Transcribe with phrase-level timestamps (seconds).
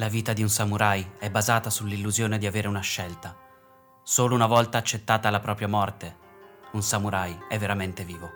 [0.00, 3.36] La vita di un samurai è basata sull'illusione di avere una scelta.
[4.02, 6.16] Solo una volta accettata la propria morte,
[6.72, 8.30] un samurai è veramente vivo.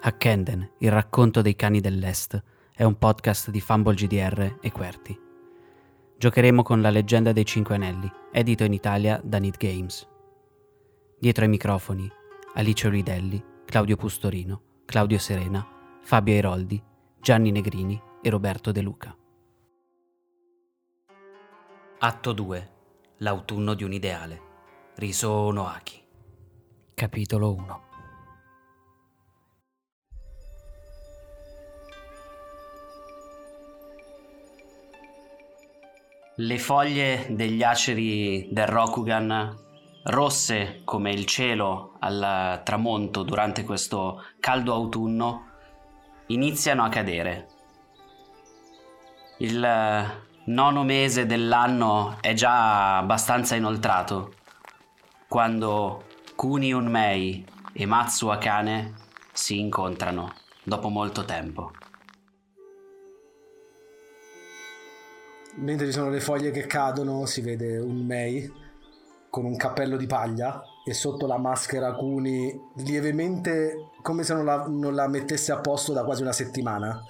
[0.00, 2.42] Hackenden, il racconto dei cani dell'Est,
[2.74, 5.16] è un podcast di Fumble GDR e Querti.
[6.18, 10.04] Giocheremo con la leggenda dei Cinque Anelli, edito in Italia da Need Games.
[11.16, 12.10] Dietro ai microfoni,
[12.54, 15.64] Alice Olidelli, Claudio Pustorino, Claudio Serena,
[16.02, 16.82] Fabio Airoldi,
[17.20, 19.16] Gianni Negrini e Roberto De Luca.
[22.04, 22.70] Atto 2.
[23.18, 24.40] L'autunno di un ideale.
[24.96, 26.02] Riso Noaki.
[26.94, 27.82] Capitolo 1.
[36.38, 39.56] Le foglie degli aceri del Rokugan,
[40.02, 45.50] rosse come il cielo al tramonto durante questo caldo autunno,
[46.26, 47.46] iniziano a cadere.
[49.38, 54.34] Il nono mese dell'anno è già abbastanza inoltrato,
[55.28, 56.04] quando
[56.34, 58.94] Kuni Unmei e Matsu Akane
[59.32, 60.32] si incontrano
[60.62, 61.70] dopo molto tempo.
[65.56, 68.60] Mentre ci sono le foglie che cadono, si vede un Mei
[69.28, 74.66] con un cappello di paglia e sotto la maschera Kuni lievemente come se non la,
[74.66, 77.02] non la mettesse a posto da quasi una settimana.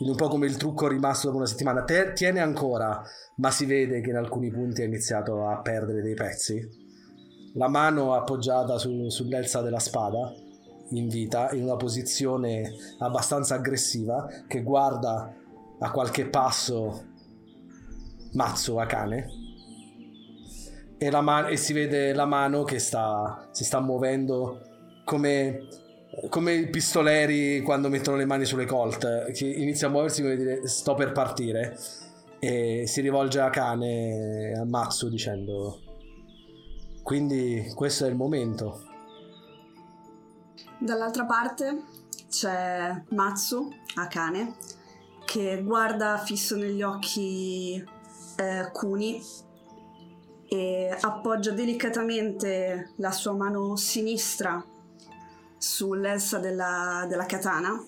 [0.00, 1.84] Un po' come il trucco rimasto dopo una settimana.
[1.84, 3.02] Te- tiene ancora,
[3.36, 6.60] ma si vede che in alcuni punti ha iniziato a perdere dei pezzi.
[7.54, 10.32] La mano appoggiata su, sull'elsa della spada,
[10.90, 15.34] in vita, in una posizione abbastanza aggressiva, che guarda
[15.78, 17.04] a qualche passo
[18.32, 19.28] Matsu Akane
[20.98, 24.60] e, la man- e si vede la mano che sta, si sta muovendo
[25.04, 25.66] come,
[26.28, 30.66] come i pistoleri quando mettono le mani sulle colt che inizia a muoversi come dire
[30.66, 31.78] sto per partire
[32.38, 35.80] e si rivolge a Akane a Matsu dicendo
[37.02, 38.88] quindi questo è il momento
[40.82, 41.82] Dall'altra parte
[42.30, 44.54] c'è Matsu, Akane,
[45.26, 47.84] che guarda fisso negli occhi
[48.36, 49.22] eh, Kuni
[50.48, 54.64] e appoggia delicatamente la sua mano sinistra
[55.60, 57.78] sull'elsa della, della katana.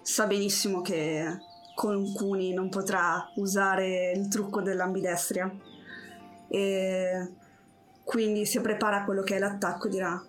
[0.00, 1.38] Sa benissimo che
[1.74, 5.54] con Kuni non potrà usare il trucco dell'ambidestria
[6.48, 7.32] e
[8.02, 10.24] quindi si prepara a quello che è l'attacco e dirà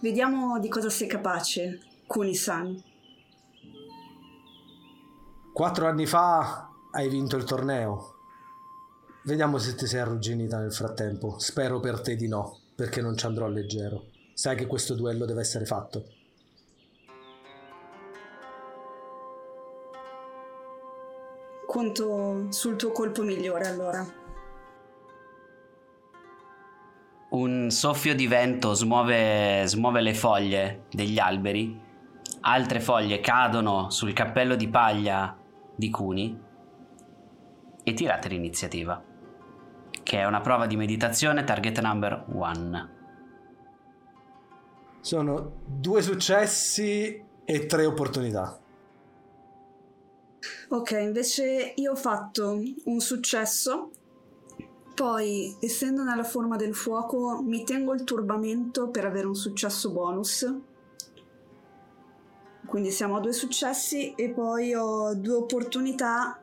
[0.00, 2.82] Vediamo di cosa sei capace, Kuni-san.
[5.52, 8.14] quattro anni fa hai vinto il torneo
[9.24, 13.24] vediamo se ti sei arrugginita nel frattempo spero per te di no perché non ci
[13.24, 16.04] andrò leggero sai che questo duello deve essere fatto
[21.66, 24.06] Conto sul tuo colpo migliore allora.
[27.30, 31.78] Un soffio di vento smuove, smuove le foglie degli alberi,
[32.40, 35.36] altre foglie cadono sul cappello di paglia
[35.74, 36.40] di Cuni
[37.82, 39.02] e tirate l'iniziativa,
[40.02, 42.95] che è una prova di meditazione target number one.
[45.06, 48.58] Sono due successi e tre opportunità
[50.68, 53.90] Ok, invece io ho fatto un successo,
[54.94, 60.52] poi essendo nella forma del fuoco mi tengo il turbamento per avere un successo bonus.
[62.66, 66.40] Quindi siamo a due successi e poi ho due opportunità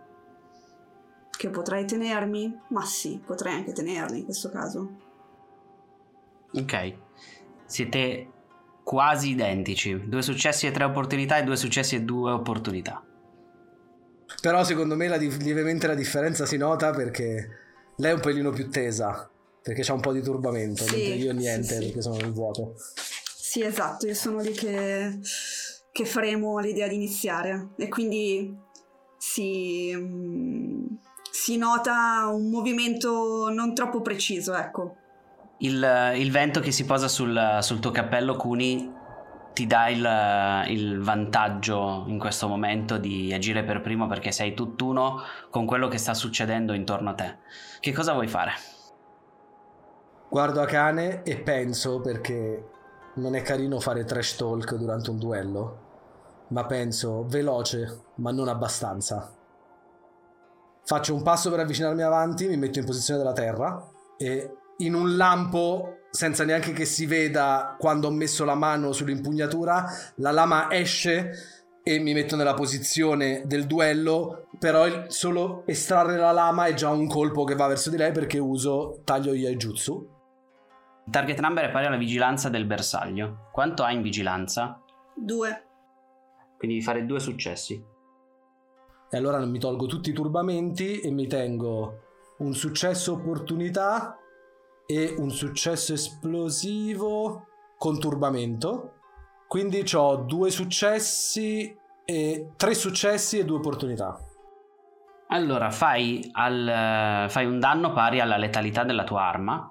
[1.30, 4.90] che potrei tenermi, ma sì, potrei anche tenerli in questo caso.
[6.54, 6.94] Ok,
[7.66, 8.33] siete
[8.84, 10.08] quasi identici.
[10.08, 13.04] Due successi e tre opportunità e due successi e due opportunità.
[14.42, 17.50] Però secondo me la, lievemente la differenza si nota perché
[17.98, 19.30] lei è un pelino più tesa,
[19.62, 21.86] perché c'ha un po' di turbamento, sì, mentre io niente, sì, sì.
[21.86, 22.76] perché sono nel vuoto.
[23.36, 25.20] Sì, esatto, io sono lì che,
[25.92, 28.58] che faremo l'idea di iniziare e quindi
[29.18, 30.86] si, mm,
[31.32, 34.98] si nota un movimento non troppo preciso, ecco.
[35.64, 38.92] Il, il vento che si posa sul, sul tuo cappello, Cuni,
[39.54, 45.22] ti dà il, il, vantaggio in questo momento di agire per primo perché sei tutt'uno
[45.50, 47.38] con quello che sta succedendo intorno a te.
[47.80, 48.52] Che cosa vuoi fare?
[50.28, 52.70] Guardo a cane e penso perché
[53.16, 55.80] non è carino fare trash talk durante un duello,
[56.48, 59.32] ma penso veloce, ma non abbastanza.
[60.84, 63.88] Faccio un passo per avvicinarmi avanti, mi metto in posizione della terra
[64.18, 69.86] e in un lampo senza neanche che si veda quando ho messo la mano sull'impugnatura,
[70.18, 71.32] la lama esce
[71.84, 76.90] e mi metto nella posizione del duello, però il solo estrarre la lama è già
[76.90, 80.12] un colpo che va verso di lei perché uso taglio Yaijutsu.
[81.10, 83.50] Target number è pari alla vigilanza del bersaglio.
[83.52, 84.80] Quanto hai in vigilanza?
[85.16, 85.66] Due.
[86.58, 87.84] Quindi devi fare due successi.
[89.10, 92.00] E allora mi tolgo tutti i turbamenti e mi tengo
[92.38, 94.18] un successo opportunità
[94.96, 97.48] e un successo esplosivo
[97.78, 99.00] con turbamento.
[99.48, 101.76] Quindi ho due successi
[102.06, 104.20] e tre successi e due opportunità.
[105.28, 109.68] Allora fai, al, fai un danno pari alla letalità della tua arma.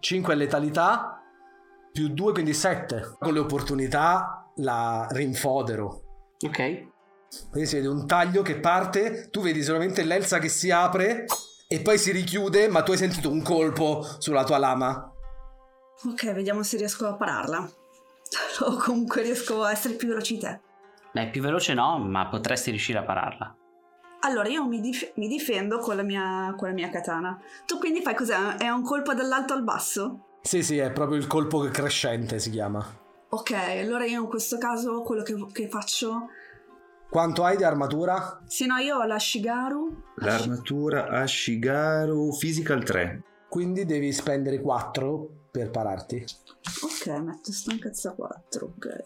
[0.00, 1.20] 5 letalità
[1.92, 3.16] più 2 quindi 7.
[3.18, 6.02] Con le opportunità la rinfodero.
[6.46, 6.86] Ok.
[7.50, 11.26] Quindi si vede un taglio che parte, tu vedi solamente l'elsa che si apre
[11.70, 15.12] e poi si richiude, ma tu hai sentito un colpo sulla tua lama.
[16.06, 17.70] Ok, vediamo se riesco a pararla.
[18.60, 20.60] O comunque riesco a essere più veloce di te.
[21.12, 23.54] Beh, più veloce no, ma potresti riuscire a pararla.
[24.20, 27.38] Allora, io mi, dif- mi difendo con la, mia, con la, mia, katana.
[27.66, 28.56] Tu quindi fai cos'è?
[28.56, 30.38] È un colpo dall'alto al basso?
[30.42, 32.84] Sì, sì, è proprio il colpo crescente si chiama.
[33.28, 36.28] Ok, allora io in questo caso quello che, che faccio
[37.10, 38.42] quanto hai di armatura?
[38.46, 40.02] Sì, no, io ho la Shigaru.
[40.16, 43.22] L'armatura a Shigaru Physical 3.
[43.48, 46.24] Quindi devi spendere 4 per pararti.
[46.82, 49.02] Ok, metto stanchezza 4, ok.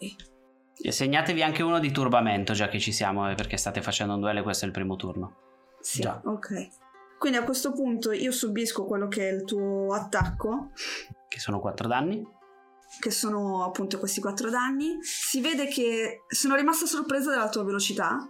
[0.81, 4.19] E segnatevi anche uno di turbamento, già che ci siamo, eh, perché state facendo un
[4.19, 5.35] duello e questo è il primo turno.
[5.79, 6.21] Sì, già.
[6.23, 6.67] ok.
[7.17, 10.71] Quindi a questo punto io subisco quello che è il tuo attacco.
[11.27, 12.32] Che sono 4 danni
[12.99, 14.97] che sono appunto questi quattro danni.
[15.01, 18.27] Si vede che sono rimasta sorpresa dalla tua velocità.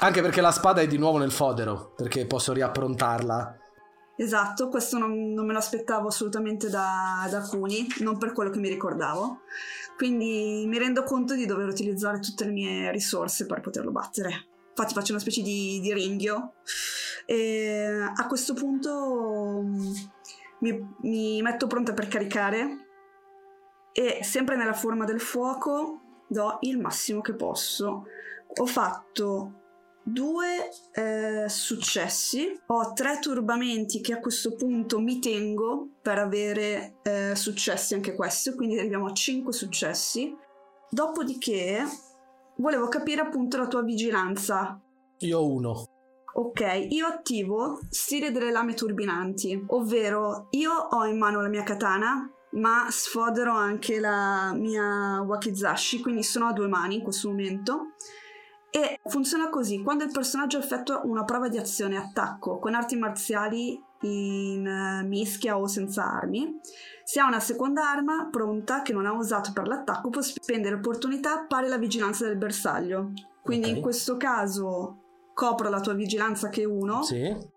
[0.00, 3.58] Anche perché la spada è di nuovo nel fodero, perché posso riapprontarla.
[4.16, 8.60] Esatto, questo non, non me lo aspettavo assolutamente da, da Kuni, non per quello che
[8.60, 9.40] mi ricordavo.
[9.96, 14.48] Quindi mi rendo conto di dover utilizzare tutte le mie risorse per poterlo battere.
[14.68, 16.54] Infatti faccio una specie di, di ringhio.
[17.26, 19.92] E a questo punto mm,
[20.60, 22.83] mi, mi metto pronta per caricare
[23.96, 28.06] e sempre nella forma del fuoco do il massimo che posso.
[28.56, 29.60] Ho fatto
[30.02, 37.36] due eh, successi, ho tre turbamenti che a questo punto mi tengo per avere eh,
[37.36, 40.36] successi anche questo, quindi arriviamo a cinque successi.
[40.90, 41.84] Dopodiché
[42.56, 44.80] volevo capire appunto la tua vigilanza.
[45.18, 45.84] Io ho uno.
[46.36, 52.28] Ok, io attivo stile delle lame turbinanti, ovvero io ho in mano la mia katana
[52.54, 57.92] ma sfodero anche la mia wakizashi, quindi sono a due mani in questo momento.
[58.70, 63.80] E funziona così: quando il personaggio effettua una prova di azione attacco con arti marziali
[64.00, 66.58] in eh, mischia o senza armi,
[67.04, 71.44] se ha una seconda arma pronta che non ha usato per l'attacco, può spendere opportunità
[71.46, 73.12] pari alla vigilanza del bersaglio.
[73.42, 73.76] Quindi okay.
[73.76, 74.98] in questo caso
[75.34, 77.02] copro la tua vigilanza che è 1.
[77.02, 77.52] Sì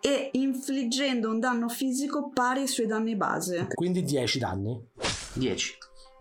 [0.00, 3.68] e infliggendo un danno fisico pari ai suoi danni base.
[3.74, 4.88] Quindi 10 danni.
[5.34, 5.78] 10.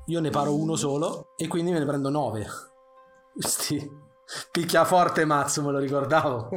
[0.08, 2.46] Io ne paro uno solo e quindi me ne prendo 9.
[3.38, 4.08] Sti.
[4.52, 6.50] Picchia forte mazzo, me lo ricordavo.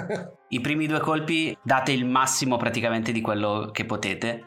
[0.49, 4.45] I primi due colpi date il massimo praticamente di quello che potete.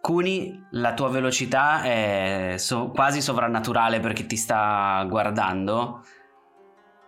[0.00, 6.02] Kuni, la tua velocità è so- quasi sovrannaturale perché ti sta guardando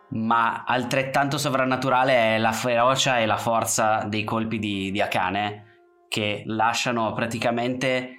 [0.09, 5.73] ma altrettanto sovrannaturale è la ferocia e la forza dei colpi di, di Akane
[6.09, 8.11] che lasciano praticamente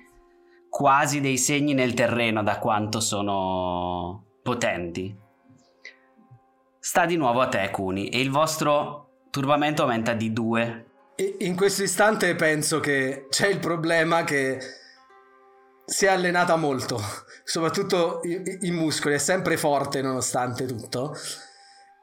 [0.70, 5.15] quasi dei segni nel terreno da quanto sono potenti.
[6.77, 10.86] Sta di nuovo a te, Kuni, e il vostro turbamento aumenta di due.
[11.39, 14.60] In questo istante penso che c'è il problema che
[15.86, 17.00] si è allenata molto
[17.46, 21.15] soprattutto i, i muscoli, è sempre forte nonostante tutto.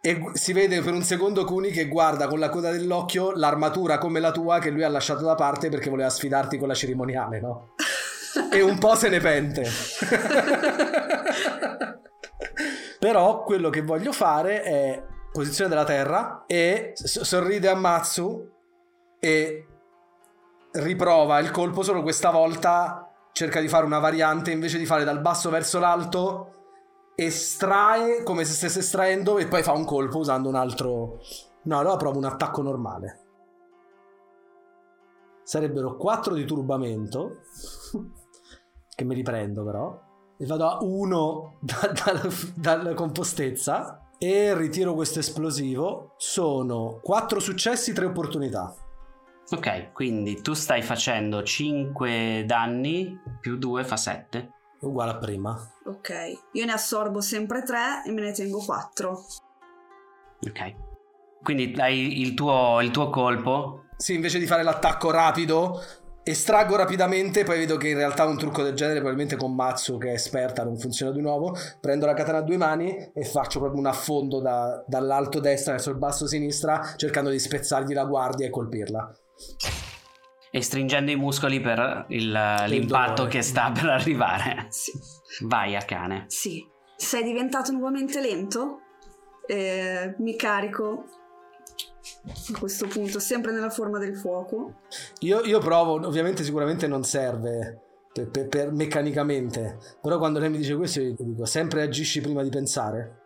[0.04, 4.18] E si vede per un secondo Kuni che guarda con la coda dell'occhio l'armatura come
[4.18, 7.74] la tua che lui ha lasciato da parte perché voleva sfidarti con la cerimoniale, no?
[8.50, 9.64] e un po' se ne pente.
[12.98, 18.50] Però quello che voglio fare è posizione della terra e sorride a Matsu
[19.20, 19.66] e
[20.72, 25.20] riprova il colpo, solo questa volta cerca di fare una variante invece di fare dal
[25.20, 26.61] basso verso l'alto
[27.26, 31.20] estrae come se stesse estraendo e poi fa un colpo usando un altro
[31.62, 33.18] no allora provo un attacco normale.
[35.42, 37.40] Sarebbero 4 di turbamento
[38.94, 41.58] che me li prendo però e vado a 1
[42.56, 46.14] dalla compostezza e ritiro questo esplosivo.
[46.16, 48.74] Sono 4 successi 3 opportunità.
[49.50, 54.50] Ok, quindi tu stai facendo 5 danni più 2 fa 7.
[54.82, 56.10] Uguale a prima Ok,
[56.52, 59.24] io ne assorbo sempre 3 e me ne tengo 4.
[60.46, 60.74] Ok.
[61.42, 63.86] Quindi hai il tuo, il tuo colpo.
[63.96, 65.80] Sì, invece di fare l'attacco rapido,
[66.22, 70.10] estraggo rapidamente, poi vedo che in realtà un trucco del genere, probabilmente con Matsu che
[70.10, 71.56] è esperta, non funziona di nuovo.
[71.80, 75.90] Prendo la katana a due mani e faccio proprio un affondo da- dall'alto destra verso
[75.90, 79.12] il basso sinistra, cercando di spezzargli la guardia e colpirla.
[80.54, 82.30] E stringendo i muscoli per il-
[82.66, 83.30] l'impatto dolore.
[83.30, 84.66] che sta per arrivare.
[84.70, 84.92] Sì.
[85.46, 86.24] Vai a cane.
[86.28, 86.62] Sì.
[86.94, 88.80] Sei diventato nuovamente lento?
[89.46, 91.04] Eh, mi carico
[92.54, 94.80] a questo punto, sempre nella forma del fuoco.
[95.20, 97.80] Io, io provo, ovviamente sicuramente non serve
[98.12, 102.42] per, per- per- meccanicamente, però quando lei mi dice questo io dico sempre agisci prima
[102.42, 103.20] di pensare.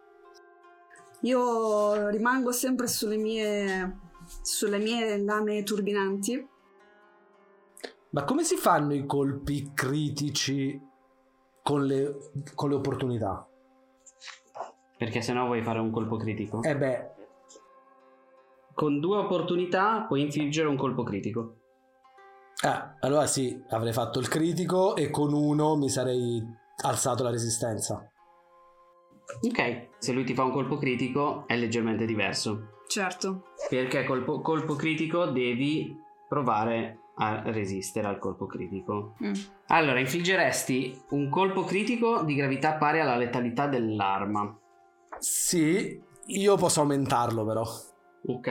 [1.23, 3.99] Io rimango sempre sulle mie,
[4.42, 6.49] sulle mie lame turbinanti.
[8.11, 10.81] Ma come si fanno i colpi critici
[11.63, 12.17] con le,
[12.55, 13.47] con le opportunità?
[14.97, 16.63] Perché se no vuoi fare un colpo critico.
[16.63, 17.11] Eh beh,
[18.73, 21.57] Con due opportunità puoi infliggere un colpo critico.
[22.65, 26.43] Ah, allora sì, avrei fatto il critico e con uno mi sarei
[26.85, 28.11] alzato la resistenza.
[29.43, 32.75] Ok, se lui ti fa un colpo critico è leggermente diverso.
[32.87, 33.49] Certo.
[33.69, 35.95] Perché colpo, colpo critico devi
[36.29, 39.16] provare a resistere al colpo critico.
[39.25, 39.32] Mm.
[39.68, 44.58] Allora, infliggeresti un colpo critico di gravità pari alla letalità dell'arma.
[45.18, 47.64] Sì, io posso aumentarlo però.
[48.28, 48.49] Ok?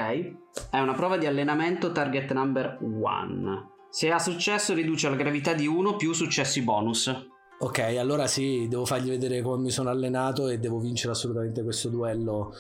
[0.72, 3.72] È una prova di allenamento target number 1.
[3.90, 7.30] Se ha successo riduce la gravità di 1 più successi bonus.
[7.58, 11.88] Ok, allora sì, devo fargli vedere come mi sono allenato e devo vincere assolutamente questo
[11.90, 12.52] duello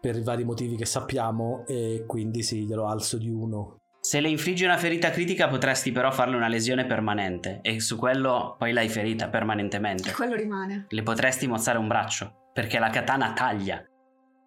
[0.00, 3.78] per i vari motivi che sappiamo e quindi sì, glielo alzo di uno.
[4.06, 8.54] Se le infliggi una ferita critica potresti però farle una lesione permanente e su quello
[8.56, 10.12] poi l'hai ferita permanentemente.
[10.12, 10.86] Quello rimane.
[10.90, 13.84] Le potresti mozzare un braccio perché la katana taglia.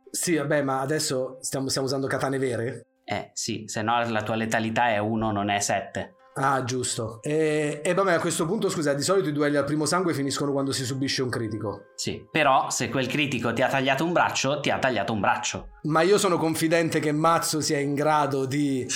[0.09, 2.83] Sì, vabbè, ma adesso stiamo, stiamo usando katane vere?
[3.03, 6.13] Eh sì, se no la tua letalità è 1, non è 7.
[6.41, 7.19] Ah, giusto.
[7.22, 10.53] E, e vabbè, a questo punto, scusa, di solito i duelli al primo sangue finiscono
[10.53, 11.91] quando si subisce un critico.
[11.96, 15.67] Sì, però se quel critico ti ha tagliato un braccio, ti ha tagliato un braccio.
[15.84, 18.88] Ma io sono confidente che Mazzo sia in grado di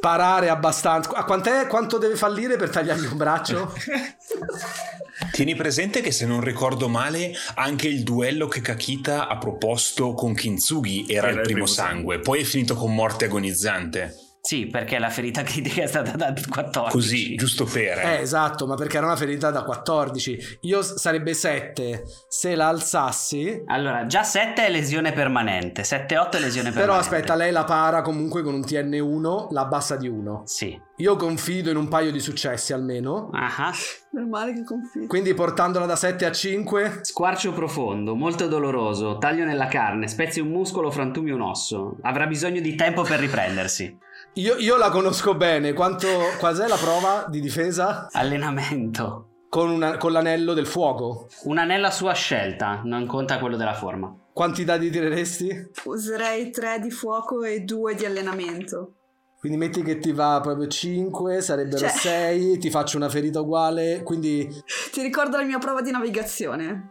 [0.00, 1.10] parare abbastanza.
[1.12, 3.72] A quant'è, quanto deve fallire per tagliargli un braccio?
[5.32, 10.34] Tieni presente che se non ricordo male, anche il duello che Kakita ha proposto con
[10.34, 14.29] Kintsugi era, il primo sangue, poi è finito con morte agonizzante.
[14.42, 16.90] Sì, perché la ferita critica è stata da 14.
[16.90, 17.98] Così, giusto per.
[17.98, 20.58] Eh, esatto, ma perché era una ferita da 14.
[20.62, 23.62] Io sarebbe 7 se la alzassi.
[23.66, 26.80] Allora, già 7 è lesione permanente, 7-8 è lesione permanente.
[26.80, 30.42] Però aspetta, lei la para comunque con un TN1, la abbassa di 1.
[30.46, 30.88] Sì.
[30.96, 33.30] Io confido in un paio di successi almeno.
[33.32, 33.72] Ah.
[34.12, 35.06] Meno male che confido.
[35.06, 36.98] Quindi portandola da 7 a 5.
[37.02, 41.96] Squarcio profondo, molto doloroso, taglio nella carne, spezzi un muscolo, frantumi un osso.
[42.02, 43.96] Avrà bisogno di tempo per riprendersi.
[44.34, 45.72] Io, io la conosco bene.
[45.72, 46.08] Quanto,
[46.38, 48.08] quas'è la prova di difesa?
[48.12, 49.26] Allenamento.
[49.48, 51.28] Con, una- con l'anello del fuoco.
[51.44, 54.14] Un anello a sua scelta, non conta quello della forma.
[54.32, 55.70] Quanti dadi tireresti?
[55.84, 58.94] Userei 3 di fuoco e 2 di allenamento.
[59.40, 64.02] Quindi metti che ti va proprio 5, sarebbero Cioè- 6, ti faccio una ferita uguale,
[64.04, 64.46] quindi
[64.92, 66.90] Ti ricordo la mia prova di navigazione.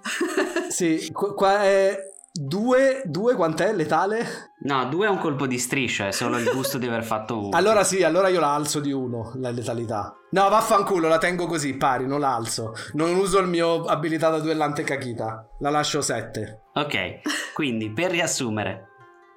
[0.70, 1.98] sì, qu- qua è
[2.32, 4.26] 2, 2 quant'è letale?
[4.62, 7.50] No, due è un colpo di striscia, è solo il gusto di aver fatto uno.
[7.58, 10.14] Allora sì, allora io la alzo di 1, la letalità.
[10.32, 12.74] No, vaffanculo, la tengo così, pari, non la alzo.
[12.94, 16.62] Non uso il mio abilità da duellante Kakita, la lascio 7.
[16.76, 17.22] Ok,
[17.54, 18.88] quindi per riassumere,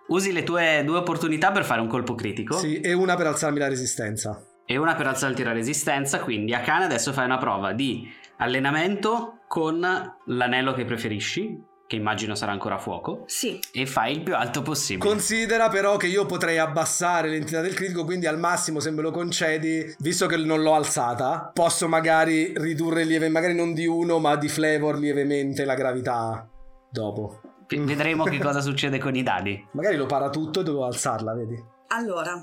[0.09, 3.59] usi le tue due opportunità per fare un colpo critico Sì, e una per alzarmi
[3.59, 4.39] la resistenza.
[4.67, 8.07] e una per alzarti la resistenza, quindi a cane adesso fai una prova di
[8.37, 9.81] allenamento con
[10.27, 14.63] l'anello che preferisci, che immagino sarà ancora a fuoco, Sì, e fai il più alto
[14.63, 15.07] possibile.
[15.07, 19.11] Considera però che io potrei abbassare l'entità del critico, quindi al massimo se me lo
[19.11, 24.37] concedi, visto che non l'ho alzata, posso magari ridurre lieve, magari non di uno, ma
[24.37, 26.49] di flavor lievemente la gravità
[26.91, 27.43] dopo.
[27.69, 29.69] V- Vedremo che cosa succede con i dadi.
[29.73, 31.63] Magari lo para tutto e dovevo alzarla, vedi?
[31.89, 32.43] allora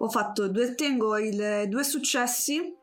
[0.00, 2.76] ho fatto due, tengo il, due successi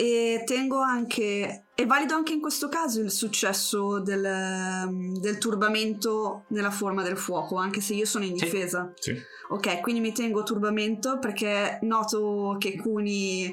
[0.00, 6.44] e tengo anche, è valido anche in questo caso il successo del, ehm, del turbamento
[6.50, 8.44] nella forma del fuoco, anche se io sono in Sì.
[8.44, 8.92] difesa.
[8.94, 9.16] Sì.
[9.48, 13.46] Ok, quindi mi tengo turbamento perché noto che Kuni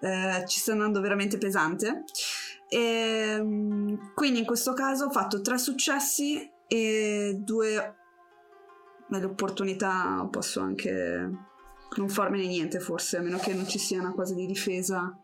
[0.00, 2.04] eh, ci sta andando veramente pesante.
[2.68, 3.42] E,
[4.14, 7.94] quindi in questo caso ho fatto tre successi e due
[9.08, 10.28] belle opportunità.
[10.30, 11.30] Posso anche
[11.96, 15.18] non farmene niente, forse, a meno che non ci sia una cosa di difesa.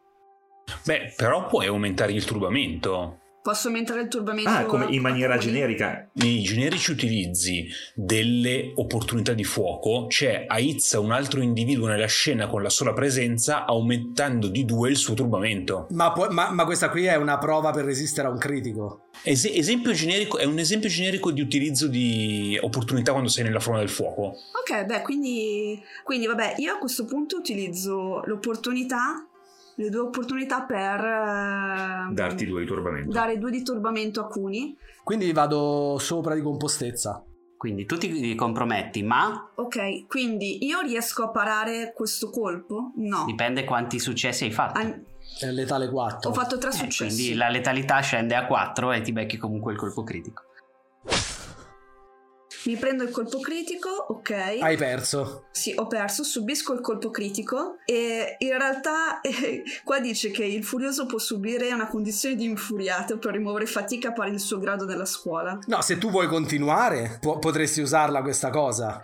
[0.84, 3.18] Beh, però puoi aumentare il turbamento.
[3.42, 4.48] Posso aumentare il turbamento?
[4.48, 6.08] Ah, come in maniera generica.
[6.12, 12.62] Nei generici utilizzi delle opportunità di fuoco, c'è aizza un altro individuo nella scena con
[12.62, 15.88] la sola presenza, aumentando di due il suo turbamento.
[15.90, 19.06] Ma, pu- ma- ma questa qui è una prova per resistere a un critico.
[19.24, 23.80] Es- esempio generico, è un esempio generico di utilizzo di opportunità quando sei nella forma
[23.80, 24.36] del fuoco.
[24.60, 29.26] Ok, beh, quindi, quindi vabbè, io a questo punto utilizzo l'opportunità,
[29.76, 33.10] le due opportunità per eh, Darti due di turbamento.
[33.10, 34.76] dare due di turbamento a Kuni.
[35.02, 37.24] Quindi vado sopra di compostezza.
[37.56, 42.90] Quindi tu ti comprometti, ma Ok, quindi io riesco a parare questo colpo?
[42.96, 43.24] No.
[43.24, 44.80] dipende quanti successi hai fatto.
[44.80, 44.98] Ah,
[45.38, 46.28] È letale 4.
[46.30, 47.14] ho fatto tre Eh, successi.
[47.14, 50.42] quindi la letalità scende a 4 e ti becchi comunque il colpo critico.
[52.64, 54.30] Mi prendo il colpo critico, ok.
[54.60, 55.46] Hai perso.
[55.50, 60.64] Sì, ho perso, subisco il colpo critico e in realtà eh, qua dice che il
[60.64, 65.04] furioso può subire una condizione di infuriato per rimuovere fatica pari il suo grado nella
[65.04, 65.58] scuola.
[65.66, 69.00] No, se tu vuoi continuare, po- potresti usarla questa cosa.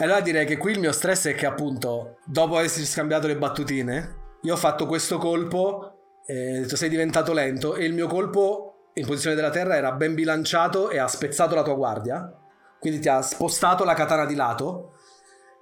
[0.00, 4.16] Allora direi che qui il mio stress è che appunto, dopo aversi scambiato le battutine,
[4.42, 9.06] io ho fatto questo colpo, eh, tu sei diventato lento e il mio colpo in
[9.06, 12.30] posizione della terra era ben bilanciato e ha spezzato la tua guardia.
[12.78, 14.92] Quindi ti ha spostato la katana di lato.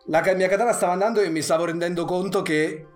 [0.07, 2.87] La mia katana stava andando e mi stavo rendendo conto che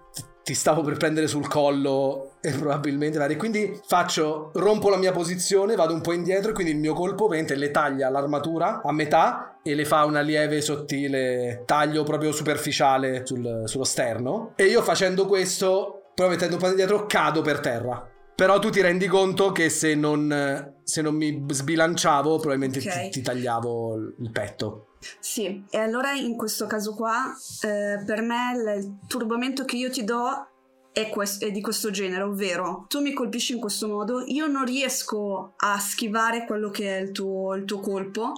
[0.42, 5.74] ti- stavo per prendere sul collo e probabilmente e quindi faccio rompo la mia posizione
[5.74, 9.58] vado un po' indietro e quindi il mio colpo ovviamente le taglia l'armatura a metà
[9.62, 14.52] e le fa una lieve sottile taglio proprio superficiale sul- sullo sterno.
[14.56, 18.08] E io facendo questo poi mettendo un po' indietro cado per terra
[18.40, 23.02] però tu ti rendi conto che se non, se non mi sbilanciavo probabilmente Ok.
[23.02, 28.52] ti, ti tagliavo il petto Sì, e allora in questo caso qua, eh, per me
[28.54, 30.48] il, turbamento che io ti do
[30.90, 34.64] è, quest- è di questo genere, ovvero tu mi colpisci in questo modo, io non
[34.64, 38.32] riesco a schivare quello che è il tuo, il tuo colpo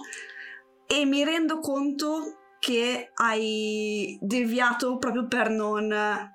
[0.85, 5.93] e mi rendo conto che hai deviato proprio per non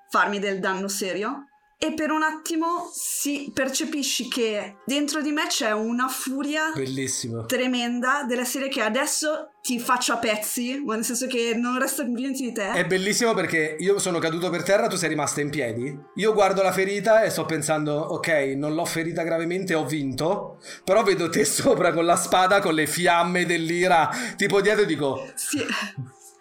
[0.08, 1.47] farmi del danno serio.
[1.80, 8.24] E per un attimo si percepisci che dentro di me c'è una furia bellissimo tremenda
[8.24, 12.14] della serie che adesso ti faccio a pezzi, ma nel senso che non resta più
[12.14, 12.72] niente di te.
[12.72, 15.96] È bellissimo perché io sono caduto per terra, tu sei rimasta in piedi.
[16.16, 20.58] Io guardo la ferita e sto pensando, ok, non l'ho ferita gravemente, ho vinto.
[20.82, 25.30] Però vedo te sopra con la spada, con le fiamme dell'ira, tipo dietro e dico,
[25.34, 25.64] Sì,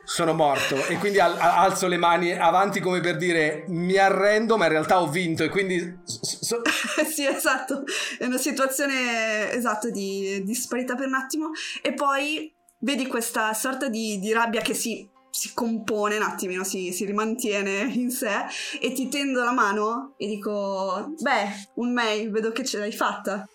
[0.08, 0.86] sono morto.
[0.88, 4.72] E quindi al- al- alzo le mani avanti come per dire, mi arrendo, ma in
[4.72, 5.44] realtà ho vinto.
[5.44, 6.00] E quindi...
[6.06, 6.62] so-
[7.14, 7.84] sì, esatto.
[8.18, 11.50] È una situazione esatto di disparità per un attimo.
[11.82, 16.94] E poi vedi questa sorta di, di rabbia che si, si compone un attimino, si,
[16.94, 18.46] si rimantiene in sé.
[18.80, 23.46] E ti tendo la mano e dico: Beh, un mail, vedo che ce l'hai fatta.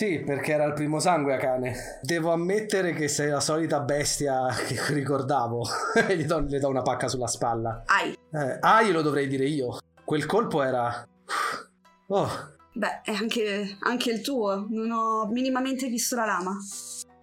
[0.00, 2.00] Sì, perché era il primo sangue a cane.
[2.00, 5.62] Devo ammettere che sei la solita bestia che ricordavo.
[6.08, 7.82] E gli do, le do una pacca sulla spalla.
[7.84, 8.16] Ai.
[8.32, 9.76] Eh, ah, glielo dovrei dire io.
[10.02, 11.06] Quel colpo era...
[12.08, 12.28] Oh,
[12.72, 14.66] Beh, è anche, anche il tuo.
[14.70, 16.56] Non ho minimamente visto la lama.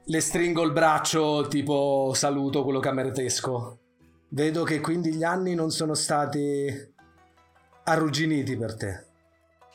[0.03, 3.79] le stringo il braccio tipo saluto quello cameretesco.
[4.29, 6.71] Vedo che quindi gli anni non sono stati
[7.85, 9.06] arrugginiti per te.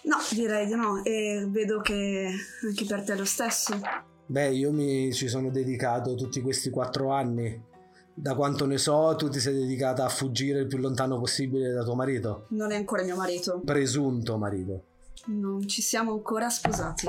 [0.04, 1.02] No, direi di no.
[1.04, 2.28] E vedo che
[2.64, 3.78] anche per te è lo stesso.
[4.26, 7.70] Beh, io mi ci sono dedicato tutti questi quattro anni.
[8.14, 11.82] Da quanto ne so, tu ti sei dedicata a fuggire il più lontano possibile da
[11.82, 12.46] tuo marito.
[12.50, 13.60] Non è ancora mio marito.
[13.64, 14.84] Presunto marito.
[15.26, 17.08] Non ci siamo ancora sposati.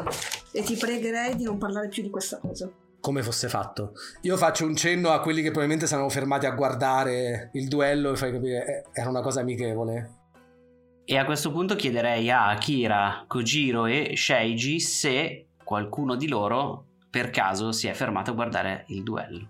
[0.51, 2.69] E ti pregherei di non parlare più di questa cosa.
[2.99, 3.93] Come fosse fatto.
[4.21, 8.15] Io faccio un cenno a quelli che probabilmente saranno fermati a guardare il duello e
[8.15, 10.21] fai capire, eh, era una cosa amichevole.
[11.05, 17.29] E a questo punto chiederei a Akira, Kojiro e Sheiji se qualcuno di loro per
[17.29, 19.47] caso si è fermato a guardare il duello.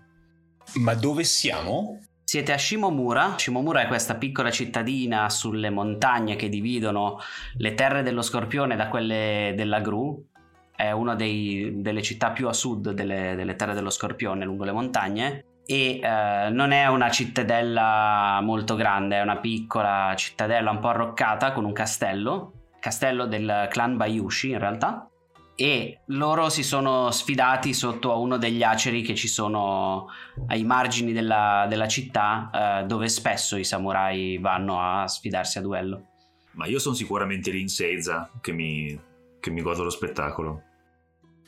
[0.74, 2.00] Ma dove siamo?
[2.24, 3.38] Siete a Shimomura.
[3.38, 7.18] Shimomura è questa piccola cittadina sulle montagne che dividono
[7.58, 10.26] le terre dello Scorpione da quelle della Gru.
[10.74, 14.72] È una dei, delle città più a sud delle, delle, terre dello Scorpione, lungo le
[14.72, 15.44] montagne.
[15.66, 21.52] E eh, non è una cittadella molto grande, è una piccola cittadella un po' arroccata
[21.52, 22.52] con un castello.
[22.80, 25.08] Castello del clan Bayushi in realtà
[25.56, 30.08] e loro si sono sfidati sotto a uno degli aceri che ci sono
[30.48, 32.50] ai margini della, della città
[32.82, 36.06] eh, dove spesso i samurai vanno a sfidarsi a duello.
[36.52, 37.64] Ma io sono sicuramente lì
[38.40, 38.98] che mi,
[39.40, 40.62] che mi godo lo spettacolo.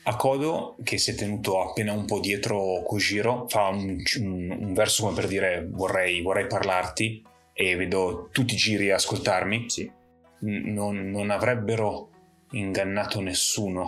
[0.09, 4.73] A Kodo, che si è tenuto appena un po' dietro Kojiro, fa un, un, un
[4.73, 9.69] verso come per dire vorrei, vorrei, parlarti e vedo tutti i giri a ascoltarmi.
[9.69, 9.91] Sì.
[10.39, 12.09] Non, non avrebbero
[12.51, 13.85] ingannato nessuno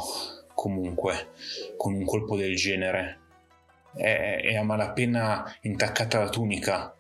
[0.54, 1.30] comunque
[1.78, 3.20] con un colpo del genere.
[3.96, 6.94] È, è a malapena intaccata la tunica.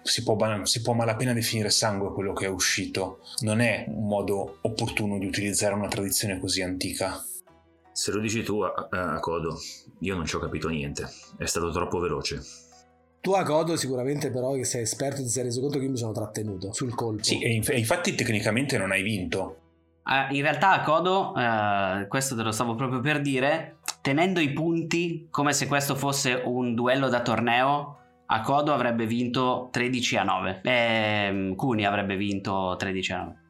[0.00, 3.18] Si può, si può malapena definire sangue quello che è uscito.
[3.40, 7.20] Non è un modo opportuno di utilizzare una tradizione così antica.
[7.94, 9.56] Se lo dici tu, a, a Codo,
[10.00, 11.08] io non ci ho capito niente.
[11.38, 12.42] È stato troppo veloce.
[13.20, 15.96] Tu a Codo sicuramente però che sei esperto ti sei reso conto che io mi
[15.96, 17.22] sono trattenuto sul colpo.
[17.22, 19.60] Sì, e infatti tecnicamente non hai vinto.
[20.04, 24.52] Uh, in realtà a Codo, uh, questo te lo stavo proprio per dire, tenendo i
[24.52, 30.24] punti come se questo fosse un duello da torneo, a Codo avrebbe vinto 13 a
[30.24, 30.60] 9.
[30.64, 33.42] E Kuni avrebbe vinto 13 a 9.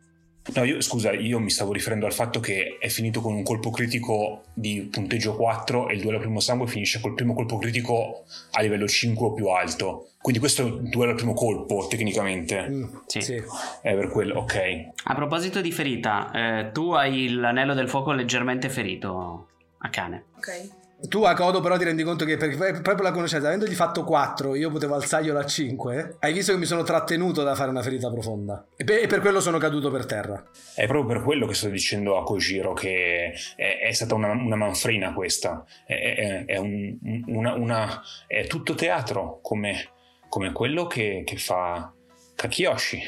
[0.53, 3.71] No, io, scusa, io mi stavo riferendo al fatto che è finito con un colpo
[3.71, 8.61] critico di punteggio 4 e il duello primo sangue finisce col primo colpo critico a
[8.61, 10.11] livello 5 o più alto.
[10.21, 12.69] Quindi questo è il duello al primo colpo, tecnicamente.
[12.69, 13.21] Mm, sì.
[13.23, 13.43] sì.
[13.81, 14.91] È per quello, ok.
[15.05, 20.25] A proposito di ferita, eh, tu hai l'anello del fuoco leggermente ferito a cane.
[20.37, 20.84] Ok.
[21.09, 24.55] Tu a Codo però ti rendi conto che per, proprio la conoscenza, avendogli fatto 4,
[24.55, 28.11] io potevo alzarglielo a 5, hai visto che mi sono trattenuto da fare una ferita
[28.11, 28.67] profonda.
[28.77, 30.43] E per, e per quello sono caduto per terra.
[30.75, 34.57] È proprio per quello che sto dicendo a Kojiro che è, è stata una, una,
[34.57, 35.65] manfrina questa.
[35.87, 39.91] È, è, è un, una, una, è tutto teatro come,
[40.29, 41.93] come quello che, che fa
[42.35, 43.03] Kakiyoshi.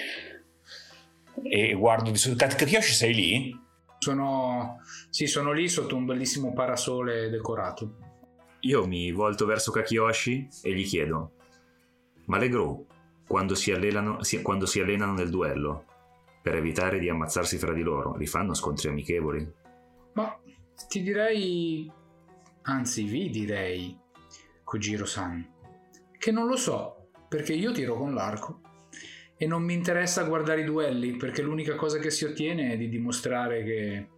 [1.42, 2.46] E guardo di solito.
[2.46, 3.64] Kakiyoshi sei lì?
[3.98, 4.80] Sono,
[5.16, 7.96] sì, sono lì sotto un bellissimo parasole decorato.
[8.60, 11.36] Io mi volto verso Kakiyoshi e gli chiedo:
[12.26, 12.86] Ma le Gru,
[13.26, 15.86] quando si, allenano, si, quando si allenano nel duello,
[16.42, 19.50] per evitare di ammazzarsi fra di loro, li fanno scontri amichevoli?
[20.12, 20.38] Ma
[20.86, 21.90] ti direi,
[22.64, 23.98] anzi vi direi,
[24.64, 25.50] Kojiro-san,
[26.18, 28.60] che non lo so, perché io tiro con l'arco
[29.38, 32.90] e non mi interessa guardare i duelli perché l'unica cosa che si ottiene è di
[32.90, 34.08] dimostrare che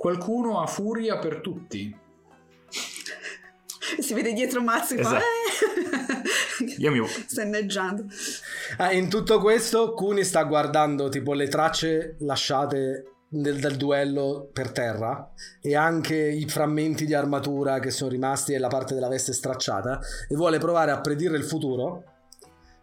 [0.00, 1.94] qualcuno ha furia per tutti.
[4.00, 5.22] si vede dietro Mazzi esatto.
[6.64, 6.74] Eh.
[6.78, 7.06] Io mi...
[7.06, 8.06] sta inneggiando.
[8.78, 14.72] Ah, in tutto questo Kuni sta guardando tipo le tracce lasciate del, del, duello per
[14.72, 19.34] terra e anche i frammenti di armatura che sono rimasti e la parte della veste
[19.34, 22.04] stracciata e vuole provare a predire il futuro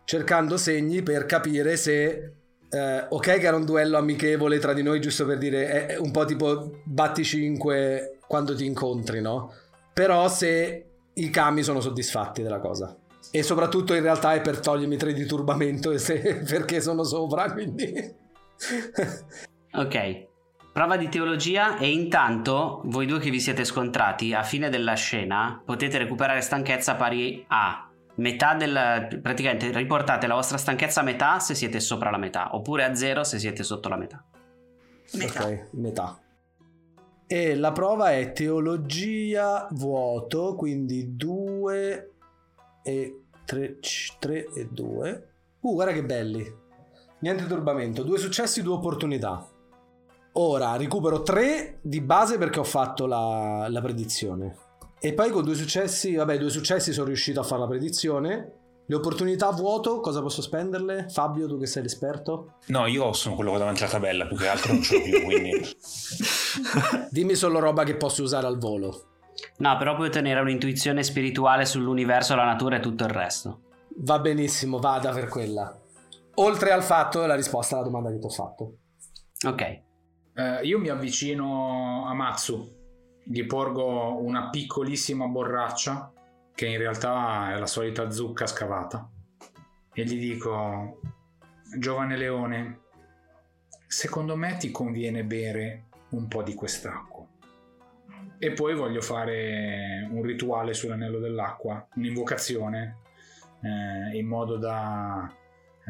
[0.06, 2.34] cercando segni per capire se
[2.70, 6.12] eh, ok che era un duello amichevole tra di noi giusto per dire è un
[6.12, 9.54] po' tipo batti 5 quando ti incontri no?
[9.94, 12.96] però se i kami sono soddisfatti della cosa
[13.32, 17.94] e soprattutto in realtà è per togliermi 3 di turbamento se, perché sono sopra quindi
[19.74, 20.26] ok
[20.78, 25.60] Prova di teologia e intanto voi due che vi siete scontrati a fine della scena
[25.66, 27.87] potete recuperare stanchezza pari a
[28.18, 32.84] metà del praticamente riportate la vostra stanchezza a metà se siete sopra la metà oppure
[32.84, 34.24] a zero se siete sotto la metà.
[35.14, 35.44] Metà.
[35.44, 36.20] Ok metà.
[37.26, 42.12] E la prova è teologia vuoto quindi 2
[42.84, 43.80] e 3
[44.54, 45.28] e 2
[45.60, 46.66] uh guarda che belli.
[47.20, 48.04] Niente turbamento.
[48.04, 49.48] Due successi due opportunità.
[50.34, 54.66] Ora recupero 3 di base perché ho fatto la, la predizione
[55.00, 58.52] e poi con due successi, vabbè, due successi sono riuscito a fare la predizione.
[58.90, 61.08] Le opportunità vuoto, cosa posso spenderle?
[61.10, 62.54] Fabio, tu che sei l'esperto?
[62.68, 65.04] No, io sono quello che ho davanti alla tabella, più che altro non ce l'ho
[65.04, 65.52] più, quindi...
[67.12, 69.10] Dimmi solo roba che posso usare al volo.
[69.58, 73.62] No, però puoi ottenere un'intuizione spirituale sull'universo, la natura e tutto il resto.
[73.98, 75.80] Va benissimo, vada per quella.
[76.36, 78.78] Oltre al fatto, la risposta alla domanda che ti ho fatto.
[79.46, 79.62] Ok.
[79.62, 82.77] Eh, io mi avvicino a Matsu
[83.30, 86.12] gli porgo una piccolissima borraccia
[86.54, 89.10] che in realtà è la solita zucca scavata
[89.94, 91.00] e gli dico
[91.78, 92.80] giovane leone
[93.88, 97.26] secondo me ti conviene bere un po' di quest'acqua.
[98.40, 102.98] E poi voglio fare un rituale sull'anello dell'acqua, un'invocazione,
[103.62, 105.32] eh, in modo da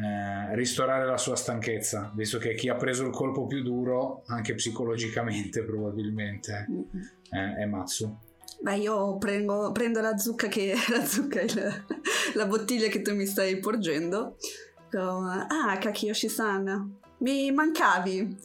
[0.00, 4.54] eh, ristorare la sua stanchezza, visto che chi ha preso il colpo più duro, anche
[4.54, 6.66] psicologicamente probabilmente,
[7.30, 8.16] eh, è Matsu.
[8.60, 11.84] Beh, io prendo, prendo la zucca che la zucca, il-
[12.34, 14.36] la bottiglia che tu mi stai porgendo.
[14.92, 18.38] Ah, Kakiyoshi-san, mi mancavi.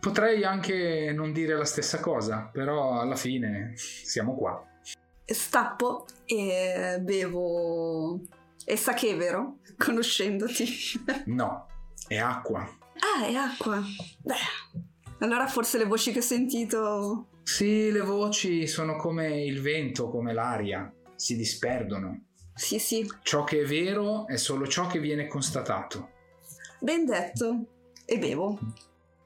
[0.00, 4.62] Potrei anche non dire la stessa cosa, però alla fine siamo qua.
[5.24, 8.20] Stappo e bevo.
[8.64, 9.58] E sake, vero?
[9.78, 10.66] Conoscendoti.
[11.26, 11.66] No,
[12.06, 12.60] è acqua.
[12.60, 13.82] ah, è acqua.
[14.22, 14.34] Beh,
[15.20, 17.28] allora forse le voci che ho sentito.
[17.42, 22.22] Sì, le voci sono come il vento, come l'aria, si disperdono.
[22.54, 26.10] Sì, sì, Ciò che è vero è solo ciò che viene constatato.
[26.80, 27.66] ben detto.
[28.06, 28.58] E bevo.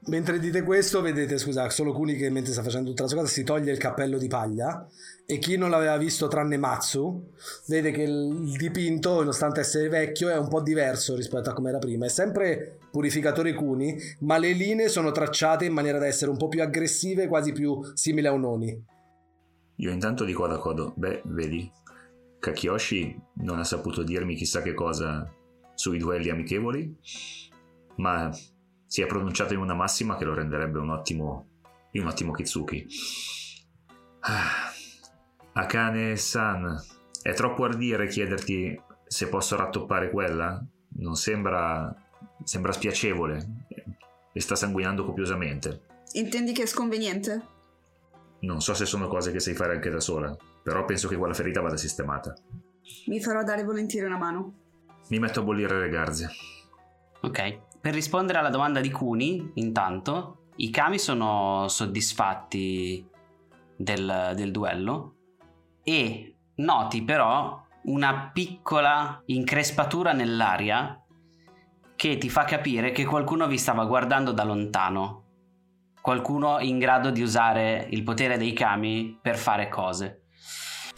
[0.07, 3.31] Mentre dite questo, vedete, scusa, solo Kuni che mentre sta facendo tutta la sua cosa
[3.31, 4.87] si toglie il cappello di paglia
[5.25, 7.31] e chi non l'aveva visto tranne Matsu
[7.67, 11.79] vede che il dipinto, nonostante essere vecchio, è un po' diverso rispetto a come era
[11.79, 12.05] prima.
[12.05, 16.47] È sempre purificatore Kuni, ma le linee sono tracciate in maniera da essere un po'
[16.47, 18.83] più aggressive, quasi più simili a un Oni.
[19.75, 21.69] Io intanto dico ad Akodo, beh, vedi,
[22.39, 25.29] Kakiyoshi non ha saputo dirmi chissà che cosa
[25.75, 26.97] sui duelli amichevoli,
[27.97, 28.31] ma
[28.89, 31.47] si è pronunciato in una massima che lo renderebbe un ottimo,
[31.91, 32.87] un ottimo Kitsuki.
[34.21, 34.71] Ah,
[35.53, 36.83] Akane-san,
[37.21, 40.59] è troppo ardire chiederti se posso rattoppare quella?
[40.95, 41.95] Non sembra...
[42.43, 43.67] sembra spiacevole
[44.33, 45.83] e sta sanguinando copiosamente.
[46.13, 47.41] Intendi che è sconveniente?
[48.39, 51.35] Non so se sono cose che sai fare anche da sola, però penso che quella
[51.35, 52.33] ferita vada sistemata.
[53.05, 54.53] Mi farò dare volentieri una mano.
[55.09, 56.29] Mi metto a bollire le garze.
[57.21, 63.07] Ok, per rispondere alla domanda di Kuni, intanto, i kami sono soddisfatti
[63.75, 65.15] del, del duello
[65.83, 71.01] e noti però una piccola increspatura nell'aria
[71.95, 75.23] che ti fa capire che qualcuno vi stava guardando da lontano.
[76.01, 80.23] Qualcuno in grado di usare il potere dei kami per fare cose.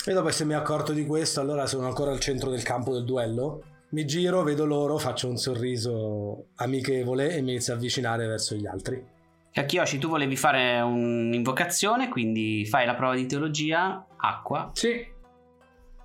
[0.06, 3.62] E dopo essermi accorto di questo, allora sono ancora al centro del campo del duello.
[3.92, 8.66] Mi giro, vedo loro, faccio un sorriso amichevole e mi inizio a avvicinare verso gli
[8.66, 9.06] altri.
[9.52, 14.72] Kakiyoshi, tu volevi fare un'invocazione, quindi fai la prova di teologia, acqua.
[14.74, 15.06] Sì.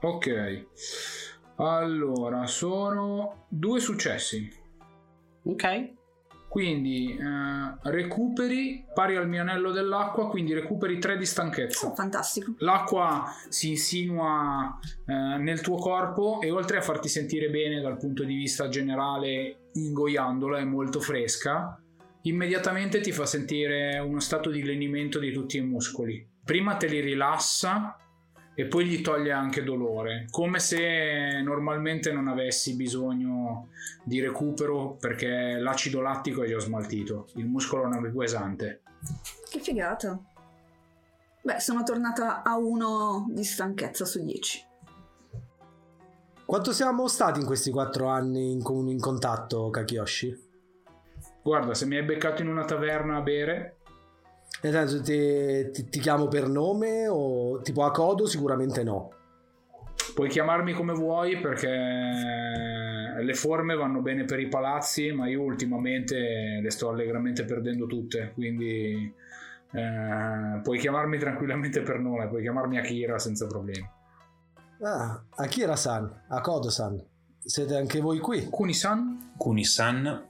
[0.01, 0.66] Ok.
[1.59, 4.51] Allora, sono due successi.
[5.44, 5.95] Ok.
[6.48, 11.88] Quindi eh, recuperi pari al mio anello dell'acqua, quindi recuperi 3 di stanchezza.
[11.88, 12.54] Oh, fantastico.
[12.59, 18.24] L'acqua si insinua eh, nel tuo corpo e oltre a farti sentire bene dal punto
[18.24, 21.78] di vista generale, ingoiandola, è molto fresca,
[22.22, 26.26] immediatamente ti fa sentire uno stato di lenimento di tutti i muscoli.
[26.44, 27.96] Prima te li rilassa
[28.58, 33.68] e poi gli toglie anche dolore, come se normalmente non avessi bisogno
[34.02, 38.80] di recupero perché l'acido lattico è già smaltito, il muscolo non è più pesante.
[39.50, 40.18] Che figata.
[41.42, 44.64] Beh, sono tornata a uno di stanchezza su 10.
[46.46, 50.44] Quanto siamo stati in questi quattro anni in, con- in contatto, Kakiyoshi?
[51.42, 53.75] Guarda, se mi hai beccato in una taverna a bere,
[54.62, 58.26] Nel senso, ti, ti- ti chiamo per nome o tipo a codo?
[58.26, 59.11] Sicuramente no.
[60.14, 66.61] puoi chiamarmi come vuoi perché le forme vanno bene per i palazzi, ma io ultimamente
[66.62, 69.12] le sto allegramente perdendo tutte, quindi
[69.72, 73.87] eh, puoi chiamarmi tranquillamente per nome, puoi chiamarmi Akira senza problemi.
[74.82, 77.02] Ah, Akira-san, Akodo-san,
[77.44, 78.46] siete anche voi qui?
[78.48, 79.32] Kuni-san?
[79.37, 80.24] Kuni-san,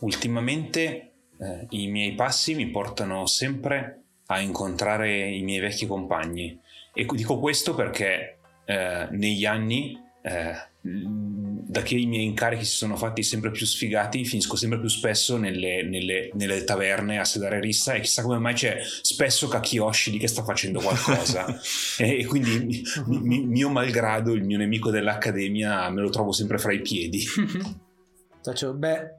[0.00, 1.09] ultimamente
[1.40, 6.58] eh, i miei passi mi portano sempre a incontrare i miei vecchi compagni.
[6.94, 12.96] E dico questo perché eh, negli anni eh, da che i miei incarichi si sono
[12.96, 17.94] fatti sempre più sfigati finisco sempre più spesso nelle, nelle- nelle taverne a sedare rissa
[17.94, 21.46] e chissà come mai c'è spesso Kakiyoshi lì che sta facendo qualcosa.
[21.98, 26.58] E, e quindi mi- mi- mio malgrado il mio nemico dell'accademia me lo trovo sempre
[26.58, 27.22] fra i piedi.
[28.42, 29.14] Faccio, beh,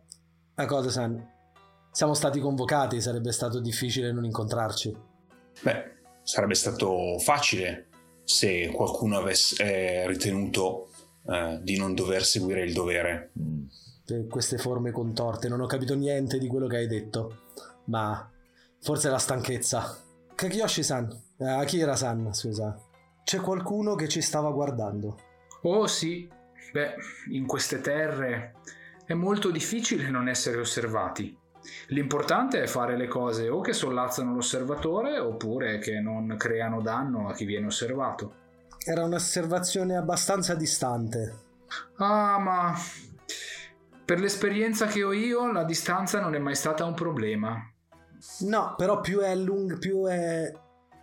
[0.56, 1.31] Akodo-san,
[1.92, 4.96] siamo stati convocati, sarebbe stato difficile non incontrarci.
[5.62, 5.92] Beh,
[6.24, 7.88] sarebbe stato facile
[8.24, 10.90] se qualcuno avesse eh, ritenuto
[11.28, 13.32] eh, di non dover seguire il dovere.
[14.06, 17.44] Per queste forme contorte, non ho capito niente di quello che hai detto,
[17.86, 18.30] ma
[18.80, 19.98] forse la stanchezza.
[20.34, 22.76] Kakiyoshi-san, eh, Akira-san, scusa,
[23.24, 25.18] c'è qualcuno che ci stava guardando.
[25.64, 26.28] Oh sì,
[26.72, 26.96] beh,
[27.32, 28.56] in queste terre
[29.06, 31.38] è molto difficile non essere osservati.
[31.88, 37.34] L'importante è fare le cose o che sollazzano l'osservatore oppure che non creano danno a
[37.34, 38.36] chi viene osservato.
[38.84, 41.36] Era un'osservazione abbastanza distante.
[41.97, 42.76] Ah, ma
[44.04, 47.71] per l'esperienza che ho io, la distanza non è mai stata un problema.
[48.39, 50.52] No, però più è lunga, più è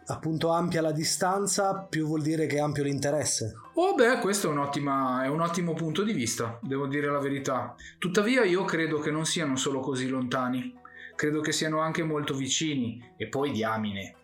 [0.07, 3.55] appunto ampia la distanza, più vuol dire che è ampio l'interesse.
[3.81, 7.77] Oh beh, questo è, un'ottima, è un ottimo punto di vista, devo dire la verità.
[7.97, 10.77] Tuttavia io credo che non siano solo così lontani,
[11.15, 14.17] credo che siano anche molto vicini e poi diamine.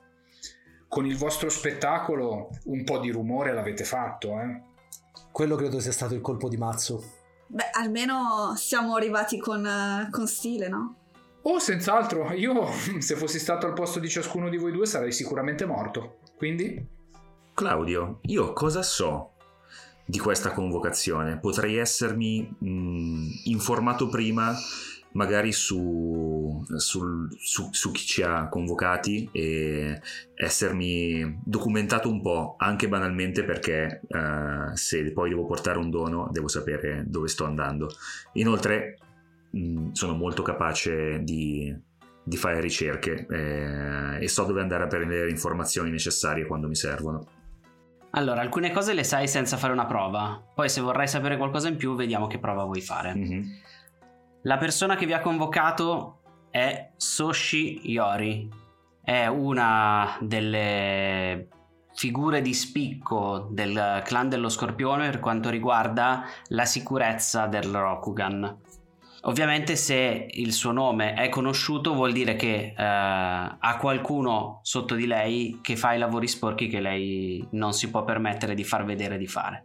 [0.89, 4.61] Con il vostro spettacolo un po' di rumore l'avete fatto, eh?
[5.31, 7.05] Quello credo sia stato il colpo di mazzo.
[7.47, 10.97] Beh, almeno siamo arrivati con, con stile, no?
[11.43, 15.65] Oh, senz'altro, io se fossi stato al posto di ciascuno di voi due sarei sicuramente
[15.65, 16.17] morto.
[16.37, 16.91] Quindi?
[17.55, 19.34] Claudio, io cosa so
[20.05, 21.39] di questa convocazione?
[21.39, 24.55] Potrei essermi mh, informato prima
[25.15, 30.01] magari su, sul- su- su chi ci ha convocati e
[30.35, 36.49] essermi documentato un po', anche banalmente perché eh, se poi devo portare un dono devo
[36.49, 37.89] sapere dove sto andando.
[38.35, 38.99] Inoltre
[39.51, 41.73] mh, sono molto capace di,
[42.25, 46.75] di fare ricerche eh, e so dove andare a prendere le informazioni necessarie quando mi
[46.75, 47.34] servono.
[48.17, 50.41] Allora, alcune cose le sai senza fare una prova.
[50.55, 53.15] Poi se vorrai sapere qualcosa in più, vediamo che prova vuoi fare.
[53.15, 53.45] Mhm.
[54.43, 58.49] La persona che vi ha convocato è Soshi Yori.
[59.03, 61.49] È una delle
[61.95, 68.61] figure di spicco del clan dello Scorpione per quanto riguarda la sicurezza del Rokugan.
[69.27, 75.07] Ovviamente se il suo nome è conosciuto vuol dire che eh, ha qualcuno sotto di
[75.07, 79.17] lei che fa i lavori sporchi che lei non si può permettere di far vedere
[79.17, 79.65] di fare.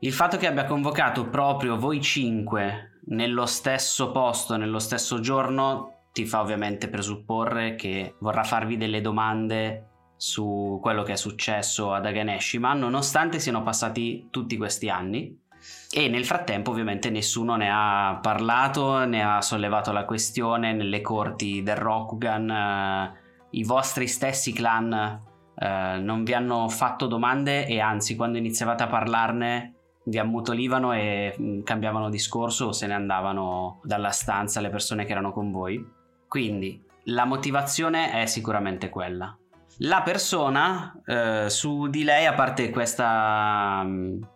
[0.00, 6.26] Il fatto che abbia convocato proprio voi cinque nello stesso posto, nello stesso giorno, ti
[6.26, 12.74] fa ovviamente presupporre che vorrà farvi delle domande su quello che è successo ad Aganeshima,
[12.74, 15.46] nonostante siano passati tutti questi anni.
[15.90, 21.62] E nel frattempo, ovviamente, nessuno ne ha parlato, ne ha sollevato la questione nelle corti
[21.62, 22.50] del Rokugan.
[22.50, 23.12] eh,
[23.50, 25.22] I vostri stessi clan
[25.58, 29.74] eh, non vi hanno fatto domande e anzi, quando iniziavate a parlarne,
[30.04, 35.12] vi ammutolivano e mh, cambiavano discorso o se ne andavano dalla stanza le persone che
[35.12, 35.82] erano con voi.
[36.28, 39.34] Quindi la motivazione è sicuramente quella.
[39.78, 44.28] La persona eh, su di lei, a parte questa, mh,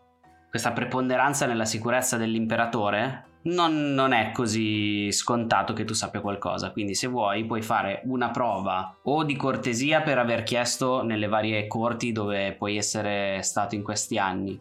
[0.53, 6.73] questa preponderanza nella sicurezza dell'imperatore, non, non è così scontato che tu sappia qualcosa.
[6.73, 11.67] Quindi, se vuoi, puoi fare una prova o di cortesia per aver chiesto nelle varie
[11.67, 14.61] corti dove puoi essere stato in questi anni,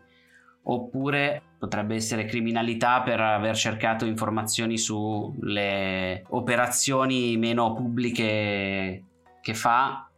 [0.64, 9.04] oppure potrebbe essere criminalità per aver cercato informazioni sulle operazioni meno pubbliche
[9.42, 10.10] che fa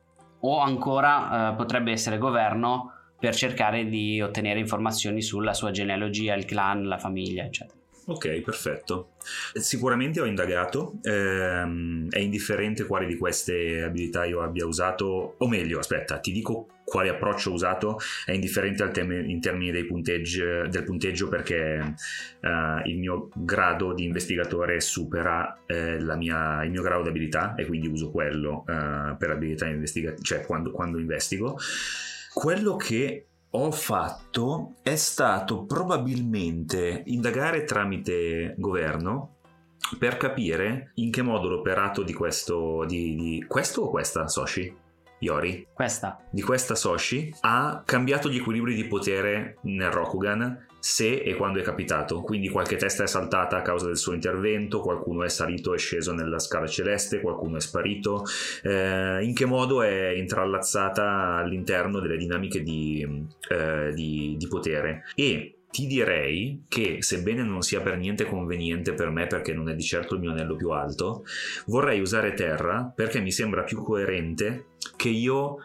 [0.42, 2.93] o ancora eh, potrebbe essere governo
[3.24, 7.80] per cercare di ottenere informazioni sulla sua genealogia, il clan, la famiglia, eccetera.
[8.08, 9.12] Ok, perfetto.
[9.54, 15.80] Sicuramente ho indagato, ehm, è indifferente quale di queste abilità io abbia usato, o meglio,
[15.80, 21.96] aspetta, ti dico quale approccio ho usato, è indifferente tem- in termini del punteggio perché
[22.42, 27.66] eh, il mio grado di investigatore supera eh, mia- il mio grado di abilità e
[27.66, 31.58] quindi uso quello eh, per abilità investigative, cioè quando, quando investigo.
[32.34, 39.36] Quello che ho fatto è stato probabilmente indagare tramite governo
[40.00, 44.76] per capire in che modo l'operato di questo di, di- questo o questa Soshi
[45.20, 46.20] Yori Questa.
[46.32, 51.62] di questa Soshi ha cambiato gli equilibri di potere nel Rokugan se e quando è
[51.62, 52.20] capitato.
[52.20, 56.12] Quindi qualche testa è saltata a causa del suo intervento, qualcuno è salito e sceso
[56.12, 58.26] nella scala celeste, qualcuno è sparito.
[58.64, 65.06] Eh, in che modo è intrallazzata all'interno delle dinamiche di, eh, di- di potere.
[65.16, 69.76] E ti direi che, sebbene non sia per niente conveniente per me perché non è
[69.76, 71.24] di certo il mio anello più alto,
[71.68, 74.66] vorrei usare terra perché mi sembra più coerente
[74.98, 75.60] che io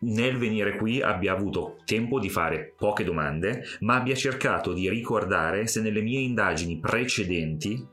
[0.00, 5.66] nel venire qui abbia avuto tempo di fare poche domande, ma abbia cercato di ricordare
[5.66, 7.84] se nelle mie indagini precedenti,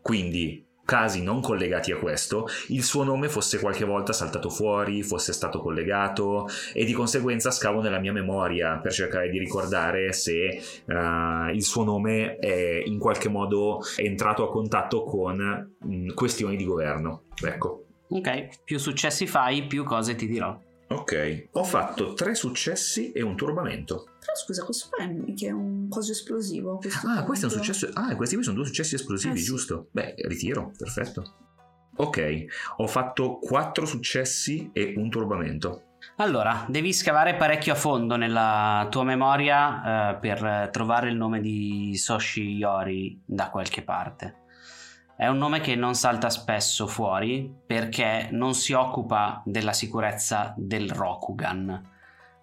[0.00, 5.32] quindi casi non collegati a questo, il suo nome fosse qualche volta saltato fuori, fosse
[5.32, 11.52] stato collegato e di conseguenza scavo nella mia memoria per cercare di ricordare se eh,
[11.52, 17.22] il suo nome è in qualche modo entrato a contatto con mh, questioni di governo.
[17.42, 17.84] Ecco.
[18.08, 20.58] Ok, più successi fai, più cose ti dirò.
[20.92, 24.04] Ok, ho fatto tre successi e un turbamento.
[24.20, 26.76] Però scusa, questo qua è mica un coso esplosivo.
[26.76, 27.88] questo Ah, questo è un successo.
[27.94, 29.44] Ah, questi qui sono due successi esplosivi, Eh, sì.
[29.44, 29.88] giusto?
[29.90, 31.36] Beh, ritiro, perfetto.
[31.96, 32.44] Ok,
[32.76, 35.84] ho fatto 4 successi e un turbamento.
[36.16, 41.96] Allora, devi scavare parecchio a fondo nella tua memoria eh, per trovare il nome di
[41.96, 44.40] Soshi Yori da qualche parte.
[45.16, 50.90] È un nome che non salta spesso fuori perché non si occupa della sicurezza del
[50.90, 51.90] Rokugan.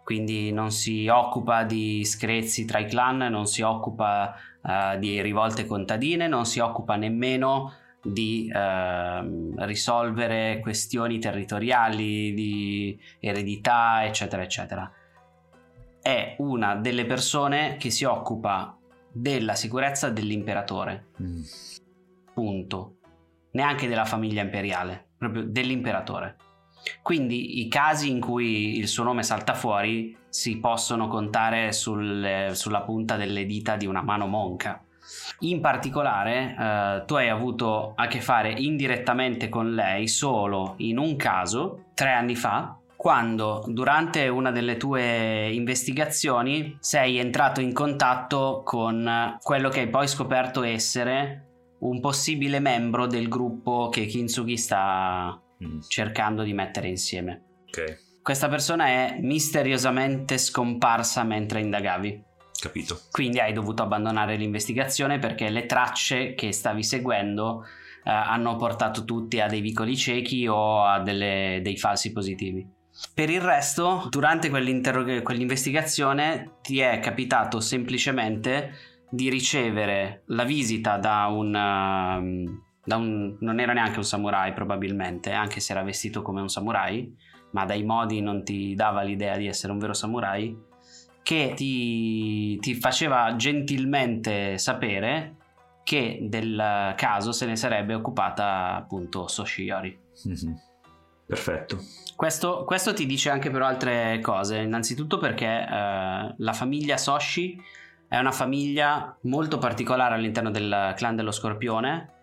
[0.04, 5.66] Quindi non si occupa di screzi tra i clan, non si occupa eh, di rivolte
[5.66, 14.92] contadine, non si occupa nemmeno di eh, risolvere questioni territoriali, di eredità, eccetera, eccetera.
[16.02, 18.76] È una delle persone che si occupa
[19.12, 21.08] della sicurezza dell'imperatore.
[21.22, 21.42] Mm.
[22.34, 22.96] Punto.
[23.52, 26.36] Neanche della famiglia imperiale, proprio dell'imperatore.
[27.02, 32.82] Quindi i casi in cui il suo nome salta fuori si possono contare sul- sulla
[32.82, 34.82] punta delle dita di una mano monca.
[35.40, 41.16] In particolare, eh, tu hai avuto a che fare indirettamente con lei solo in un
[41.16, 49.38] caso, tre anni fa, quando durante una delle tue investigazioni sei entrato in contatto con
[49.42, 51.49] quello che hai poi scoperto essere
[51.80, 57.44] un possibile membro del gruppo che Kintsugi sta Mm, cercando di mettere insieme.
[57.68, 62.24] Ok, Questa persona è misteriosamente scomparsa mentre indagavi.
[62.62, 63.00] capito.
[63.12, 67.64] Quindi hai dovuto abbandonare l'investigazione perché le tracce che stavi seguendo
[68.06, 72.66] eh, hanno portato tutti a dei vicoli ciechi o a delle- dei falsi positivi.
[73.14, 78.72] Per il resto, durante quell'investigazione ti è capitato semplicemente
[79.10, 83.38] di ricevere la visita da un, ehm, da un...
[83.40, 87.14] non era neanche un samurai probabilmente, anche se era vestito come un samurai,
[87.52, 90.56] ma dai modi non ti dava l'idea di essere un vero samurai,
[91.24, 95.36] che ti, ti faceva gentilmente sapere
[95.84, 99.98] che del caso se ne sarebbe occupata appunto Soshiyori.
[100.26, 100.62] Mhm.
[101.26, 101.78] Perfetto.
[102.16, 107.60] Questo, questo ti dice anche però altre cose, innanzitutto perché eh, la famiglia Soshi
[108.10, 112.14] è una famiglia molto particolare all'interno del clan dello Scorpione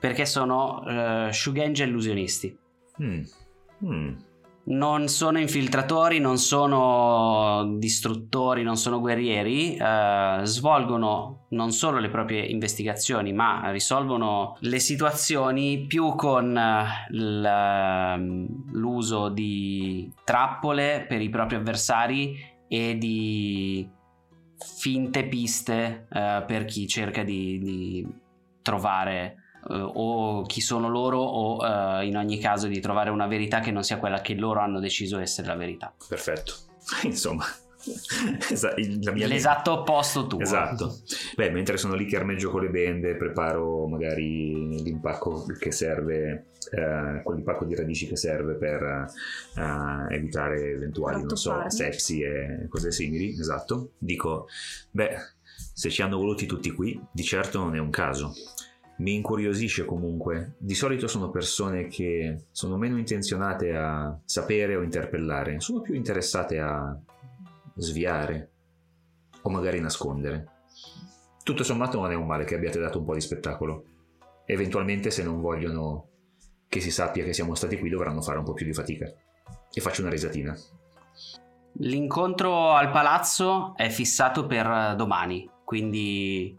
[0.00, 2.58] perché sono eh, Shugenja illusionisti.
[3.02, 3.22] Mm.
[3.84, 4.14] Mm.
[4.62, 12.42] Non sono infiltratori, non sono distruttori, non sono guerrieri, eh, svolgono non solo le proprie
[12.44, 21.56] investigazioni, ma risolvono le situazioni più con eh, l- l'uso di trappole per i propri
[21.56, 22.36] avversari
[22.68, 23.98] e di
[24.64, 28.06] finte piste eh, per chi cerca di, di
[28.62, 29.36] trovare
[29.68, 33.70] eh, o chi sono loro o eh, in ogni caso di trovare una verità che
[33.70, 35.92] non sia quella che loro hanno deciso essere la verità.
[36.08, 36.54] Perfetto.
[37.04, 37.44] Insomma,
[39.12, 40.40] mia L'esatto opposto tuo.
[40.40, 41.00] Esatto.
[41.36, 47.22] Beh, mentre sono lì che armeggio con le bende, preparo magari l'impacco che serve, eh,
[47.22, 48.82] quell'impacco di radici che serve per
[49.56, 53.38] eh, evitare eventuali, non so, sepsi e cose simili.
[53.38, 53.92] Esatto.
[53.98, 54.46] Dico,
[54.90, 55.16] beh,
[55.72, 58.32] se ci hanno voluti tutti qui, di certo non è un caso.
[58.98, 60.56] Mi incuriosisce comunque.
[60.58, 66.58] Di solito sono persone che sono meno intenzionate a sapere o interpellare, sono più interessate
[66.58, 66.94] a
[67.76, 68.50] sviare
[69.42, 70.48] o magari nascondere.
[71.42, 73.84] Tutto sommato non è un male che abbiate dato un po' di spettacolo.
[74.44, 76.08] Eventualmente se non vogliono
[76.68, 79.06] che si sappia che siamo stati qui dovranno fare un po' più di fatica.
[79.72, 80.56] E faccio una risatina.
[81.74, 86.56] L'incontro al palazzo è fissato per domani, quindi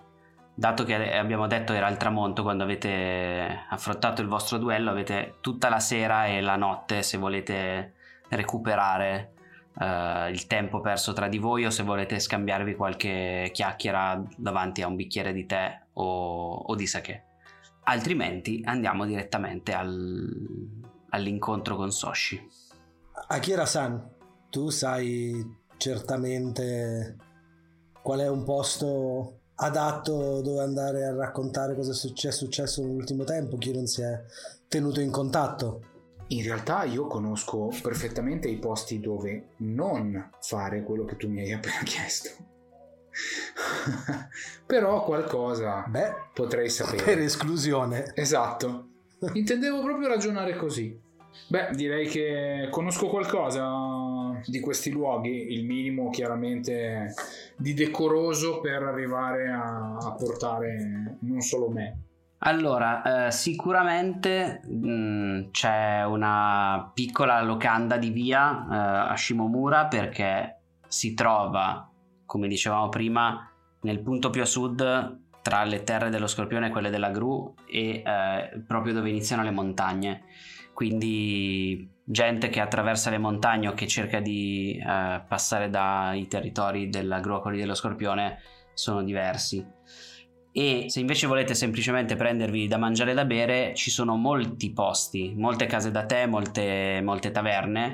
[0.54, 5.70] dato che abbiamo detto era il tramonto quando avete affrontato il vostro duello, avete tutta
[5.70, 7.94] la sera e la notte se volete
[8.30, 9.34] recuperare
[9.80, 14.88] eh, il tempo perso tra di voi o se volete scambiarvi qualche chiacchiera davanti a
[14.88, 17.26] un bicchiere di tè o, o di sake.
[17.84, 20.68] Altrimenti andiamo direttamente al-
[21.10, 22.40] all'incontro con Soshi.
[23.28, 24.10] Akira-san,
[24.50, 27.18] tu sai certamente
[28.02, 33.24] qual è un posto adatto dove andare a raccontare cosa è successo, è successo nell'ultimo
[33.24, 34.24] tempo, chi non si è
[34.68, 35.91] tenuto in contatto.
[36.32, 41.52] In realtà io conosco perfettamente i posti dove non fare quello che tu mi hai
[41.52, 42.30] appena chiesto.
[44.66, 47.24] Però qualcosa Beh, potrei per sapere.
[47.24, 48.14] esclusione.
[48.16, 48.88] Esatto.
[49.34, 50.98] Intendevo proprio ragionare così.
[51.48, 57.14] Beh, direi che conosco qualcosa di questi luoghi, il minimo chiaramente
[57.58, 62.11] di decoroso per arrivare a, a portare non solo me.
[62.44, 71.14] Allora, eh, sicuramente mh, c'è una piccola locanda di via eh, a Shimomura perché si
[71.14, 71.88] trova,
[72.26, 73.48] come dicevamo prima,
[73.82, 78.02] nel punto più a sud tra le terre dello Scorpione e quelle della Gru e
[78.04, 80.24] eh, proprio dove iniziano le montagne.
[80.74, 87.20] Quindi gente che attraversa le montagne o che cerca di eh, passare dai territori della
[87.20, 88.40] Gru a quelli dello Scorpione
[88.74, 89.64] sono diversi.
[90.54, 95.34] E se invece volete semplicemente prendervi da mangiare e da bere, ci sono molti posti,
[95.36, 97.94] molte case da tè, molte, molte taverne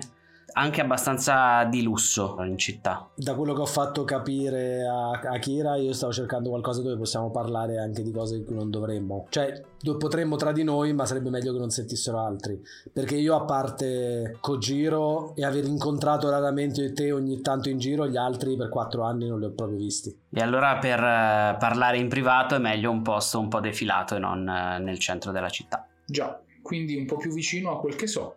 [0.57, 3.09] anche abbastanza di lusso in città.
[3.15, 7.29] Da quello che ho fatto capire a, a Kira, io stavo cercando qualcosa dove possiamo
[7.29, 9.27] parlare anche di cose di cui non dovremmo.
[9.29, 9.61] Cioè,
[9.99, 12.59] potremmo tra di noi, ma sarebbe meglio che non sentissero altri.
[12.91, 18.17] Perché io, a parte Kojiro e aver incontrato raramente te ogni tanto in giro, gli
[18.17, 20.15] altri per quattro anni non li ho proprio visti.
[20.31, 24.19] E allora per uh, parlare in privato è meglio un posto un po' defilato e
[24.19, 25.87] non uh, nel centro della città.
[26.03, 28.35] Già, quindi un po' più vicino a quel che so.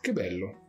[0.00, 0.66] Che bello.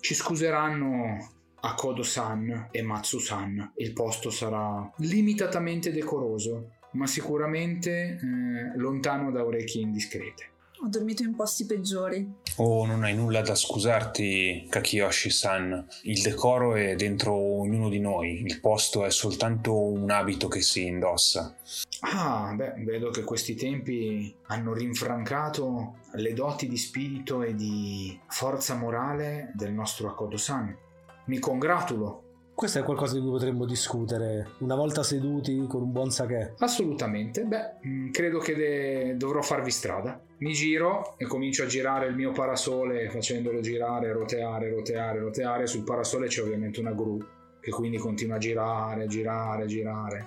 [0.00, 3.72] Ci scuseranno Akodo-san e Matsu-san.
[3.76, 10.50] Il posto sarà limitatamente decoroso, ma sicuramente eh, lontano da orecchie indiscrete.
[10.80, 12.34] Ho dormito in posti peggiori.
[12.56, 15.86] Oh, non hai nulla da scusarti, Kakiyoshi-san.
[16.02, 18.42] Il decoro è dentro ognuno di noi.
[18.42, 21.56] Il posto è soltanto un abito che si indossa.
[22.00, 28.76] Ah, beh, vedo che questi tempi hanno rinfrancato le doti di spirito e di forza
[28.76, 30.76] morale del nostro Akodo-san.
[31.24, 32.27] Mi congratulo.
[32.58, 36.54] Questo è qualcosa di cui potremmo discutere una volta seduti con un buon sake.
[36.58, 37.44] Assolutamente.
[37.44, 40.20] Beh, mm, credo che de- dovrò farvi strada.
[40.38, 45.68] Mi giro e comincio a girare il mio parasole facendolo girare, roteare, roteare, roteare.
[45.68, 47.24] Sul parasole c'è ovviamente una gru
[47.60, 50.26] che quindi continua a girare, girare, girare.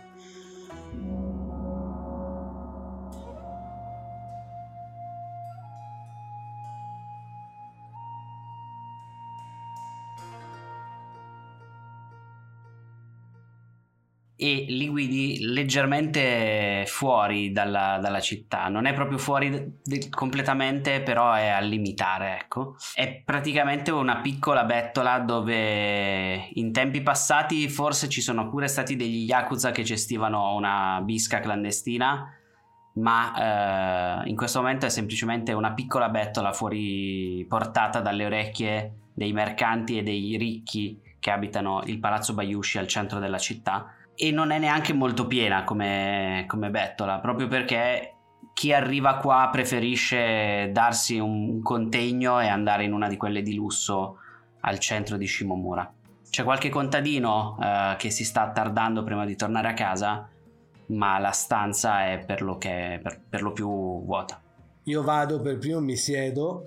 [14.44, 18.70] E li guidi leggermente fuori dalla, dalla città.
[18.70, 22.76] Non è proprio fuori de- completamente, però è al limitare, ecco.
[22.96, 29.26] È praticamente una piccola bettola dove in tempi passati forse ci sono pure stati degli
[29.26, 32.36] yakuza che gestivano una bisca clandestina.
[32.94, 39.34] Ma eh, in questo momento è semplicemente una piccola bettola fuori portata dalle orecchie dei
[39.34, 44.52] mercanti e dei ricchi che abitano il palazzo Bayushi al centro della città e non
[44.52, 48.16] è neanche molto piena come, come bettola, proprio perché
[48.54, 54.18] chi arriva qua preferisce darsi un contegno e andare in una di quelle di lusso
[54.62, 55.92] al centro di Shimomura.
[56.30, 60.30] C'è qualche contadino eh, che si sta tardando prima di tornare a casa,
[60.88, 63.68] ma la stanza è per lo, che, per, per lo più
[64.06, 64.40] vuota.
[64.84, 66.64] Io vado per primo, mi siedo,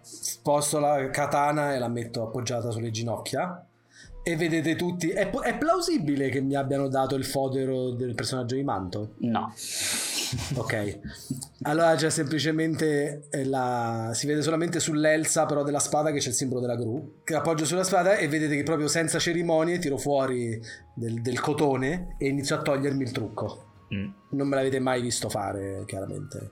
[0.00, 3.67] sposto la katana e la metto appoggiata sulle ginocchia
[4.28, 5.08] e vedete tutti.
[5.08, 9.14] È, è, plausibile che mi abbiano dato il fodero del personaggio di Manto?
[9.20, 9.54] No.
[10.56, 10.98] Ok.
[11.62, 14.10] Allora c'è semplicemente eh, la.
[14.12, 17.20] Si vede solamente sull'elsa, però della spada che c'è il simbolo della gru.
[17.24, 20.60] Che appoggio sulla spada e vedete che proprio senza cerimonie tiro fuori
[20.94, 23.64] del, del cotone e inizio a togliermi il trucco.
[23.94, 24.10] Mm.
[24.32, 26.50] Non me l'avete mai visto fare, chiaramente.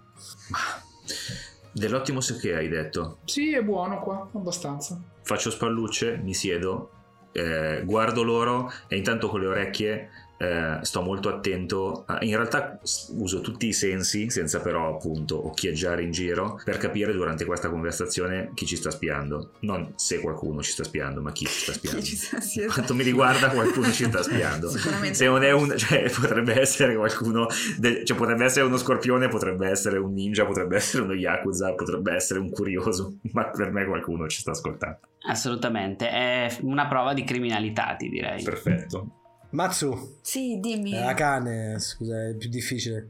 [1.73, 3.19] Dell'ottimo sake hai detto?
[3.27, 4.99] Sì, è buono qua, abbastanza.
[5.21, 6.93] Faccio spallucce, mi siedo
[7.37, 12.05] eh, guardo loro e intanto con le orecchie eh, sto molto attento.
[12.21, 12.79] In realtà
[13.11, 18.51] uso tutti i sensi, senza però appunto occhieggiare in giro, per capire durante questa conversazione
[18.55, 19.53] chi ci sta spiando.
[19.61, 22.03] Non se qualcuno ci sta spiando, ma chi ci sta spiando.
[22.03, 22.39] Ci sta.
[22.73, 24.69] Quanto mi riguarda, qualcuno ci sta spiando.
[24.69, 25.75] Se non è un.
[25.77, 27.47] cioè, potrebbe essere qualcuno.
[27.79, 32.15] De, cioè, potrebbe essere uno scorpione, potrebbe essere un ninja, potrebbe essere uno yakuza, potrebbe
[32.15, 33.19] essere un curioso.
[33.33, 35.01] Ma per me qualcuno ci sta ascoltando.
[35.29, 38.43] Assolutamente, è una prova di criminalità, ti direi.
[38.43, 39.25] Perfetto.
[39.57, 40.19] Matsu.
[40.21, 40.91] Sì, dimmi.
[40.91, 43.09] La cane, scusa, è più difficile.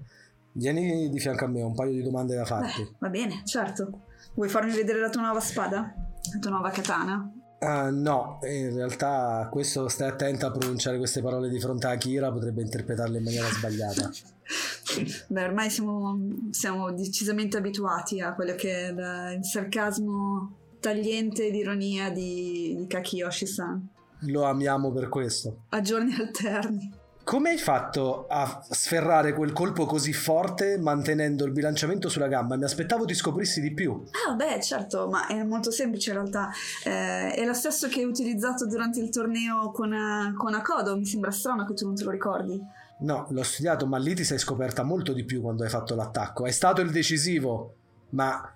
[0.52, 2.82] Vieni di fianco a me, ho un paio di domande da farti.
[2.82, 4.04] Beh, va bene, certo.
[4.34, 5.92] Vuoi farmi vedere la tua nuova spada?
[6.32, 7.30] La tua nuova katana?
[7.58, 12.30] Uh, no, in realtà questo stai attenta a pronunciare queste parole di fronte a Kira,
[12.30, 14.10] potrebbe interpretarle in maniera sbagliata.
[15.26, 16.16] Beh, ormai siamo,
[16.50, 23.94] siamo, decisamente abituati a quello che è il sarcasmo tagliente di ironia di, di Kakiyoshi-san
[24.20, 25.64] lo amiamo per questo.
[25.70, 27.04] A giorni alterni.
[27.26, 32.56] Come hai fatto a sferrare quel colpo così forte mantenendo il bilanciamento sulla gamba?
[32.56, 34.00] Mi aspettavo ti scoprissi di più.
[34.28, 36.50] Ah, beh, certo, ma è molto semplice in realtà.
[36.84, 40.96] Eh, è lo stesso che hai utilizzato durante il torneo con, uh, con Akodo.
[40.96, 42.62] Mi sembra strano che tu non te lo ricordi.
[43.00, 46.46] No, l'ho studiato, ma lì ti sei scoperta molto di più quando hai fatto l'attacco.
[46.46, 47.74] È stato il decisivo,
[48.10, 48.54] ma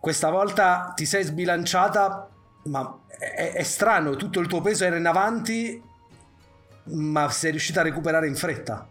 [0.00, 2.28] questa volta ti sei sbilanciata,
[2.64, 5.82] ma è, è strano, tutto il tuo peso era in avanti,
[6.84, 8.88] ma sei riuscita a recuperare in fretta.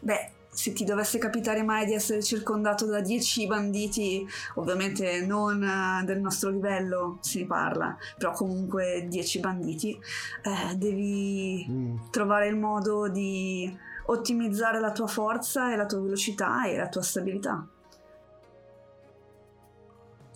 [0.00, 6.04] Beh, se ti dovesse capitare mai di essere circondato da dieci banditi, ovviamente non eh,
[6.04, 9.98] del nostro livello si parla, però comunque dieci banditi,
[10.42, 11.96] eh, devi Mm.
[12.10, 13.74] trovare il modo di
[14.06, 17.64] ottimizzare la tua forza e la tua velocità e la tua stabilità.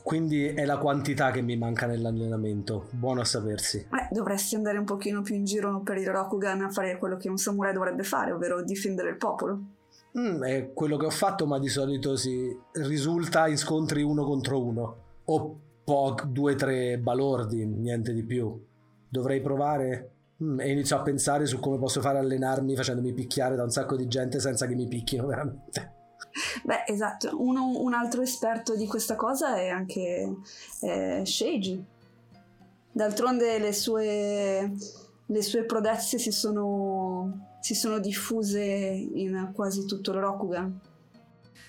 [0.04, 2.88] Quindi è la quantità che mi manca nell'allenamento.
[2.90, 3.78] Buono a sapersi.
[3.78, 7.30] Eh, dovresti andare un pochino più in giro per il Rokugan a fare quello che
[7.30, 9.58] un samurai dovrebbe fare, ovvero difendere il popolo.
[10.18, 14.62] Mm, è quello che ho fatto, ma di solito si risulta in scontri uno contro
[14.62, 14.96] uno.
[15.24, 18.62] O po- due o tre balordi, niente di più.
[19.08, 20.10] Dovrei provare.
[20.44, 23.96] Mm, e inizio a pensare su come posso fare allenarmi facendomi picchiare da un sacco
[23.96, 25.93] di gente senza che mi picchino veramente.
[26.62, 30.34] Beh, esatto, Uno- un altro esperto di questa cosa è anche
[30.80, 31.84] eh, Sheiji.
[32.90, 34.72] D'altronde le sue,
[35.26, 40.80] le sue prodezze si sono, si sono diffuse in quasi tutto il Rokugan.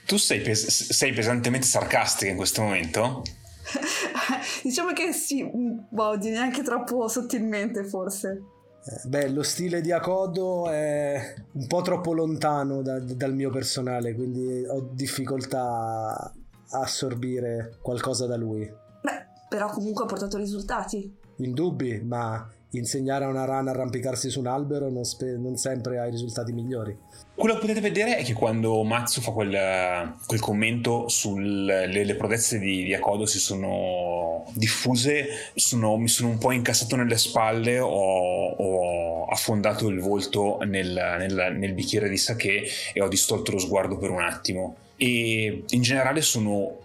[0.05, 3.23] Tu sei, pes- sei pesantemente sarcastica in questo momento?
[4.63, 8.43] diciamo che sì, di neanche troppo sottilmente forse.
[8.87, 14.13] Eh, Beh, lo stile di Akodo è un po' troppo lontano da- dal mio personale,
[14.13, 16.31] quindi ho difficoltà
[16.69, 18.61] a assorbire qualcosa da lui.
[19.01, 21.17] Beh, però comunque ha portato risultati.
[21.37, 25.97] Indubbi, ma insegnare a una rana a arrampicarsi su un albero non, spe- non sempre
[25.99, 26.97] ha i risultati migliori.
[27.33, 32.59] Quello che potete vedere è che quando Matsu fa quel, quel commento sulle le prodezze
[32.59, 37.89] di, di Akodo si sono diffuse, sono- mi sono un po' incassato nelle spalle, ho,
[37.89, 42.63] ho affondato il volto nel, nel- nel bicchiere di sake
[42.93, 44.75] e ho distolto lo sguardo per un attimo.
[44.95, 46.83] E in generale sono...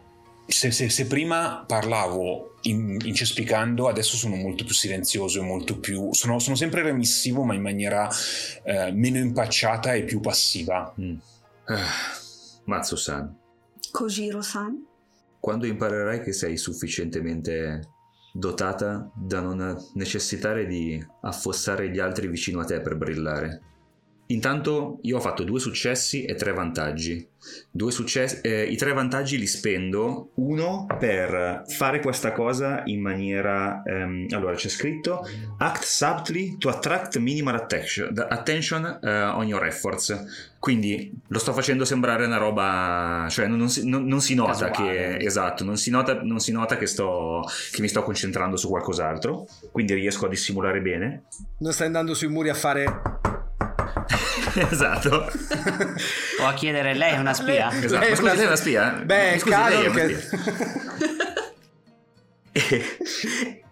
[0.50, 6.12] Se, se- se prima parlavo in- incespicando, adesso sono molto più silenzioso e molto più...
[6.12, 8.08] Sono, sono sempre remissivo, ma in maniera
[8.64, 10.92] eh, meno impacciata e più passiva.
[11.00, 11.16] Mm.
[11.66, 11.86] Ah,
[12.64, 13.36] Matsu-san,
[13.92, 14.86] Kojiro-san?
[15.38, 17.88] quando imparerai che sei sufficientemente
[18.32, 23.62] dotata da non necessitare di affossare gli altri vicino a te per brillare.
[24.30, 27.26] Intanto io ho fatto due successi e tre vantaggi.
[27.70, 30.30] Due successi, eh, I tre vantaggi li spendo.
[30.34, 33.82] Uno per fare questa cosa in maniera.
[33.84, 35.26] ehm, allora c'è scritto:
[35.58, 40.48] Act subtly to attract minimal attention, attention eh, on your efforts.
[40.60, 43.26] Quindi lo sto facendo sembrare una roba.
[43.30, 45.16] cioè non, non si, non- non si nota Casuale.
[45.16, 45.24] che.
[45.24, 49.46] Esatto, non si nota, non si nota che, sto, che mi sto concentrando su qualcos'altro.
[49.72, 51.22] Quindi riesco a dissimulare bene.
[51.60, 53.18] Non stai andando sui muri a fare...
[54.70, 55.30] esatto.
[56.40, 57.68] O a chiedere lei è una spia?
[57.70, 58.00] Lei- Esatto.
[58.00, 58.90] lei Ma scusi, lei è una spia?
[59.04, 60.18] Beh, Scusi, lei è una che...
[62.52, 62.82] e,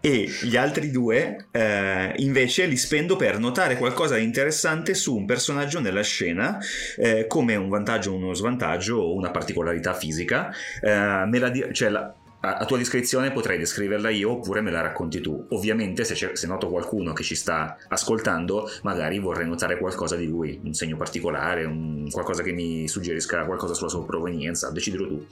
[0.01, 5.27] e gli altri due eh, invece li spendo per notare qualcosa di interessante su un
[5.27, 6.59] personaggio nella scena
[6.97, 11.67] eh, come un vantaggio o uno svantaggio o una particolarità fisica Eh, me la di-
[11.73, 16.37] cioè la- a, tua descrizione potrei descriverla io oppure me la racconti tu ovviamente se,
[16.37, 20.97] se noto qualcuno che ci sta ascoltando magari vorrei notare qualcosa di lui un segno
[20.97, 25.27] particolare un- qualcosa che mi suggerisca qualcosa sulla sua provenienza decidilo tu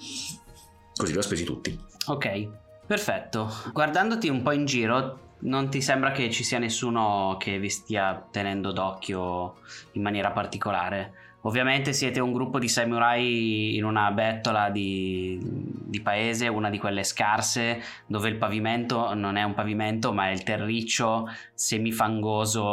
[0.96, 2.48] così li ho spesi tutti Ok,
[2.86, 3.50] perfetto.
[3.72, 8.24] Guardandoti un po' in giro, non ti sembra che ci sia nessuno che vi stia
[8.30, 9.56] tenendo d'occhio
[9.92, 11.12] in maniera particolare?
[11.46, 17.04] Ovviamente siete un gruppo di samurai in una bettola di, di paese, una di quelle
[17.04, 22.64] scarse, dove il pavimento non è un pavimento, ma è il terriccio semifangoso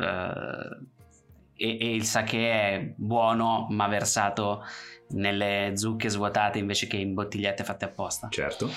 [0.00, 0.78] eh,
[1.54, 4.64] e, e il sake è buono, ma versato
[5.10, 8.26] nelle zucche svuotate invece che in bottigliette fatte apposta.
[8.30, 8.68] certo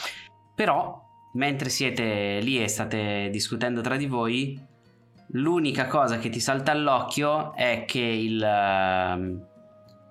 [0.54, 1.02] Però,
[1.34, 4.72] mentre siete lì e state discutendo tra di voi,
[5.36, 9.46] l'unica cosa che ti salta all'occhio è che il, ehm,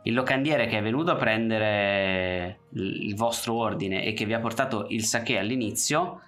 [0.05, 4.87] il locandiere che è venuto a prendere il vostro ordine e che vi ha portato
[4.89, 6.21] il sake all'inizio,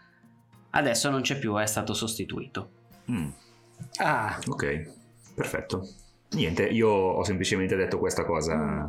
[0.71, 2.69] adesso non c'è più, è stato sostituito.
[3.11, 3.29] Mm.
[3.99, 4.91] Ah, Ok,
[5.35, 5.87] perfetto.
[6.35, 8.87] Niente, io ho semplicemente detto questa cosa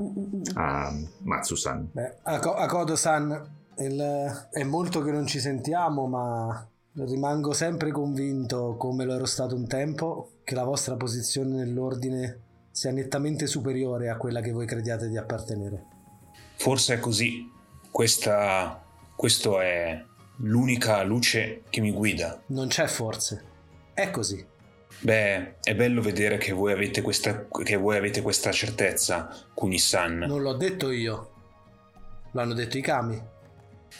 [0.55, 0.91] a
[1.23, 1.89] Matsu-san.
[1.91, 3.49] beh, Ako- Akodo-san,
[3.79, 6.67] il- è molto che non ci sentiamo, ma
[7.03, 12.39] rimango sempre convinto, come lo ero stato un tempo, che la vostra posizione nell'ordine
[12.71, 15.83] sia nettamente superiore a quella che voi crediate di appartenere.
[16.55, 17.51] Forse è così.
[17.91, 18.81] Questa,
[19.15, 20.01] questo è
[20.37, 22.41] l'unica luce che mi guida.
[22.47, 23.43] Non c'è forse.
[23.93, 24.45] È così.
[25.01, 30.19] Beh, è bello vedere che voi avete questa, che voi avete questa certezza, Kuni-san.
[30.19, 31.31] Non l'ho detto io.
[32.31, 33.21] L'hanno detto i kami.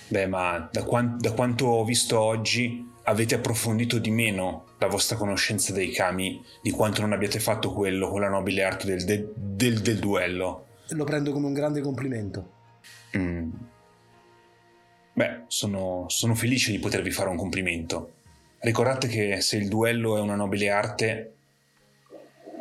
[0.08, 5.16] Beh, ma da, quan- da quanto ho visto oggi avete approfondito di meno la vostra
[5.16, 9.32] conoscenza dei kami di quanto non abbiate fatto quello con la nobile arte del, del-
[9.36, 10.66] del- del duello.
[10.90, 12.52] lo prendo come un grande complimento.
[13.18, 13.50] Mm.
[15.14, 18.12] Beh, sono, sono felice di potervi fare un complimento.
[18.60, 21.34] Ricordate che se il duello è una nobile arte,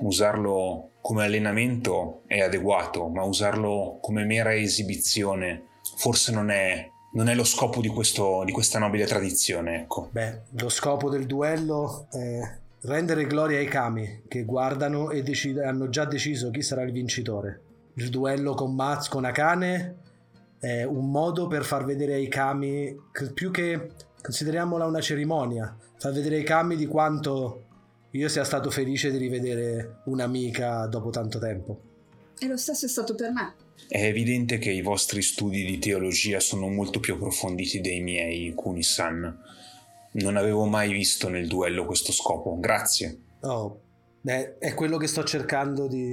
[0.01, 5.64] usarlo come allenamento è adeguato, ma usarlo come mera esibizione
[5.97, 9.82] forse non è, non è lo scopo di, questo, di questa nobile tradizione.
[9.82, 10.08] Ecco.
[10.10, 12.40] Beh, lo scopo del duello è
[12.82, 17.60] rendere gloria ai kami che guardano e decid- hanno già deciso chi sarà il vincitore.
[17.94, 19.96] Il duello con Mats con Akane
[20.58, 22.96] è un modo per far vedere ai kami,
[23.32, 27.62] più che consideriamola una cerimonia, far vedere ai kami di quanto
[28.10, 31.80] io sia stato felice di rivedere un'amica dopo tanto tempo.
[32.38, 33.54] E lo stesso è stato per me.
[33.95, 39.38] È evidente che i vostri studi di teologia sono molto più approfonditi dei miei, Kuni-san.
[40.14, 42.59] Non avevo mai visto nel duello questo scopo.
[42.59, 43.20] Grazie.
[43.42, 43.82] Oh,
[44.20, 46.12] beh, è quello che sto cercando di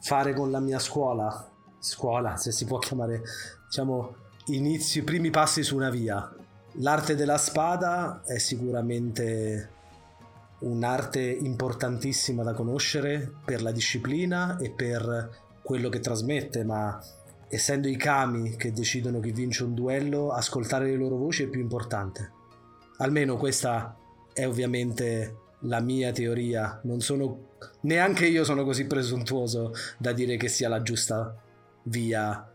[0.00, 1.52] fare con la mia scuola.
[1.78, 3.20] Scuola, se si può chiamare,
[3.66, 4.16] diciamo,
[4.46, 6.34] inizi, primi passi su una via.
[6.76, 9.68] L'arte della spada è sicuramente
[10.60, 17.00] un'arte importantissima da conoscere per la disciplina e per quello che trasmette, ma
[17.48, 21.60] essendo i kami che decidono chi vince un duello, ascoltare le loro voci è più
[21.60, 22.32] importante.
[22.98, 23.96] Almeno questa
[24.32, 27.50] è ovviamente la mia teoria, non sono
[27.82, 31.36] neanche io sono così presuntuoso da dire che sia la giusta
[31.84, 32.50] via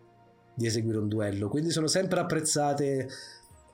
[0.53, 3.07] di eseguire un duello, quindi sono sempre apprezzate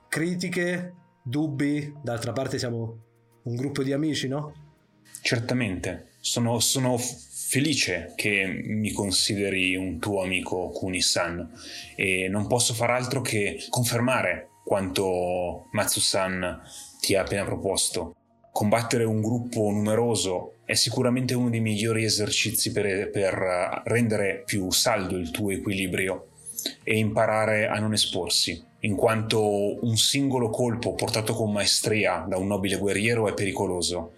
[0.08, 2.98] critiche, dubbi, d'altra parte siamo
[3.44, 4.52] un gruppo di amici, no?
[5.22, 6.96] Certamente, sono, sono
[7.54, 11.52] felice che mi consideri un tuo amico Kuni-san
[11.94, 16.60] e non posso far altro che confermare quanto Matsu-san
[17.00, 18.16] ti ha appena proposto.
[18.50, 25.16] Combattere un gruppo numeroso è sicuramente uno dei migliori esercizi per, per rendere più saldo
[25.16, 26.30] il tuo equilibrio
[26.82, 32.48] e imparare a non esporsi, in quanto un singolo colpo portato con maestria da un
[32.48, 34.14] nobile guerriero è pericoloso,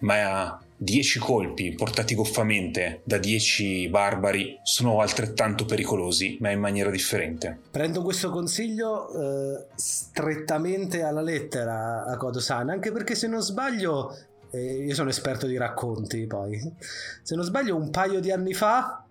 [0.00, 7.58] ma 10 colpi portati goffamente da 10 barbari sono altrettanto pericolosi, ma in maniera differente.
[7.70, 14.16] Prendo questo consiglio eh, strettamente alla lettera a Kodo-san, anche perché se non sbaglio,
[14.50, 16.60] eh, io sono esperto di racconti poi,
[17.22, 19.02] se non sbaglio un paio di anni fa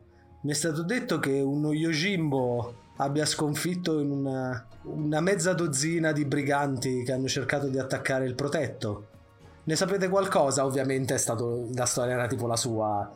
[0.41, 6.23] mi è stato detto che uno Yojimbo abbia sconfitto in una, una mezza dozzina di
[6.23, 9.07] briganti che hanno cercato di attaccare il protetto.
[9.65, 10.65] Ne sapete qualcosa?
[10.65, 13.11] Ovviamente è stato la storia era tipo la sua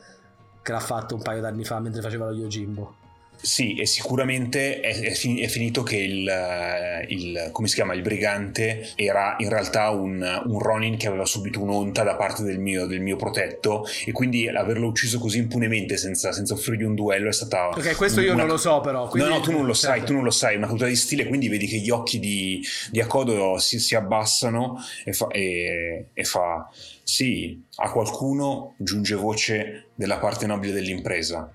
[0.61, 2.95] che l'ha fatto un paio d'anni fa mentre faceva lo Yojimbo.
[3.41, 7.93] Sì, e sicuramente è, è, fin- è finito che il, eh, il, come si chiama,
[7.93, 12.59] il brigante era in realtà un, un Ronin che aveva subito un'onta da parte del
[12.59, 17.29] mio, del mio, protetto e quindi averlo ucciso così impunemente senza, senza offrirgli un duello
[17.29, 17.69] è stata...
[17.69, 18.41] Ok, questo io una...
[18.41, 19.07] non lo so però.
[19.07, 19.29] Quindi...
[19.29, 20.05] No, no, tu non lo sai, certo.
[20.07, 22.61] tu non lo sai, è una cultura di stile, quindi vedi che gli occhi di,
[22.91, 26.69] di Akodo si, si abbassano e fa, e, e fa...
[27.03, 31.51] Sì, a qualcuno giunge voce della parte nobile dell'impresa,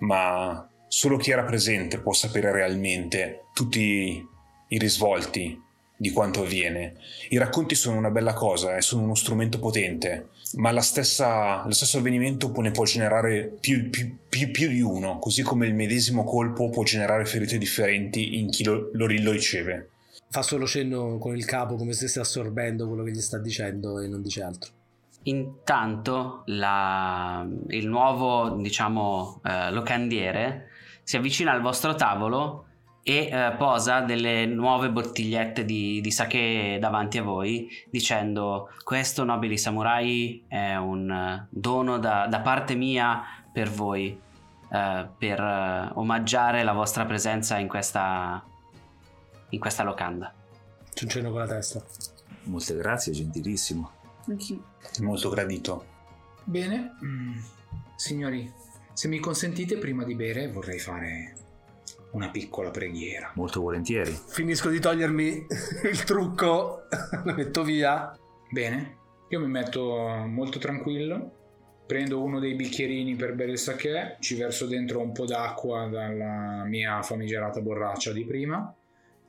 [0.00, 4.28] ma Solo chi era presente può sapere realmente tutti
[4.68, 5.58] i risvolti
[5.96, 6.96] di quanto avviene.
[7.30, 11.72] I racconti sono una bella cosa e eh, sono uno strumento potente, ma stessa, lo
[11.72, 16.24] stesso avvenimento ne può generare più, più, più, più, di uno, così come il medesimo
[16.24, 19.88] colpo può generare ferite differenti in chi lo, lo, lo riceve.
[20.28, 23.98] Fa solo cenno con il capo come se stesse assorbendo quello che gli sta dicendo
[23.98, 24.70] e non dice altro.
[25.22, 30.66] Intanto la, il nuovo, diciamo, eh, locandiere
[31.12, 32.64] si avvicina al vostro tavolo
[33.02, 39.58] e eh, posa delle nuove bottigliette di, di, sake davanti a voi dicendo questo nobili
[39.58, 44.18] samurai è un eh, dono da, da parte mia per voi
[44.70, 48.42] eh, per eh, omaggiare la vostra presenza in questa
[49.50, 50.32] in questa locanda
[50.94, 51.84] Ciuncino con la testa
[52.44, 53.90] molte grazie gentilissimo
[54.28, 54.64] Anch'io.
[55.00, 55.84] molto gradito
[56.44, 57.38] bene mm.
[57.96, 58.61] signori
[58.92, 61.34] se mi consentite, prima di bere vorrei fare
[62.12, 63.32] una piccola preghiera.
[63.34, 64.16] Molto volentieri.
[64.26, 65.46] Finisco di togliermi
[65.90, 66.82] il trucco,
[67.24, 68.16] lo metto via.
[68.50, 68.96] Bene,
[69.28, 74.66] io mi metto molto tranquillo, prendo uno dei bicchierini per bere il sake, ci verso
[74.66, 78.74] dentro un po' d'acqua dalla mia famigerata borraccia di prima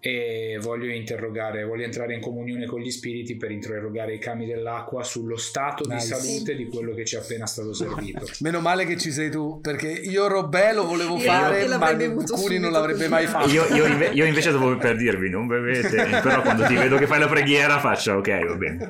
[0.05, 5.01] e voglio interrogare, voglio entrare in comunione con gli spiriti per interrogare i kami dell'acqua
[5.01, 5.95] sullo stato nice.
[5.95, 8.25] di salute di quello che ci è appena stato servito.
[8.39, 11.95] Meno male che ci sei tu, perché io Robè lo volevo io fare, ma
[12.35, 13.47] Curi non l'avrebbe mai fatto.
[13.47, 17.07] Io, io, inve- io, invece dovevo per dirvi, non bevete, però quando ti vedo che
[17.07, 18.89] fai la preghiera faccio ok, va bene.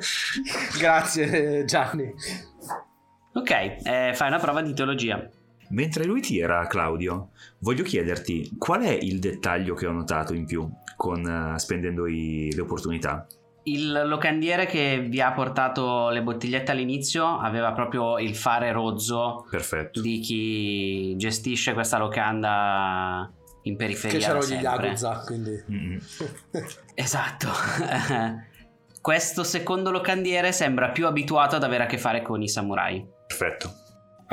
[0.80, 2.12] Grazie Gianni.
[3.34, 5.30] Ok, eh, fai una prova di teologia.
[5.74, 10.70] Mentre lui tira, Claudio, voglio chiederti qual è il dettaglio che ho notato in più
[10.96, 13.26] con, eh, spendendo i- le opportunità?
[13.64, 20.00] Il locandiere che vi ha portato le bottigliette all'inizio aveva proprio il fare rozzo Perfetto.
[20.02, 23.32] di chi gestisce questa locanda
[23.64, 24.20] in periferia.
[24.20, 24.62] Che c'erano gli.
[24.62, 25.64] Yakuza, quindi...
[25.72, 26.00] Mm-mm.
[26.94, 27.48] Esatto.
[29.02, 33.04] Questo secondo locandiere sembra più abituato ad avere a che fare con i samurai.
[33.28, 33.74] Perfetto.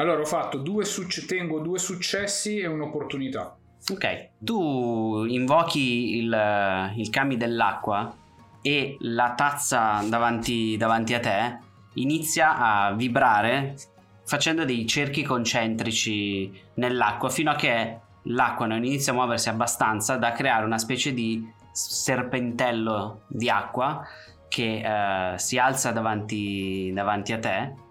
[0.01, 3.55] Allora ho fatto due succe- tengo due successi e un'opportunità.
[3.91, 8.17] Ok, tu invochi il, il kami dell'acqua
[8.63, 11.59] e la tazza davanti, davanti a te
[11.95, 13.77] inizia a vibrare
[14.25, 20.33] facendo dei cerchi concentrici nell'acqua fino a che l'acqua non inizia a muoversi abbastanza da
[20.33, 24.03] creare una specie di serpentello di acqua
[24.49, 27.89] che eh, si alza davanti, davanti a te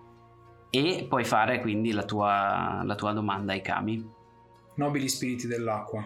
[0.70, 4.18] e puoi fare quindi la tua, la tua domanda ai kami.
[4.76, 6.06] Nobili spiriti dell'acqua,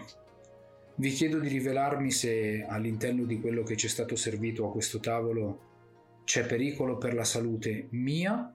[0.96, 5.00] vi chiedo di rivelarmi se all'interno di quello che ci è stato servito a questo
[5.00, 5.72] tavolo
[6.24, 8.52] c'è pericolo per la salute mia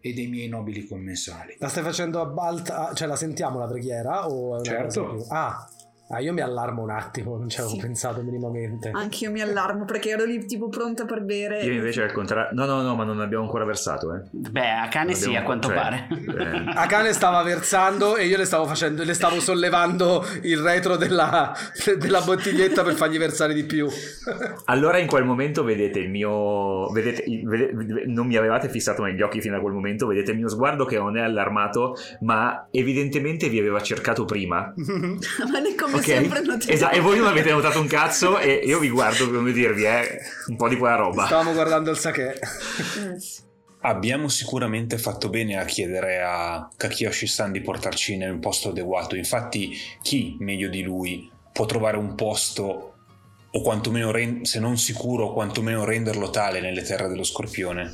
[0.00, 1.56] e dei miei nobili commensali.
[1.58, 2.92] La stai facendo a balta...
[2.94, 5.26] Cioè la sentiamo la preghiera o Certo.
[5.28, 5.68] Ah,
[6.10, 7.80] ah, io mi allarmo un attimo, non ci avevo Sì.
[7.80, 8.90] pensato minimamente.
[8.92, 11.60] Anch'io mi allarmo perché ero lì tipo pronta per bere.
[11.62, 12.50] Io invece al contrario...
[12.52, 14.20] No, no, no, ma non abbiamo ancora versato, eh.
[14.30, 16.08] Beh, a cane sì, a quanto cioè, pare.
[16.10, 21.54] eh, Akane stava versando e io le stavo facendo, le stavo sollevando il retro della,
[21.98, 23.86] della bottiglietta per fargli versare di più.
[24.66, 26.90] Allora in quel momento vedete il mio...
[26.90, 30.38] Vedete, il- vede- non mi avevate fissato negli occhi fino a quel momento, vedete il
[30.38, 34.72] mio sguardo che non è allarmato, ma evidentemente vi aveva cercato prima.
[34.76, 36.04] Ma ne come Ok?
[36.04, 36.70] sempre notato.
[36.70, 40.20] Esatto, e voi non avete notato un cazzo e io vi guardo come dirvi, eh,
[40.48, 41.26] un po' di quella roba.
[41.26, 42.38] Stavamo guardando il sake.
[43.80, 49.14] Abbiamo sicuramente fatto bene a chiedere a Kakiyoshi-san di portarci nel posto adeguato.
[49.14, 49.70] Infatti,
[50.02, 52.94] chi meglio di lui può trovare un posto,
[53.50, 57.92] o quantomeno, ren- se non sicuro, quantomeno renderlo tale nelle terre dello scorpione?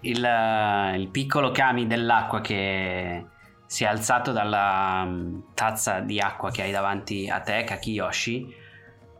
[0.00, 3.24] il, eh, il piccolo kami dell'acqua che
[3.70, 8.52] si è alzato dalla mm, tazza di acqua che hai davanti a te, Kakiyoshi,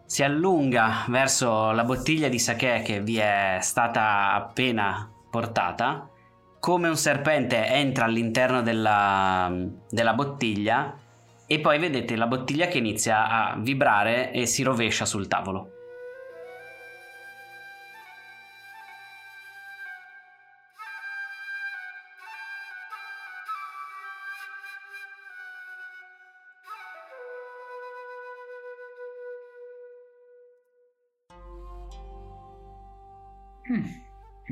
[0.04, 6.08] si allunga verso la bottiglia di sake che vi è stata appena portata.
[6.58, 10.96] Come un serpente entra all'interno della, mm, della bottiglia
[11.46, 15.79] e poi vedete la bottiglia che inizia a vibrare e si rovescia sul tavolo.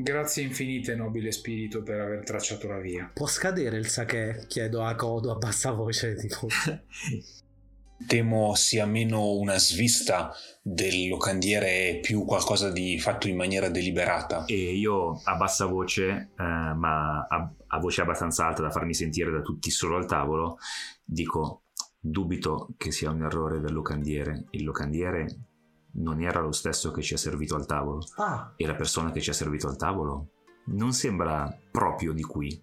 [0.00, 3.10] Grazie infinite, nobile spirito, per aver tracciato la via.
[3.12, 4.44] Può scadere il sake?
[4.46, 6.14] Chiedo a Kodo a bassa voce.
[6.14, 6.46] Tipo.
[8.06, 10.32] Temo sia meno una svista
[10.62, 14.44] del locandiere più qualcosa di fatto in maniera deliberata.
[14.44, 19.32] E io a bassa voce, eh, ma a, a voce abbastanza alta da farmi sentire
[19.32, 20.58] da tutti solo al tavolo,
[21.02, 21.64] dico:
[21.98, 24.44] Dubito che sia un errore del locandiere.
[24.50, 25.47] Il locandiere
[25.92, 28.02] non era lo stesso che ci ha servito al tavolo.
[28.16, 30.28] Ah, E la persona che ci ha servito al tavolo
[30.66, 32.62] non sembra proprio di qui.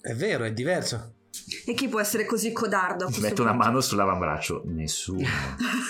[0.00, 1.14] è vero, è diverso.
[1.66, 3.66] E chi può essere così codardo a Metto una punto?
[3.66, 4.62] mano sull'avambraccio.
[4.66, 5.26] Nessuno.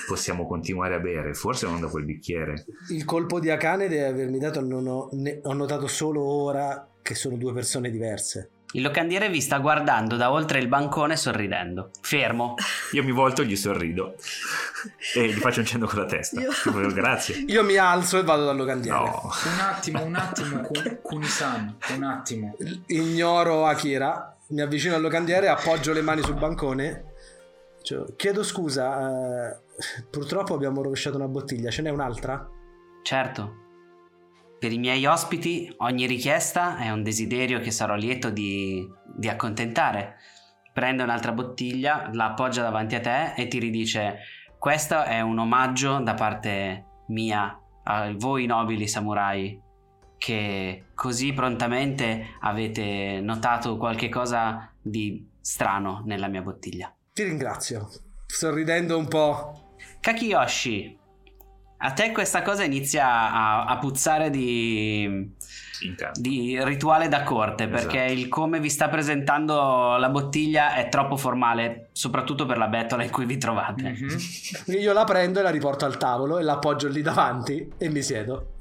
[0.07, 1.35] Possiamo continuare a bere.
[1.35, 2.64] Forse non da quel bicchiere.
[2.91, 7.14] Il colpo di Akane deve avermi dato, non ho, ne- ho notato solo ora che
[7.14, 8.51] sono due persone diverse.
[8.72, 12.55] Il locandiere vi sta guardando da oltre il bancone sorridendo, fermo.
[12.93, 14.14] Io mi volto e gli sorrido.
[15.14, 16.41] E gli faccio un cenno con la testa.
[16.41, 17.37] Io- Tipo, grazie.
[17.49, 18.97] Io mi alzo e vado dal locandiere.
[18.99, 19.31] No.
[19.45, 22.57] Un attimo, un attimo, Kun- Kunisan, un attimo.
[22.87, 27.05] Ignoro Akira, mi avvicino al locandiere, appoggio le mani sul bancone.
[27.83, 29.59] Cioè, chiedo scusa, eh,
[30.11, 32.47] purtroppo abbiamo rovesciato una bottiglia, ce n'è un'altra?
[33.03, 33.55] Certo.
[34.59, 40.16] Per i miei ospiti ogni richiesta è un desiderio che sarò lieto di, di accontentare.
[40.74, 44.18] Prende un'altra bottiglia, la appoggia davanti a te e ti ridice:
[44.61, 49.58] Questo è un omaggio da parte mia a voi nobili samurai
[50.18, 56.94] che così prontamente avete notato qualche cosa di strano nella mia bottiglia.
[57.14, 57.88] Ti ringrazio,
[58.26, 59.76] sorridendo un po'.
[59.98, 60.98] Kakiyoshi,
[61.78, 65.36] a te questa cosa inizia a, a puzzare di.
[66.14, 68.20] Di rituale da corte perché Esatto.
[68.20, 73.11] il come vi sta presentando la bottiglia è troppo formale, soprattutto per la bettola in
[73.11, 73.91] cui vi trovate.
[73.91, 74.18] Mhm.
[74.78, 78.03] Io la prendo e la riporto al tavolo e la appoggio lì davanti e mi
[78.03, 78.55] siedo,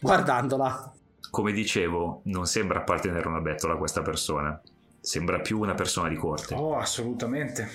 [0.00, 0.92] guardandola.
[1.30, 4.60] Come dicevo, non sembra appartenere a una bettola questa persona.
[5.00, 6.54] Sembra più una persona di corte.
[6.54, 7.68] Oh, assolutamente,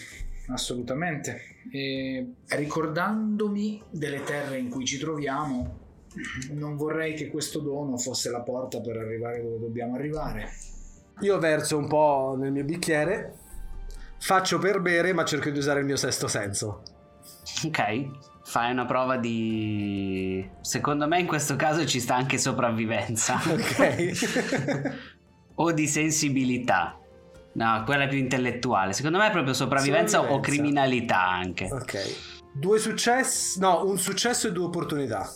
[0.50, 1.56] assolutamente.
[1.72, 5.86] E ricordandomi delle terre in cui ci troviamo,
[6.52, 10.50] non vorrei che questo dono fosse la porta per arrivare dove dobbiamo arrivare.
[11.22, 13.34] Io verso un po' nel mio bicchiere,
[14.20, 16.84] faccio per bere, ma cerco di usare il mio sesto senso.
[17.66, 18.10] Ok,
[18.44, 20.48] fai una prova di...
[20.62, 23.40] Secondo me in questo caso ci sta anche sopravvivenza.
[23.50, 24.96] Ok.
[25.60, 27.00] o di sensibilità.
[27.54, 28.94] No, quella è più intellettuale.
[28.94, 30.52] Secondo me è proprio sopravvivenza, o Sopravvivenza.
[30.52, 31.68] criminalità anche.
[31.72, 32.36] ok.
[32.54, 35.28] Due successi, no, un successo e due opportunità.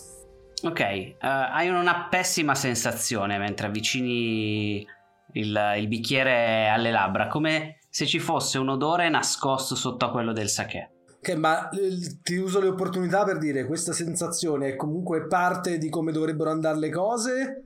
[0.63, 4.85] Ok, eh, hai una pessima sensazione mentre avvicini
[5.33, 10.33] il, il bicchiere alle labbra, come se ci fosse un odore nascosto sotto a quello
[10.33, 10.91] del sake.
[11.17, 15.89] Ok, ma eh, ti uso le opportunità per dire questa sensazione è comunque parte di
[15.89, 17.65] come dovrebbero andare le cose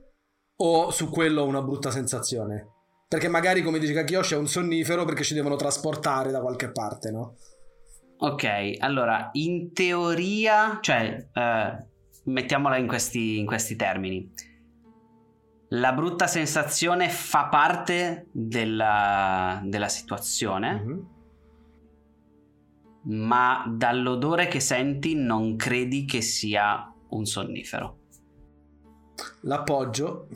[0.56, 2.72] o su quello una brutta sensazione?
[3.08, 7.10] Perché magari, come dice Kakiyoshi, è un sonnifero perché ci devono trasportare da qualche parte,
[7.10, 7.36] no?
[8.18, 11.84] Ok, allora, in teoria, cioè, eh,
[12.26, 14.30] mettiamola in questi, in questi termini.
[15.70, 21.06] La brutta sensazione fa parte della, della situazione, Mhm.
[23.08, 27.98] ma dall'odore che senti non credi che sia un sonnifero.
[29.42, 30.28] L'appoggio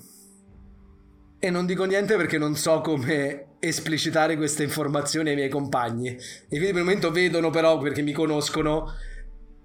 [1.38, 6.09] e non dico niente perché non so come esplicitare queste informazioni ai miei compagni.
[6.09, 6.18] E
[6.49, 8.93] quindi per il momento vedono però, perché mi conoscono,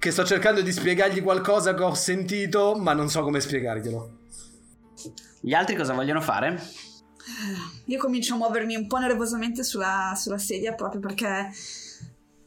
[0.06, 4.18] che sto cercando di spiegargli qualcosa che ho sentito, ma non so come spiegarglielo.
[5.41, 6.62] Gli altri cosa vogliono fare?
[7.86, 11.49] Io comincio a muovermi un po' nervosamente sulla, sulla sedia proprio perché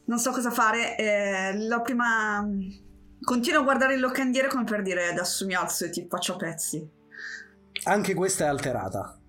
[0.05, 0.97] non so cosa fare.
[0.97, 2.47] eh, la prima.
[3.21, 6.37] Continuo a guardare il locandiere come per dire adesso mi alzo e ti faccio a
[6.37, 6.89] pezzi.
[7.83, 9.19] Anche questa è alterata.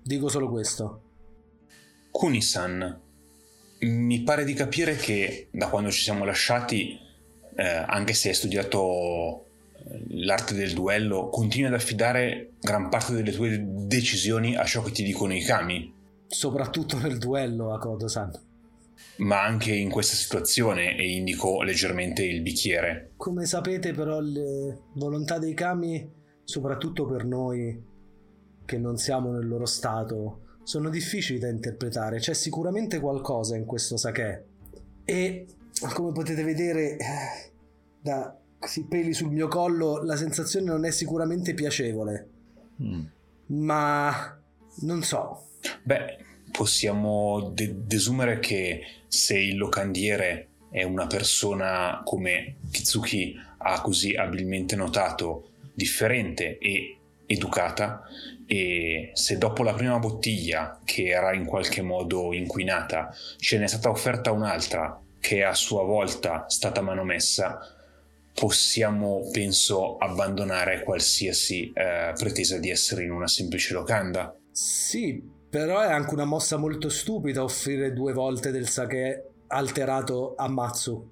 [0.00, 1.02] Dico solo questo.
[2.12, 3.00] Kunisan,
[3.80, 7.01] mi pare di capire che da quando ci siamo lasciati,
[7.56, 13.32] eh, anche se hai studiato eh, l'arte del duello, continui ad affidare gran parte delle
[13.32, 16.00] tue decisioni a ciò che ti dicono i kami,
[16.32, 18.30] Soprattutto nel duello, Akodo-san.
[19.18, 23.10] ma anche in questa situazione, e indico leggermente il bicchiere.
[23.18, 26.10] Come sapete, però, le volontà dei kami,
[26.42, 27.90] soprattutto per noi
[28.64, 32.18] che non siamo nel loro stato, sono difficili da interpretare.
[32.18, 34.46] C'è sicuramente qualcosa in questo sake.
[35.04, 35.46] E
[35.88, 37.50] come potete vedere, eh,
[38.00, 42.28] da questi peli sul mio collo, la sensazione non è sicuramente piacevole.
[42.82, 43.02] Mm.
[43.46, 44.38] Ma
[44.80, 45.48] non so.
[45.82, 46.18] Beh,
[46.50, 54.76] possiamo de- desumere che se il locandiere è una persona come Kitsuki ha così abilmente
[54.76, 58.02] notato, differente e educata,
[58.46, 63.90] e se dopo la prima bottiglia, che era in qualche modo inquinata, ce n'è stata
[63.90, 67.60] offerta un'altra, che è a sua volta stata manomessa,
[68.34, 74.36] possiamo, penso, abbandonare qualsiasi eh, pretesa di essere in una semplice locanda.
[74.50, 80.48] Sì, però è anche una mossa molto stupida offrire due volte del sake alterato a
[80.48, 81.08] Matsu.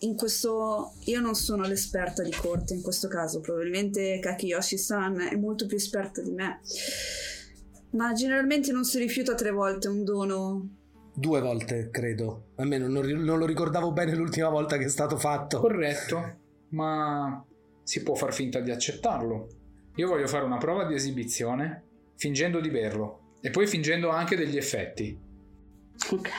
[0.00, 5.64] In questo io non sono l'esperta di corte in questo caso, probabilmente Kakiyoshi-san è molto
[5.64, 6.60] più esperta di me.
[7.92, 10.68] Ma generalmente non si rifiuta tre volte un dono.
[11.18, 12.48] Due volte, credo.
[12.56, 15.60] Almeno non, non lo ricordavo bene l'ultima volta che è stato fatto.
[15.60, 16.36] Corretto,
[16.70, 17.42] ma
[17.82, 19.48] si può far finta di accettarlo.
[19.94, 21.84] Io voglio fare una prova di esibizione
[22.16, 25.18] fingendo di berlo e poi fingendo anche degli effetti.
[26.10, 26.30] Ok.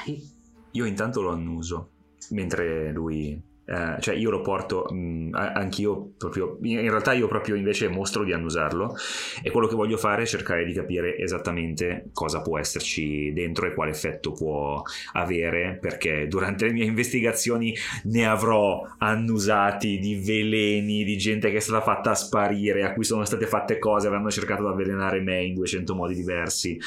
[0.73, 1.89] Io intanto lo annuso,
[2.30, 3.41] mentre lui...
[3.68, 8.24] eh, cioè io lo porto, mh, a- anch'io proprio, in realtà io proprio invece mostro
[8.24, 8.95] di annusarlo
[9.43, 13.74] e quello che voglio fare è cercare di capire esattamente cosa può esserci dentro e
[13.74, 14.82] quale effetto può
[15.13, 21.59] avere perché durante le mie investigazioni ne avrò annusati di veleni, di gente che è
[21.59, 25.53] stata fatta sparire, a cui sono state fatte cose, avranno cercato di avvelenare me in
[25.53, 26.80] 200 modi diversi.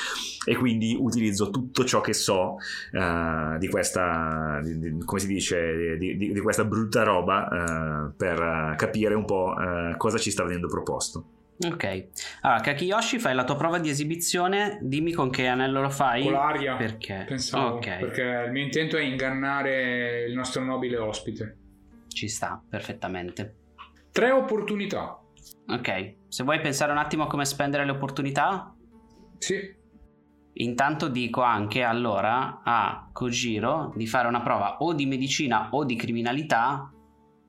[0.46, 2.56] E quindi utilizzo tutto ciò che so
[2.92, 8.12] eh, di questa di- di- come si dice di, di- di questa brutta roba eh,
[8.16, 11.24] per eh, capire un po' eh, cosa ci sta venendo proposto
[11.62, 12.06] Ok.
[12.40, 14.78] Allora, Kakiyoshi, fai la tua prova di esibizione.
[14.80, 16.22] Dimmi con che anello lo fai.
[16.22, 16.74] Con l'aria.
[16.76, 17.26] Perché?
[17.28, 21.56] Pensavo, Ok, perché il mio intento è ingannare il nostro nobile ospite.
[22.08, 23.56] ci sta perfettamente.
[24.10, 25.20] Tre opportunità.
[25.68, 28.74] Ok, se vuoi pensare un attimo a come spendere le opportunità,
[29.36, 29.74] Sì,
[30.62, 35.96] intanto dico anche allora a Kojiro di fare una prova o di medicina o di
[35.96, 36.90] criminalità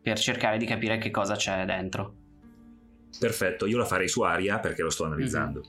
[0.01, 2.16] per cercare di capire che cosa c'è dentro.
[3.20, 5.62] perfetto io la farei su aria perché lo sto analizzando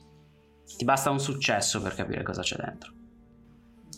[0.76, 2.92] Ti basta un successo per capire cosa c'è dentro.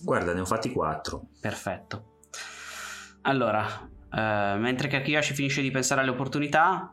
[0.03, 1.29] Guarda, ne ho fatti quattro.
[1.41, 2.23] Perfetto.
[3.23, 3.65] Allora,
[4.11, 6.93] eh, mentre Kakiyoshi finisce di pensare alle opportunità,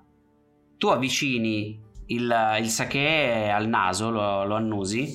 [0.77, 5.11] tu avvicini il, il sake al naso, lo, lo annusi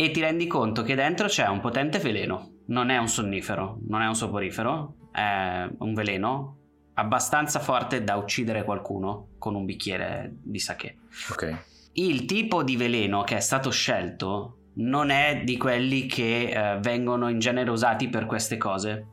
[0.00, 2.60] e ti rendi conto che dentro c'è un potente veleno.
[2.66, 6.58] Non è un sonnifero, non è un soporifero, è un veleno
[6.94, 10.98] abbastanza forte da uccidere qualcuno con un bicchiere di sake.
[11.32, 11.64] Ok.
[11.94, 17.28] Il tipo di veleno che è stato scelto non è di quelli che eh, vengono
[17.28, 19.08] in genere usati per queste cose,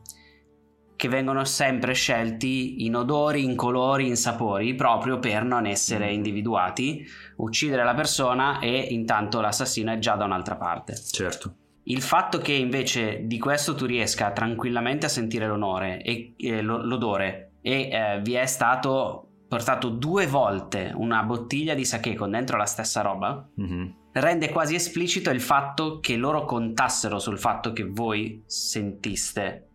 [0.96, 7.04] che vengono sempre scelti in odori, in colori, in sapori, proprio per non essere individuati,
[7.36, 10.94] uccidere la persona e intanto l'assassino è già da un'altra parte.
[10.96, 11.54] Certo.
[11.84, 16.84] Il fatto che invece di questo tu riesca tranquillamente a sentire l'onore e eh, lo-
[16.84, 22.56] l'odore e eh, vi è stato portato due volte una bottiglia di sake con dentro
[22.56, 23.94] la stessa roba, Mhm.
[24.12, 29.68] rende quasi esplicito il fatto che loro contassero sul fatto che voi sentiste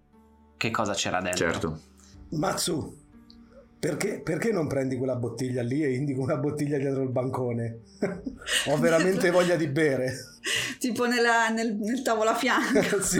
[0.62, 1.43] che cosa c'era dentro.
[1.51, 1.80] Certo.
[2.34, 2.95] Matsu,
[3.80, 7.80] perché, perché non prendi quella bottiglia lì e indico una bottiglia dietro il bancone?
[8.68, 10.14] Ho veramente voglia di bere.
[10.78, 13.01] Tipo nella- nel, nel tavolo a fianco.
[13.01, 13.20] sì.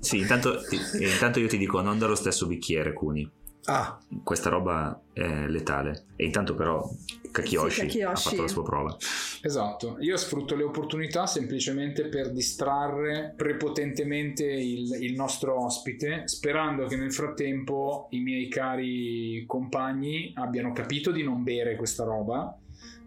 [0.00, 0.58] Sì, intanto,
[0.98, 3.30] intanto io ti dico non dallo stesso bicchiere, Kuni.
[3.70, 6.04] Ah, Questa roba è letale.
[6.16, 6.82] E intanto però
[7.30, 8.26] Kakiyoshi, Sì, Kakiyoshi.
[8.26, 8.96] ha fatto la sua prova.
[9.42, 16.96] Esatto, io sfrutto le opportunità semplicemente per distrarre prepotentemente il, il nostro ospite, sperando che
[16.96, 22.56] nel frattempo i miei cari compagni abbiano capito di non bere questa roba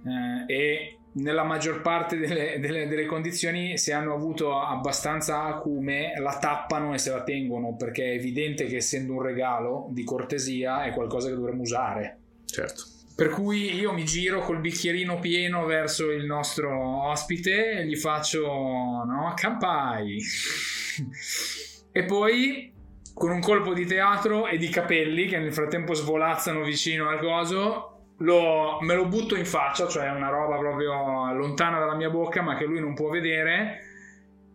[0.05, 6.37] eh, e nella maggior parte delle, delle- delle condizioni se hanno avuto abbastanza acume la
[6.37, 10.91] tappano e se la tengono perché è evidente che essendo un regalo di cortesia è
[10.91, 12.17] qualcosa che dovremmo usare.
[12.45, 12.83] Certo.
[13.15, 18.45] Per cui io mi giro col bicchierino pieno verso il nostro ospite e gli faccio,
[18.45, 20.17] no, campai.
[21.91, 22.73] e poi
[23.13, 27.90] con un colpo di teatro e di capelli che nel frattempo svolazzano vicino al coso,
[28.21, 32.55] lo- me lo butto in faccia, cioè una roba proprio lontana dalla mia bocca ma
[32.55, 33.79] che lui non può vedere.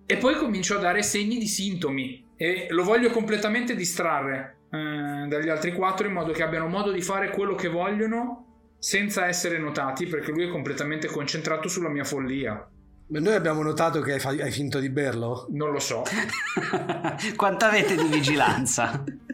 [0.06, 5.48] E poi comincio a dare segni di sintomi e lo voglio completamente distrarre eh, dagli
[5.48, 8.44] altri quattro in modo che abbiano modo di fare quello che vogliono
[8.78, 12.68] senza essere notati perché lui è completamente concentrato sulla mia follia.
[13.08, 15.46] noi abbiamo notato che hai, fa- hai finto di berlo.
[15.50, 16.04] Non lo so.
[17.34, 19.02] Quanto avete di vigilanza?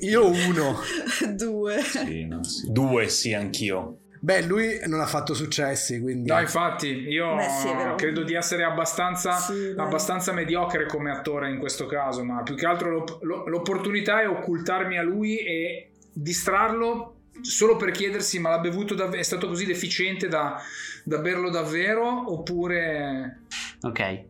[0.00, 0.78] Io uno.
[1.34, 1.80] Due.
[1.82, 2.70] Sì, no, sì.
[2.70, 3.98] Due, sì, anch'io.
[4.20, 6.30] Beh, lui non ha fatto successi, quindi...
[6.30, 11.58] No, infatti, io Beh, sì, credo di essere abbastanza, Sì, abbastanza mediocre come attore in
[11.58, 17.16] questo caso, ma più che altro l'op- lo- l'opportunità è occultarmi a lui e distrarlo
[17.40, 20.60] solo per chiedersi ma l'ha bevuto dav- è stato così deficiente da,
[21.02, 23.40] da berlo davvero oppure
[23.80, 24.24] Ok.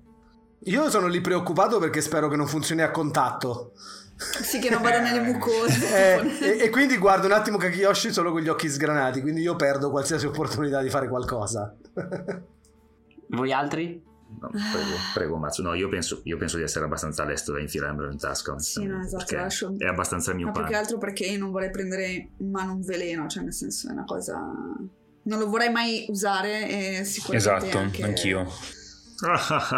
[0.67, 3.73] Io sono lì preoccupato perché spero che non funzioni a contatto.
[4.43, 6.21] Sì, che non vada nelle mucose.
[6.21, 9.57] Eh, e, e quindi guardo un attimo Kakiyoshi solo con gli occhi sgranati, quindi io
[9.57, 11.75] perdo qualsiasi opportunità di fare qualcosa.
[13.29, 14.11] Voi altri?
[14.41, 15.63] No, prego, prego Mazzo.
[15.63, 18.59] No, io penso, io penso di essere abbastanza lesto da infilarmelo in tasca.
[18.59, 21.71] Sì, no, esatto, lascio- È abbastanza mio Ma più che altro perché io non vorrei
[21.71, 24.39] prendere in mano un veleno, cioè nel senso è una cosa...
[25.25, 28.51] Non lo vorrei mai usare e sicuramente Esatto, anche anch'io.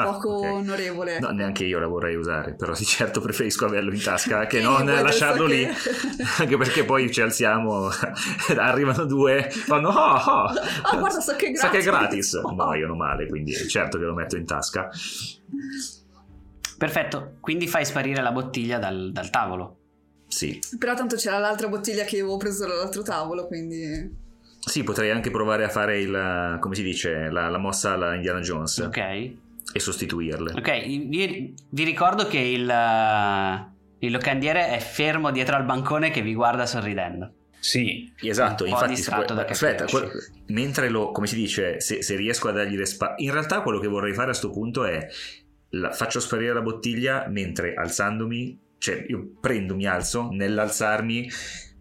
[0.03, 0.45] Poco Ok.
[0.45, 1.19] onorevole.
[1.19, 4.85] No, neanche io la vorrei usare, però di certo preferisco averlo in tasca che non
[4.87, 5.67] lasciarlo lì,
[6.39, 7.89] anche perché poi ci alziamo,
[8.57, 10.47] arrivano due, fanno oh, oh,
[10.83, 14.05] Ah, guarda, so che è sa che è gratis." gratis, muoiono male, quindi certo che
[14.05, 14.89] lo metto in tasca.
[16.77, 19.79] Perfetto, quindi fai sparire la bottiglia dal, dal tavolo.
[20.27, 24.23] Sì, Però tanto c'era l'altra bottiglia che avevo preso dall'altro tavolo, quindi...
[24.67, 28.41] sì, potrei anche provare a fare il, come si dice, la, la mossa alla Indiana
[28.41, 28.97] Jones Ok.
[28.99, 29.37] e
[29.75, 30.53] sostituirle.
[30.55, 32.63] Ok, vi, vi ricordo che il,
[33.99, 37.33] il locandiere è fermo dietro al bancone che vi guarda sorridendo.
[37.59, 40.11] Sì, Esatto, infatti, da aspetta, Kakiyoshi.
[40.11, 40.11] que-
[40.49, 43.79] mentre lo, come si dice, se, se riesco a dargli le spalle, in realtà quello
[43.79, 45.07] che vorrei fare a sto punto è
[45.71, 51.27] la- faccio sparire la bottiglia mentre alzandomi, cioè io prendo, mi alzo, nell'alzarmi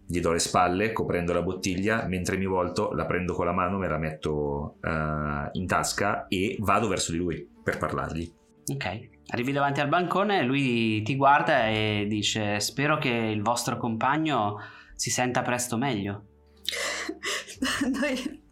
[0.06, 3.78] gli do le spalle coprendo la bottiglia, mentre mi volto la prendo con la mano,
[3.78, 8.32] me la metto eh, in tasca e vado verso di lui per parlargli.
[8.66, 14.58] Ok, arrivi davanti al bancone, lui ti guarda e dice spero che il vostro compagno
[14.94, 16.24] si senta presto meglio.
[18.00, 18.42] Noi...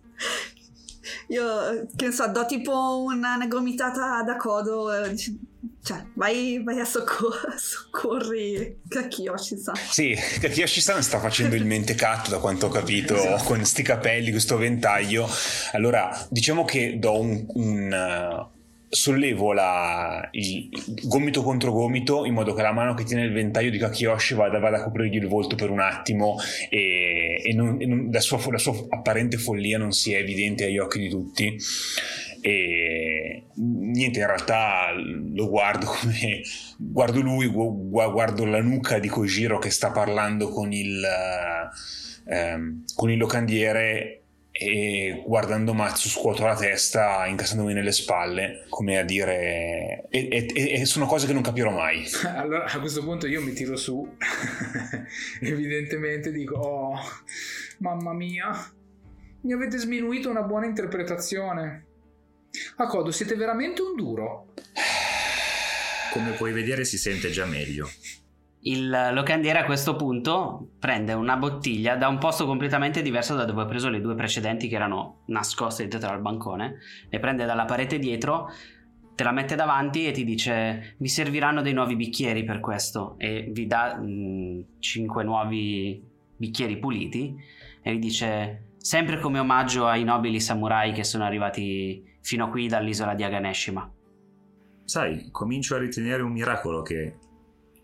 [1.33, 5.39] Io, che ne so, do tipo una, una gomitata da codo, e dici-
[5.83, 9.73] cioè, vai, vai a soccor- soccorri Kakiyoshi, sa.
[9.75, 15.27] Sì, Kakiyoshi-san sta facendo il mentecatto da quanto ho capito, con sti capelli, questo ventaglio.
[15.73, 18.61] Allora, diciamo che do un, un, uh,
[18.95, 20.69] sollevo la, il,
[21.05, 24.59] gomito contro gomito in modo che la mano che tiene il ventaglio di Kakiyoshi vada,
[24.59, 26.37] vada a coprirgli il volto per un attimo
[26.69, 30.77] e, e, non, e non, la, sua, la, sua, apparente follia non sia evidente agli
[30.77, 31.57] occhi di tutti.
[32.43, 36.43] E niente in realtà lo guardo come
[36.77, 41.03] guardo lui guardo la nuca di Kojiro che sta parlando con il,
[42.27, 44.22] ehm, con il locandiere
[44.55, 50.85] e guardando Matsu scuoto la testa incassandomi nelle spalle come a dire e, e, e,
[50.85, 52.05] sono cose che non capirò mai.
[52.37, 54.07] Allora a questo punto io mi tiro su
[55.41, 56.99] evidentemente dico oh
[57.79, 58.51] mamma mia
[59.41, 61.87] mi avete sminuito una buona interpretazione.
[62.77, 64.53] Akodo siete veramente un duro?
[66.13, 67.91] Come puoi vedere si sente già meglio
[68.65, 73.63] il locandiere a questo punto prende una bottiglia da un posto completamente diverso da dove
[73.63, 76.79] ho preso le due precedenti che erano nascoste dietro al bancone,
[77.09, 78.51] le prende dalla parete dietro,
[79.17, 83.49] te la mette davanti e ti dice vi serviranno dei nuovi bicchieri per questo e
[83.51, 86.03] vi dà mh, 5 nuovi
[86.37, 87.35] bicchieri puliti
[87.83, 93.15] e vi dice sempre come omaggio ai nobili samurai che sono arrivati fino qui dall'isola
[93.15, 93.93] di Aganeshima.
[94.85, 97.17] Sai, comincio a ritenere un miracolo che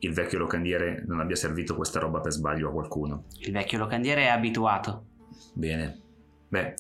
[0.01, 3.25] il vecchio locandiere non abbia servito questa roba per sbaglio a qualcuno.
[3.41, 5.07] Il vecchio locandiere è abituato.
[5.55, 6.01] Bene.
[6.49, 6.75] Beh,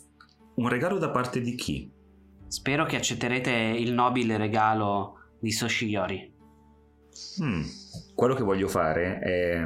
[0.56, 1.90] un regalo da parte di chi?
[2.46, 6.32] Spero che accetterete il nobile regalo di Soshiyori.
[7.40, 7.62] Hmm.
[8.14, 9.62] Quello che voglio fare è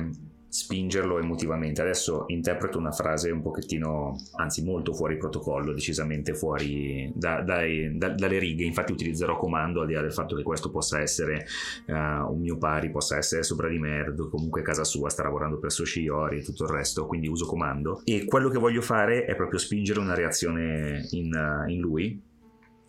[0.53, 1.81] spingerlo emotivamente.
[1.81, 8.11] Adesso interpreto una frase un pochettino, anzi molto fuori protocollo, decisamente fuori da, dai, da,
[8.11, 11.47] dalle righe, infatti utilizzerò comando al di là del fatto che questo possa essere
[11.87, 15.73] uh, un mio pari, possa essere sopra di me, comunque casa sua sta lavorando per
[15.73, 18.03] Soshiori e tutto il resto, quindi uso comando.
[18.05, 22.31] E quello che voglio fare è proprio spingere una reazione in, uh, in lui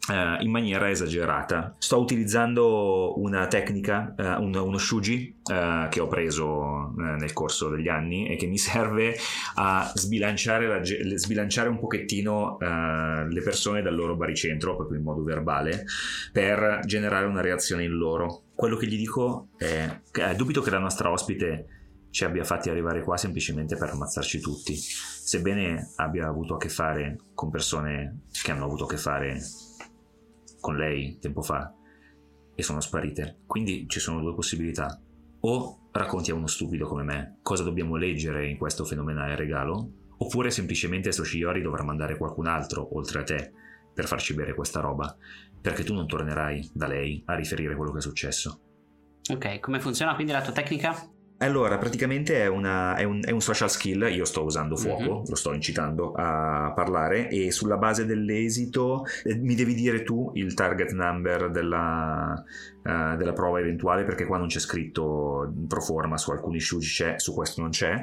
[0.06, 1.76] Uh, in maniera esagerata.
[1.78, 7.88] Sto utilizzando una tecnica, uh, un, uno shuji uh, che ho preso nel corso degli
[7.88, 9.16] anni e che mi serve
[9.56, 10.84] a sbilanciare, la,
[11.18, 15.86] sbilanciare un pochettino le persone dal loro baricentro, proprio in modo verbale,
[16.34, 18.48] per generare una reazione in loro.
[18.56, 21.68] Quello che gli dico è che dubito che la nostra ospite
[22.10, 27.18] ci abbia fatti arrivare qua semplicemente per ammazzarci tutti, sebbene abbia avuto a che fare
[27.34, 29.40] con persone che hanno avuto a che fare
[30.64, 31.76] con lei tempo fa
[32.56, 33.40] e sono sparite.
[33.46, 34.98] Quindi ci sono due possibilità.
[35.42, 40.52] O racconti a uno stupido come me cosa dobbiamo leggere in questo fenomenale regalo, oppure
[40.52, 43.52] semplicemente Soshiori dovrà mandare qualcun altro, oltre a te,
[43.94, 45.14] per farci bere questa roba,
[45.60, 48.62] perché tu non tornerai da lei a riferire quello che è successo.
[49.34, 51.13] Ok, come funziona quindi la tua tecnica?
[51.44, 55.24] Allora, praticamente è, una, è, un, è, un, social skill, io sto usando fuoco, mm-hmm.
[55.28, 60.54] lo sto incitando a parlare e sulla base dell'esito eh, mi devi dire tu il
[60.54, 62.42] target number della,
[62.84, 67.16] uh, della prova eventuale perché qua non c'è scritto pro forma su alcuni shuji c'è,
[67.18, 68.02] su questo non c'è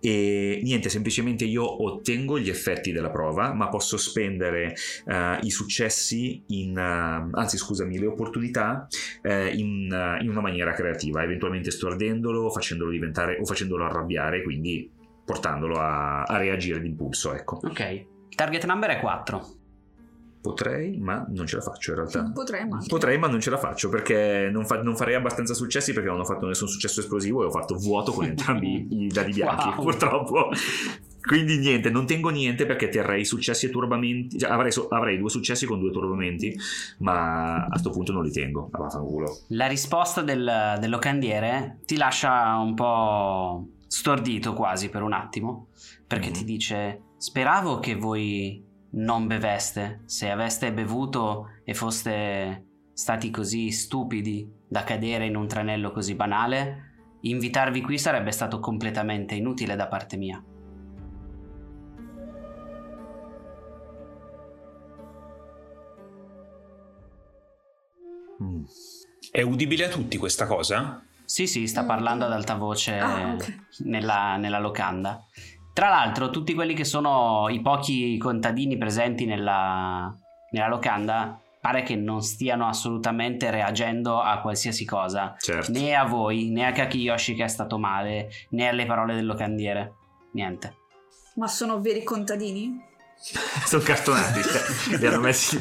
[0.00, 4.74] e niente, semplicemente io ottengo gli effetti della prova ma posso spendere
[5.04, 8.86] uh, i successi in, uh, anzi scusami, le opportunità
[9.22, 12.48] in, in una maniera creativa, eventualmente stordendolo,
[12.78, 14.90] facendolo diventare o facendolo arrabbiare, quindi
[15.24, 17.60] portandolo a, a reagire d'impulso, ecco.
[17.64, 17.80] Ok,
[18.28, 19.46] il target number è 4.
[20.40, 22.30] Potrei, ma non ce la faccio in realtà.
[22.32, 25.92] Potrei, ma, Potrei, ma non ce la faccio perché non, fa- non, farei abbastanza successi
[25.92, 29.32] perché non ho fatto nessun successo esplosivo e ho fatto vuoto con entrambi i dadi
[29.32, 29.82] bianchi, wow.
[29.82, 30.50] purtroppo.
[31.28, 34.38] Quindi niente, non tengo niente perché terrei successi e turbamenti.
[34.38, 36.58] Cioè, avrei, so- avrei, due successi con due turbamenti,
[37.00, 38.70] ma a questo punto non li tengo.
[38.72, 39.40] Vaffanculo.
[39.48, 45.68] La risposta del, del locandiere ti lascia un po' stordito quasi per un attimo,
[46.06, 46.32] perché mm.
[46.32, 52.64] ti dice: Speravo che voi non beveste, se aveste bevuto e foste
[52.94, 59.34] stati così stupidi da cadere in un tranello così banale, invitarvi qui sarebbe stato completamente
[59.34, 60.42] inutile da parte mia.
[68.42, 68.62] Mm.
[69.30, 71.02] È udibile a tutti questa cosa?
[71.24, 73.60] Sì, sì, sta parlando ad alta voce ah, okay.
[73.80, 75.22] nella, nella locanda.
[75.72, 80.12] Tra l'altro, tutti quelli che sono i pochi contadini presenti nella,
[80.50, 85.70] nella locanda pare che non stiano assolutamente reagendo a qualsiasi cosa, certo.
[85.72, 89.94] né a voi, né a Kakiyoshi che è stato male, né alle parole del locandiere.
[90.32, 90.76] Niente.
[91.34, 92.86] Ma sono veri contadini?
[93.66, 95.58] sono cartonati, cioè, li hanno messi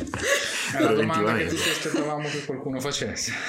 [0.75, 3.31] è la domanda che tutti aspettavamo che qualcuno facesse.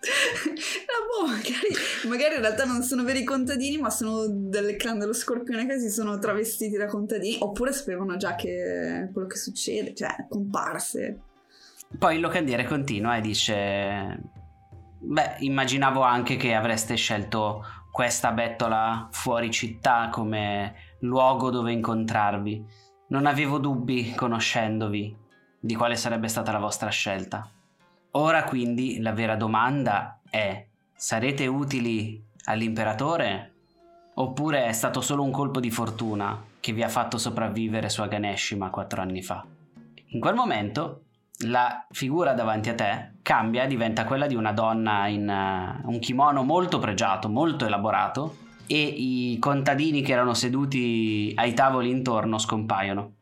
[0.00, 5.12] No, boh, magari, magari, in realtà non sono veri contadini, ma sono del clan dello
[5.12, 7.36] scorpione che si sono travestiti da contadini.
[7.40, 11.20] Oppure sapevano già che quello che succede, cioè comparse.
[11.98, 14.20] Poi il locandiere continua e dice:
[15.00, 17.62] Beh, immaginavo anche che avreste scelto
[17.92, 22.64] questa bettola fuori città come luogo dove incontrarvi.
[23.08, 25.16] Non avevo dubbi, conoscendovi,
[25.58, 27.48] di quale sarebbe stata la vostra scelta.
[28.12, 33.52] Ora quindi la vera domanda è: sarete utili all'imperatore?
[34.14, 38.70] Oppure è stato solo un colpo di fortuna che vi ha fatto sopravvivere su Aganeshima
[38.70, 39.44] quattro anni fa?
[40.12, 41.04] In quel momento
[41.44, 46.42] la figura davanti a te cambia diventa quella di una donna in uh, un kimono
[46.42, 53.14] molto pregiato, molto elaborato e i contadini che erano seduti ai tavoli intorno scompaiono.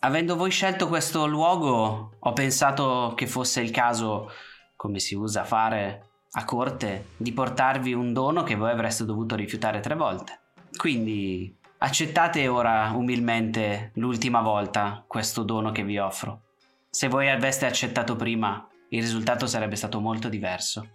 [0.00, 4.28] Avendo voi scelto questo luogo, ho pensato che fosse il caso,
[4.74, 9.78] come si usa fare a corte, di portarvi un dono che voi avreste dovuto rifiutare
[9.78, 10.40] tre volte.
[10.76, 16.46] Quindi accettate ora umilmente l'ultima volta questo dono che vi offro.
[16.90, 20.88] Se voi aveste accettato prima, il risultato sarebbe stato molto diverso.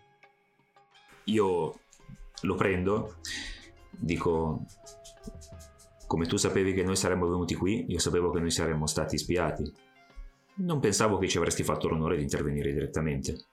[1.26, 1.80] Io
[2.42, 3.16] lo prendo,
[3.92, 4.66] dico,
[6.08, 9.72] come tu sapevi che noi saremmo venuti qui, io sapevo che noi saremmo stati spiati.
[10.58, 13.48] Non pensavo che ci avresti fatto l'onore di intervenire direttamente.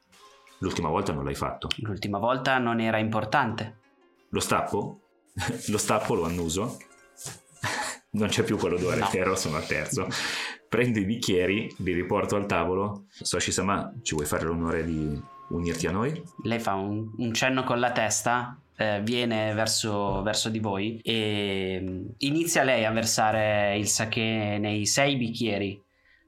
[0.58, 1.68] L'ultima volta non l'hai fatto.
[1.78, 3.78] L'ultima volta non era importante.
[4.28, 5.00] Lo stappo?
[5.68, 6.76] lo stappo, lo annuso.
[8.12, 9.10] non c'è più quell'odore, no.
[9.12, 10.06] ero sono al terzo
[10.72, 13.04] prendo i bicchieri, li riporto al tavolo.
[13.10, 16.22] Soshi-sama, ci vuoi fare l'onore di unirti a noi?
[16.44, 21.78] Lei fa un, un cenno con la testa, eh, viene verso, verso, di voi e
[21.80, 25.82] mm, inizia lei a versare il sake nei sei bicchieri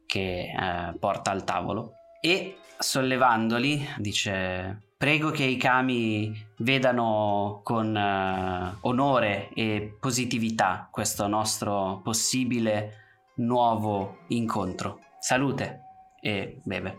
[0.06, 8.86] che eh, porta al tavolo e sollevandoli dice prego che i kami vedano con uh,
[8.88, 13.02] onore e positività questo nostro possibile
[13.34, 15.00] nuovo incontro.
[15.18, 15.80] Salute
[16.22, 16.96] e beve.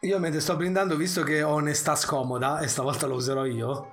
[0.00, 3.90] Io mentre sto brindando, visto che ho onestà scomoda, e stavolta lo userò io,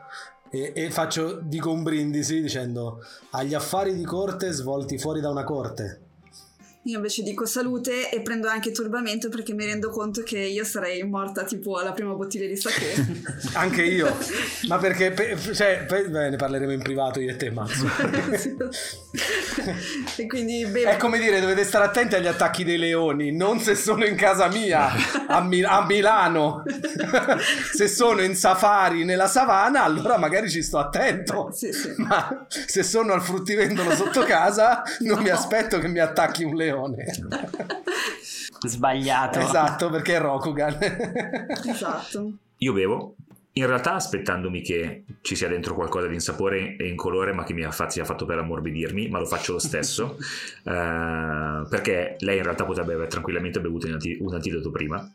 [0.50, 5.44] e, e faccio, dico un brindisi dicendo agli affari di corte svolti fuori da una
[5.44, 6.09] corte.
[6.90, 11.03] Io invece dico salute e prendo anche turbamento perché mi rendo conto che io sarei
[11.03, 12.95] morta tipo alla prima bottiglia di sake.
[13.53, 14.18] anche io,
[14.68, 17.86] ma perché pe- cioè, pe- beh, ne parleremo in privato io e te, Mazzo.
[20.18, 20.90] e quindi beve.
[20.90, 24.48] È come dire, dovete stare attenti agli attacchi dei leoni, non se sono in casa
[24.48, 24.90] mia
[25.28, 26.64] a, Mi- a Milano.
[27.72, 31.52] se sono in safari nella savana, allora magari ci sto attento.
[31.53, 31.94] Sì, sì.
[31.98, 35.22] Ma se sono al fruttivendolo sotto casa, non no.
[35.22, 37.06] mi aspetto che mi attacchi un leone leone.
[38.68, 39.40] Sbagliato.
[39.40, 40.78] Esatto, perché è Rokugan.
[41.66, 42.34] esatto.
[42.58, 43.16] Io bevo,
[43.54, 47.66] in realtà aspettandomi che ci sia dentro qualcosa di insapore e incolore, ma che mi
[47.88, 50.18] sia fatto per ammorbidirmi, ma lo faccio lo stesso,
[50.64, 55.14] uh, perché lei in realtà potrebbe aver tranquillamente bevuto un antidoto prima.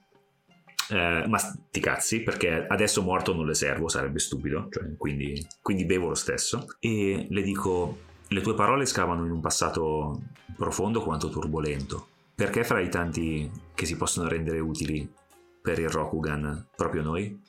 [0.87, 5.87] Uh, ma sti cazzi, perché adesso morto non le servo, sarebbe stupido, cioè, quindi, quindi
[5.87, 6.67] bevo lo stesso.
[6.79, 10.21] E le dico, le tue parole scavano in un passato
[10.57, 12.09] profondo quanto turbolento.
[12.35, 15.11] Perché fra i tanti che si possono rendere utili
[15.63, 17.41] per il Rokugan proprio noi?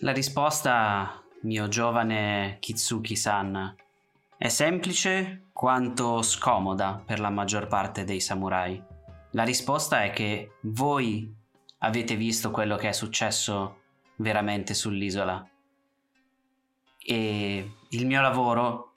[0.00, 3.74] La risposta, mio giovane Kitsuki-san,
[4.36, 8.82] è semplice quanto scomoda per la maggior parte dei samurai.
[9.32, 11.32] La risposta è che voi
[11.78, 13.80] avete visto quello che è successo
[14.16, 15.48] veramente sull'isola.
[16.98, 18.89] E il mio lavoro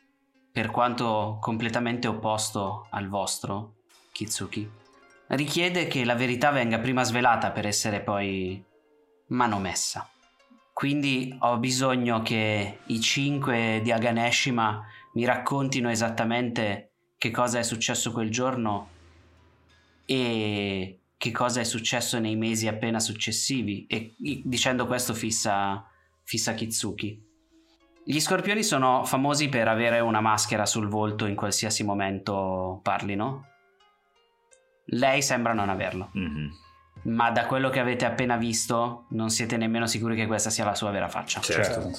[0.54, 3.78] per quanto completamente opposto al vostro,
[4.12, 4.70] Kitsuki,
[5.30, 8.64] richiede che la verità venga prima svelata per essere poi
[9.30, 10.08] manomessa.
[10.72, 18.12] Quindi ho bisogno che i cinque di Aganeshima mi raccontino esattamente che cosa è successo
[18.12, 18.90] quel giorno
[20.06, 25.84] e che cosa è successo nei mesi appena successivi e dicendo questo fissa,
[26.22, 27.23] fissa Kitsuki.
[28.06, 33.48] Gli scorpioni sono famosi per avere una maschera sul volto in qualsiasi momento parlino.
[34.88, 36.12] Lei sembra non averlo.
[36.18, 36.48] Mm-hmm.
[37.04, 40.76] Ma da quello che avete appena visto, non siete nemmeno sicuri che questa sia la
[40.76, 41.40] sua vera faccia.
[41.40, 41.92] Certo.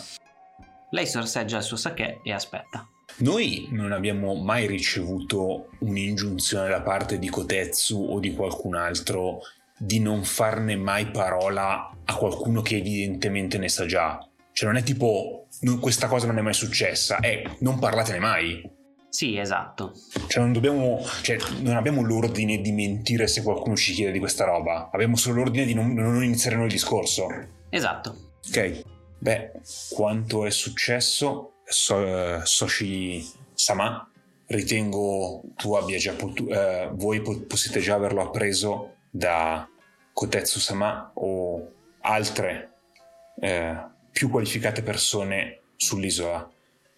[0.91, 2.87] Lei sorseggia il suo sake e aspetta.
[3.19, 9.41] Noi non abbiamo mai ricevuto un'ingiunzione da parte di Kotetsu o di qualcun altro
[9.77, 14.19] di non farne mai parola a qualcuno che evidentemente ne sa già.
[14.53, 15.44] Cioè non è tipo
[15.81, 18.71] questa cosa non è mai successa, è non parlatene mai.
[19.09, 19.93] Sì, esatto.
[20.27, 24.45] Cioè non dobbiamo, cioè non abbiamo l'ordine di mentire se qualcuno ci chiede di questa
[24.45, 27.29] roba, abbiamo solo l'ordine di non, non iniziare noi il discorso.
[27.71, 28.33] Esatto.
[28.49, 28.83] Ok,
[29.19, 29.53] beh,
[29.91, 33.25] quanto è successo, so, Soshi
[33.55, 34.11] Sama,
[34.47, 39.69] ritengo tu abbia già potuto, eh, voi possiate già averlo appreso da
[40.13, 41.71] Kotetsu Sama o
[42.01, 42.73] altre
[43.41, 46.49] eh, più qualificate persone sull'isola,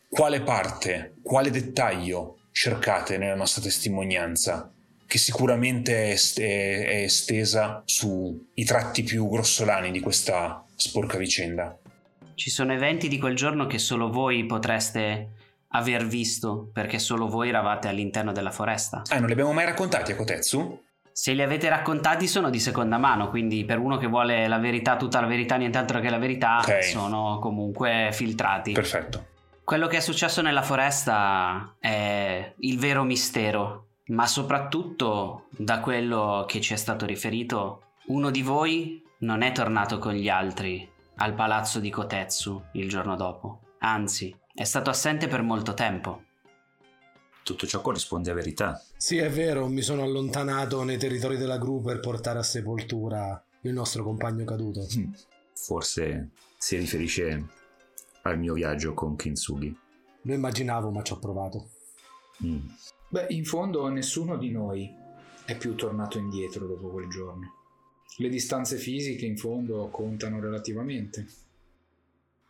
[0.06, 4.70] quale parte, quale dettaglio cercate nella nostra testimonianza
[5.06, 11.78] che sicuramente è, è estesa sui tratti più grossolani di questa sporca vicenda.
[12.34, 15.30] Ci sono eventi di quel giorno che solo voi potreste
[15.68, 19.02] aver visto perché solo voi eravate all'interno della foresta.
[19.08, 20.84] Ah, non li abbiamo mai raccontati a Kotetsu?
[21.18, 24.96] Se li avete raccontati sono di seconda mano, quindi per uno che vuole la verità,
[24.98, 26.84] tutta la verità, nient'altro che la verità, Ok.
[26.84, 28.72] sono comunque filtrati.
[28.72, 29.24] Perfetto.
[29.64, 36.60] Quello che è successo nella foresta è il vero mistero, ma soprattutto da quello che
[36.60, 40.86] ci è stato riferito, uno di voi non è tornato con gli altri
[41.16, 46.24] al palazzo di Kotetsu il giorno dopo, anzi è stato assente per molto tempo.
[47.46, 48.82] Tutto ciò corrisponde a verità.
[48.96, 53.72] Sì, è vero, mi sono allontanato nei territori della gru per portare a sepoltura il
[53.72, 54.84] nostro compagno caduto.
[54.98, 55.12] Mm.
[55.52, 57.46] Forse si riferisce
[58.22, 59.78] al mio viaggio con Kintsugi.
[60.22, 61.70] Lo immaginavo, ma ci ho provato.
[62.44, 62.66] Mm.
[63.10, 64.92] Beh, in fondo nessuno di noi
[65.44, 67.54] è più tornato indietro dopo quel giorno.
[68.16, 71.24] Le distanze fisiche in fondo contano relativamente.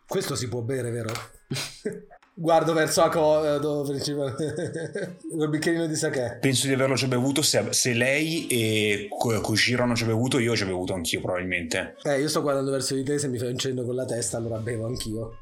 [0.06, 1.12] Questo si può bere, vero?
[2.38, 4.34] Guardo verso la co- principale.
[5.34, 6.36] Quel bicchierino di sake.
[6.38, 10.54] Penso di averlo già bevuto, se, se lei e Koshiro hanno già bevuto, io ho
[10.54, 11.96] già bevuto anch'io probabilmente.
[12.02, 14.36] Eh, io sto guardando verso di te, se mi fai un cenno con la testa,
[14.36, 15.38] allora bevo anch'io.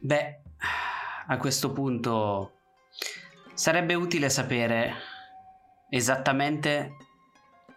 [0.00, 0.38] Beh,
[1.28, 2.50] a questo punto
[3.54, 4.94] sarebbe utile sapere
[5.90, 6.96] esattamente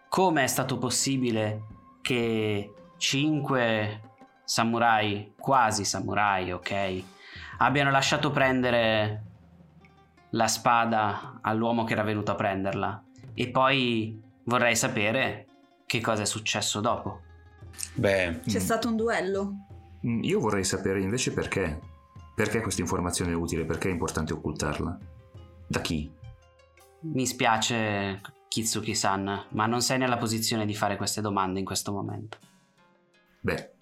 [0.08, 1.62] come è stato possibile
[2.02, 4.00] che cinque
[4.42, 7.02] samurai, quasi samurai, ok,
[7.58, 9.22] abbiano lasciato prendere
[10.30, 13.02] la spada all'uomo che era venuto a prenderla.
[13.34, 15.46] E poi vorrei sapere
[15.86, 17.20] che cosa è successo dopo.
[17.94, 18.62] Beh, C'è Mm.
[18.62, 19.52] stato un duello.
[20.06, 21.80] Mm, Io vorrei sapere invece perché.
[22.34, 23.64] Perché questa informazione è utile?
[23.64, 24.98] Perché è importante occultarla?
[25.66, 26.10] Da chi?
[27.00, 32.38] Mi spiace, Kitsuki-san, ma non sei nella posizione di fare queste domande in questo momento.
[33.40, 33.72] Beh,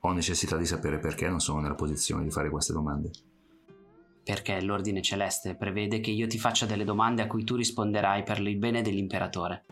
[0.00, 3.10] ho necessità di sapere perché non sono nella posizione di fare queste domande.
[4.22, 8.38] Perché l'ordine celeste prevede che io ti faccia delle domande a cui tu risponderai per
[8.40, 9.64] il bene dell'imperatore.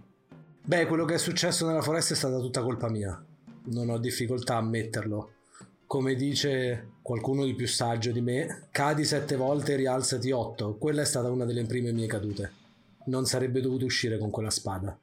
[0.64, 3.24] Beh, quello che è successo nella foresta è stata tutta colpa mia.
[3.64, 5.32] Non ho difficoltà a ammetterlo.
[5.86, 10.76] Come dice qualcuno di più saggio di me, cadi sette volte e rialzati otto.
[10.76, 12.52] Quella è stata una delle prime mie cadute.
[13.06, 14.98] Non sarebbe dovuto uscire con quella spada.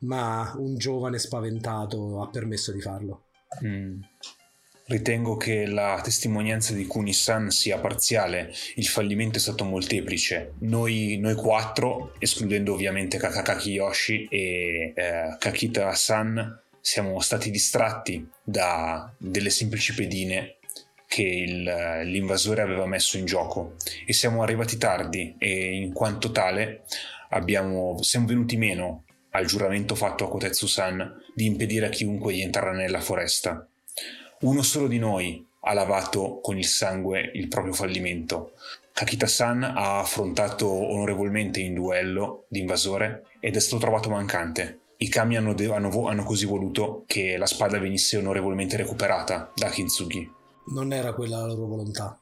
[0.00, 3.24] Ma un giovane spaventato ha permesso di farlo.
[3.64, 4.00] Mm.
[4.90, 10.54] Ritengo che la testimonianza di Kuni-san sia parziale, il fallimento è stato molteplice.
[10.62, 19.50] Noi, noi quattro, escludendo ovviamente Kakakaki Yoshi e eh, Kakita-san, siamo stati distratti da delle
[19.50, 20.56] semplici pedine
[21.06, 26.82] che il- l'invasore aveva messo in gioco e siamo arrivati tardi e in quanto tale
[27.28, 32.76] abbiamo, siamo venuti meno al giuramento fatto a Kotetsu-san di impedire a chiunque di entrare
[32.76, 33.69] nella foresta.
[34.42, 38.52] Uno solo di noi ha lavato con il sangue il proprio fallimento.
[38.94, 44.78] Kakita-san ha affrontato onorevolmente in duello l'invasore ed è stato trovato mancante.
[44.96, 49.52] I kami hanno, de- hanno vo- hanno così voluto che la spada venisse onorevolmente recuperata
[49.54, 50.30] da Kintsugi.
[50.72, 52.18] Non era quella la loro volontà.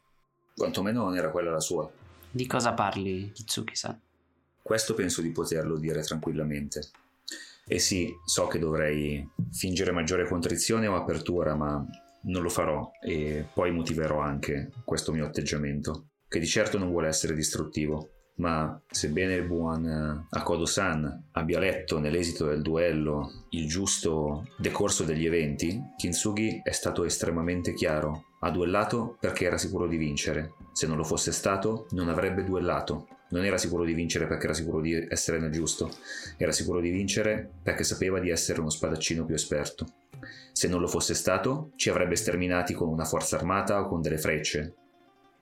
[0.56, 1.88] Quantomeno non era quella la sua.
[2.30, 3.96] Di cosa parli, Kitsuki-san?
[4.60, 6.90] Questo penso di poterlo dire tranquillamente.
[7.64, 11.84] E sì, so che dovrei fingere maggiore contrizione o apertura, ma
[12.22, 17.08] non lo farò e poi motiverò anche questo mio atteggiamento, che di certo non vuole
[17.08, 18.10] essere distruttivo.
[18.38, 25.26] Ma sebbene il buon eh, Akodo-san abbia letto nell'esito del duello il giusto decorso degli
[25.26, 28.26] eventi, Kintsugi è stato estremamente chiaro.
[28.38, 30.52] Ha duellato perché era sicuro di vincere.
[30.72, 33.08] Se non lo fosse stato, non avrebbe duellato.
[33.30, 35.90] Non era sicuro di vincere perché era sicuro di essere nel giusto,
[36.38, 39.86] era sicuro di vincere perché sapeva di essere uno spadaccino più esperto.
[40.52, 44.18] Se non lo fosse stato, ci avrebbe sterminati con una forza armata o con delle
[44.18, 44.74] frecce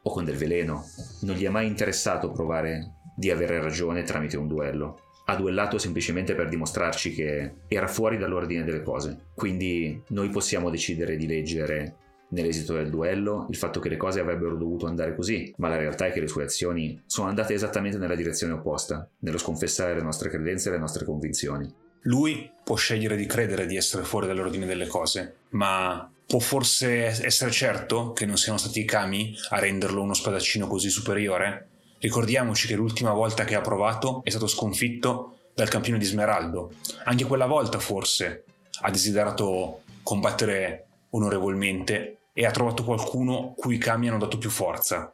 [0.03, 0.85] o con del veleno.
[1.23, 5.01] Non gli è mai interessato provare di avere ragione tramite un duello.
[5.27, 9.29] Ha duellato semplicemente per dimostrarci che era fuori dall'ordine delle cose.
[9.35, 11.97] Quindi noi possiamo decidere di leggere
[12.29, 16.07] nell'esito del duello il fatto che le cose avrebbero dovuto andare così, ma la realtà
[16.07, 20.29] è che le sue azioni sono andate esattamente nella direzione opposta, nello sconfessare le nostre
[20.29, 21.73] credenze e le nostre convinzioni.
[22.07, 27.51] Lui può scegliere di credere di essere fuori dall'ordine delle cose, ma può forse essere
[27.51, 31.69] certo che non siano stati i kami a renderlo uno spadaccino così superiore?
[31.99, 36.75] Ricordiamoci che l'ultima volta che ha provato è stato sconfitto dal campione di Smeraldo.
[37.05, 38.45] Anche quella volta forse
[38.83, 45.13] ha desiderato combattere onorevolmente e ha trovato qualcuno cui i kami hanno dato più forza.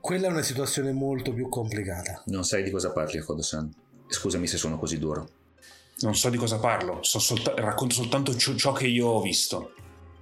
[0.00, 2.22] Quella è una situazione molto più complicata.
[2.26, 3.70] Non sai di cosa parli, Kodo-san.
[4.08, 5.28] Scusami se sono così duro.
[6.00, 9.72] Non so di cosa parlo, so solta- racconto soltanto ciò, ciò che io ho visto.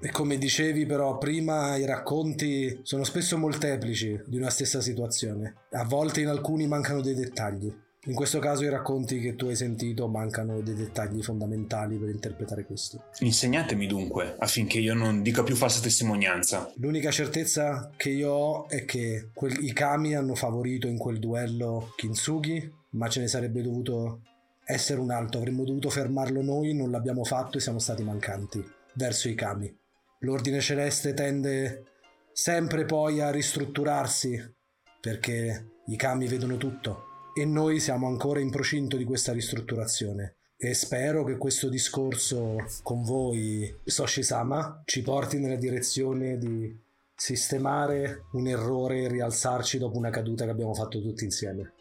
[0.02, 5.56] E come dicevi però prima, i racconti sono spesso molteplici di una stessa situazione.
[5.72, 7.70] A volte in alcuni mancano dei dettagli.
[8.04, 12.64] In questo caso i racconti che tu hai sentito mancano dei dettagli fondamentali per interpretare
[12.64, 13.04] questo.
[13.18, 16.72] Insegnatemi dunque, affinché io non dica più falsa testimonianza.
[16.76, 21.92] L'unica certezza che io ho è che quel- i kami hanno favorito in quel duello
[21.96, 24.22] Kintsugi, ma ce ne sarebbe dovuto
[24.70, 25.40] essere un altro.
[25.40, 28.64] Avremmo dovuto fermarlo noi, non l'abbiamo fatto e siamo stati mancanti
[28.94, 29.74] verso i kami.
[30.20, 31.84] L'ordine celeste tende
[32.32, 34.54] sempre poi a ristrutturarsi
[35.00, 40.36] perché i kami vedono tutto e noi siamo ancora in procinto di questa ristrutturazione.
[40.56, 46.78] E spero che questo discorso con voi, Soshi-sama, ci porti nella direzione di
[47.14, 51.72] sistemare un errore e rialzarci dopo una caduta che abbiamo fatto tutti insieme.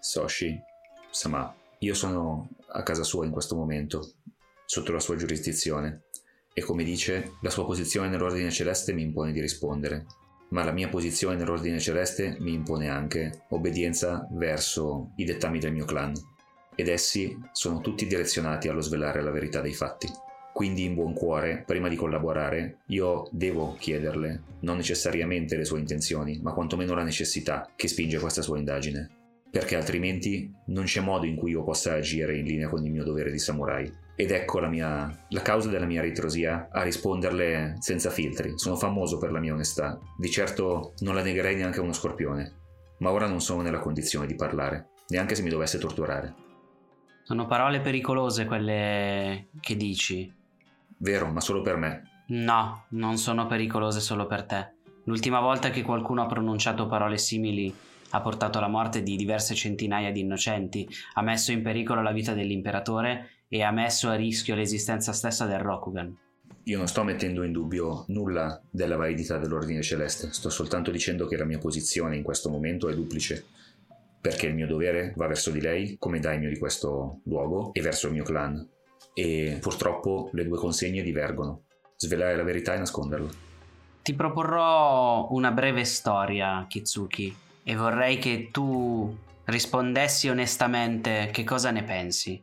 [0.00, 0.58] Soshi,
[1.10, 4.14] Sama, io sono a casa sua in questo momento,
[4.64, 6.04] sotto la sua giurisdizione,
[6.52, 10.06] e come dice, la sua posizione nell'ordine celeste mi impone di rispondere,
[10.48, 15.84] ma la mia posizione nell'ordine celeste mi impone anche obbedienza verso i dettami del mio
[15.84, 16.14] clan,
[16.74, 20.08] ed essi sono tutti direzionati allo svelare la verità dei fatti.
[20.52, 26.40] Quindi in buon cuore, prima di collaborare, io devo chiederle non necessariamente le sue intenzioni,
[26.42, 29.15] ma quantomeno la necessità che spinge questa sua indagine,
[29.56, 33.04] perché altrimenti non c'è modo in cui io possa agire in linea con il mio
[33.04, 33.90] dovere di samurai.
[34.14, 38.52] Ed ecco la mia la causa della mia ritrosia a risponderle senza filtri.
[38.56, 39.98] Sono famoso per la mia onestà.
[40.18, 42.52] Di certo non la negherei neanche a uno scorpione.
[42.98, 46.34] Ma ora non sono nella condizione di parlare, neanche se mi dovesse torturare.
[47.22, 50.30] Sono parole pericolose quelle che dici.
[50.98, 52.24] Vero, ma solo per me.
[52.26, 54.74] No, non sono pericolose solo per te.
[55.04, 57.74] L'ultima volta che qualcuno ha pronunciato parole simili
[58.10, 62.32] ha portato alla morte di diverse centinaia di innocenti, ha messo in pericolo la vita
[62.32, 66.16] dell'imperatore e ha messo a rischio l'esistenza stessa del Rokugan.
[66.64, 71.36] Io non sto mettendo in dubbio nulla della validità dell'ordine celeste, sto soltanto dicendo che
[71.36, 73.46] la mia posizione in questo momento è duplice,
[74.20, 78.08] perché il mio dovere va verso di lei come daimyo di questo luogo e verso
[78.08, 78.68] il mio clan,
[79.14, 81.62] e purtroppo le due consegne divergono,
[81.96, 83.28] svelare la verità e nasconderla.
[84.02, 87.34] Ti proporrò una breve storia, Kitsuki,
[87.68, 89.12] e vorrei che tu
[89.46, 92.40] rispondessi onestamente che cosa ne pensi,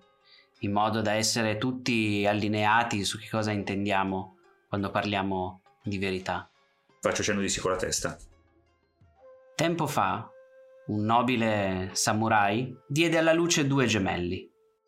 [0.60, 4.36] in modo da essere tutti allineati su che cosa intendiamo
[4.68, 6.50] quando parliamo di verità.
[7.00, 8.18] Faccio cenno di sì con la testa.
[9.56, 10.30] Tempo fa,
[10.88, 14.46] un nobile samurai diede alla luce due gemelli.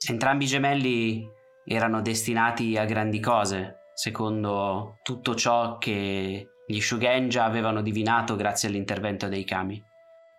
[0.10, 1.26] Entrambi i gemelli
[1.64, 9.30] erano destinati a grandi cose, secondo tutto ciò che gli Shugenja avevano divinato grazie all'intervento
[9.30, 9.82] dei kami.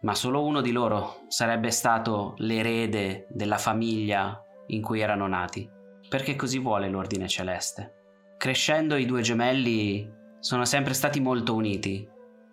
[0.03, 5.69] Ma solo uno di loro sarebbe stato l'erede della famiglia in cui erano nati,
[6.09, 7.95] perché così vuole l'ordine celeste.
[8.37, 12.07] Crescendo i due gemelli sono sempre stati molto uniti,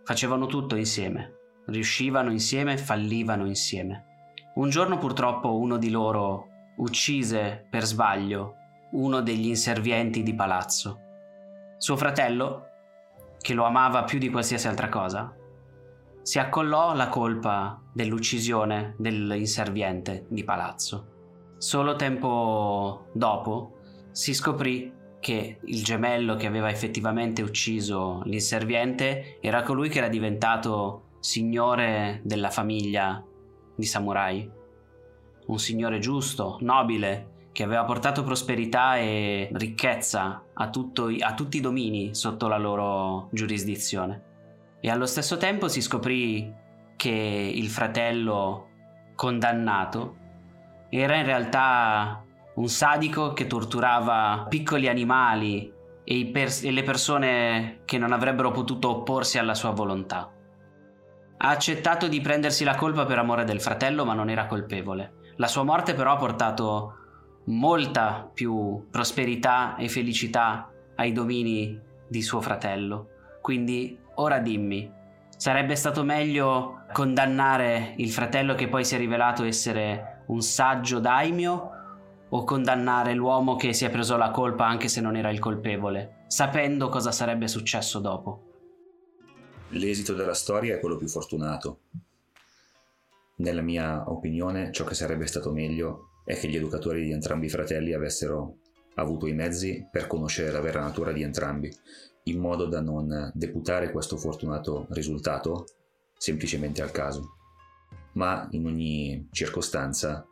[0.03, 1.33] facevano tutto insieme,
[1.67, 4.05] riuscivano insieme, fallivano insieme.
[4.55, 6.47] Un giorno purtroppo uno di loro
[6.77, 8.55] uccise per sbaglio
[8.91, 10.99] uno degli inservienti di palazzo.
[11.77, 12.67] Suo fratello,
[13.39, 15.35] che lo amava più di qualsiasi altra cosa,
[16.23, 21.11] si accollò la colpa dell'uccisione dell'inserviente di palazzo.
[21.57, 23.77] Solo tempo dopo
[24.11, 31.17] si scoprì che il gemello che aveva effettivamente ucciso l'inserviente era colui che era diventato
[31.19, 33.23] signore della famiglia
[33.75, 34.49] di samurai.
[35.45, 41.61] Un signore giusto, nobile, che aveva portato prosperità e ricchezza a, tutto, a tutti i
[41.61, 44.31] domini sotto la loro giurisdizione.
[44.85, 46.53] E allo stesso tempo si scoprì
[46.97, 47.09] che
[47.55, 48.67] il fratello
[49.15, 50.17] condannato
[50.89, 52.21] era in realtà
[52.55, 55.71] un sadico che torturava piccoli animali
[56.03, 60.29] e, pers- e, le persone che non avrebbero potuto opporsi alla sua volontà.
[61.37, 65.13] Ha accettato di prendersi la colpa per amore del fratello, ma non era colpevole.
[65.37, 66.95] La sua morte però ha portato
[67.45, 73.07] molta più prosperità e felicità ai domini di suo fratello.
[73.39, 74.91] Quindi ora dimmi,
[75.37, 81.69] sarebbe stato meglio condannare il fratello che poi si è rivelato essere un saggio daimyo
[82.29, 86.23] o condannare l'uomo che si è preso la colpa anche se non era il colpevole,
[86.27, 88.51] sapendo cosa sarebbe successo dopo?
[89.69, 91.81] L'esito della storia è quello più fortunato.
[93.37, 97.49] Nella mia opinione, ciò che sarebbe stato meglio è che gli educatori di entrambi i
[97.49, 98.57] fratelli avessero
[98.95, 101.75] avuto i mezzi per conoscere la vera natura di entrambi,
[102.23, 105.65] in modo da non deputare questo fortunato risultato
[106.17, 107.37] semplicemente al caso.
[108.13, 110.25] Ma in ogni circostanza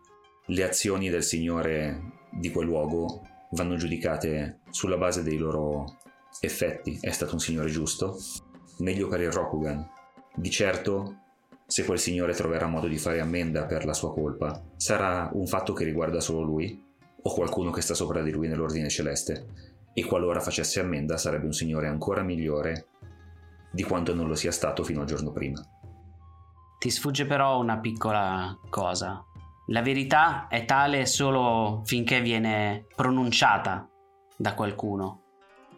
[0.47, 5.97] le azioni del Signore di quel luogo vanno giudicate sulla base dei loro
[6.39, 6.97] effetti.
[7.01, 8.18] È stato un Signore giusto?
[8.80, 9.88] Meglio per il Rokugan.
[10.34, 11.18] Di certo,
[11.65, 15.73] se quel Signore troverà modo di fare ammenda per la sua colpa, sarà un fatto
[15.73, 16.89] che riguarda solo lui
[17.23, 19.70] o qualcuno che sta sopra di lui nell'ordine celeste.
[19.93, 22.88] E qualora facesse ammenda sarebbe un Signore ancora migliore
[23.72, 25.61] di quanto non lo sia stato fino al giorno prima.
[26.77, 29.23] Ti sfugge però una piccola cosa.
[29.68, 33.88] La verità è tale solo finché viene pronunciata
[34.35, 35.22] da qualcuno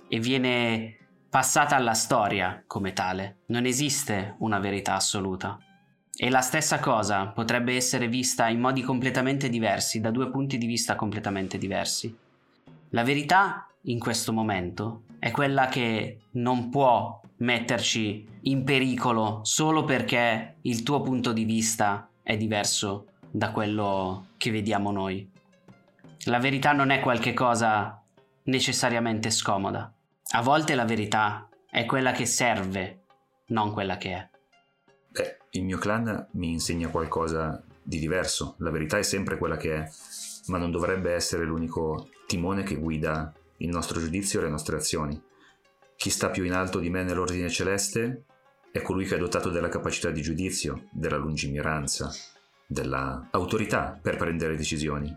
[0.07, 0.97] e viene
[1.29, 3.39] passata alla storia come tale.
[3.47, 5.57] Non esiste una verità assoluta.
[6.15, 10.67] E la stessa cosa potrebbe essere vista in modi completamente diversi, da due punti di
[10.67, 12.15] vista completamente diversi.
[12.89, 20.57] La verità in questo momento è quella che non può metterci in pericolo solo perché
[20.61, 25.29] il tuo punto di vista è diverso da quello che vediamo noi.
[26.25, 28.01] La verità non è qualche cosa
[28.43, 29.93] necessariamente scomoda.
[30.35, 33.01] A volte la verità è quella che serve,
[33.47, 34.29] non quella che è.
[35.09, 38.55] Beh, il mio clan mi insegna qualcosa di diverso.
[38.59, 39.89] La verità è sempre quella che è,
[40.47, 45.21] ma non dovrebbe essere l'unico timone che guida il nostro giudizio e le nostre azioni.
[45.95, 48.25] Chi sta più in alto di me nell'ordine celeste
[48.71, 52.11] è colui che è dotato della capacità di giudizio, della lungimiranza,
[52.67, 55.15] della autorità per prendere decisioni.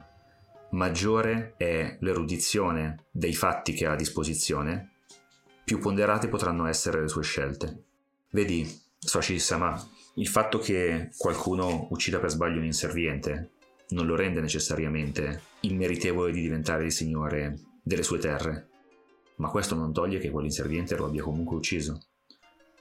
[0.70, 4.90] Maggiore è l'erudizione dei fatti che ha a disposizione,
[5.64, 7.82] più ponderate potranno essere le sue scelte.
[8.30, 8.68] Vedi,
[8.98, 9.80] Soshi-sama,
[10.14, 13.50] il fatto che qualcuno uccida per sbaglio un inserviente
[13.88, 18.68] non lo rende necessariamente immeritevole di diventare il signore delle sue terre,
[19.36, 22.00] ma questo non toglie che quell'inserviente lo abbia comunque ucciso.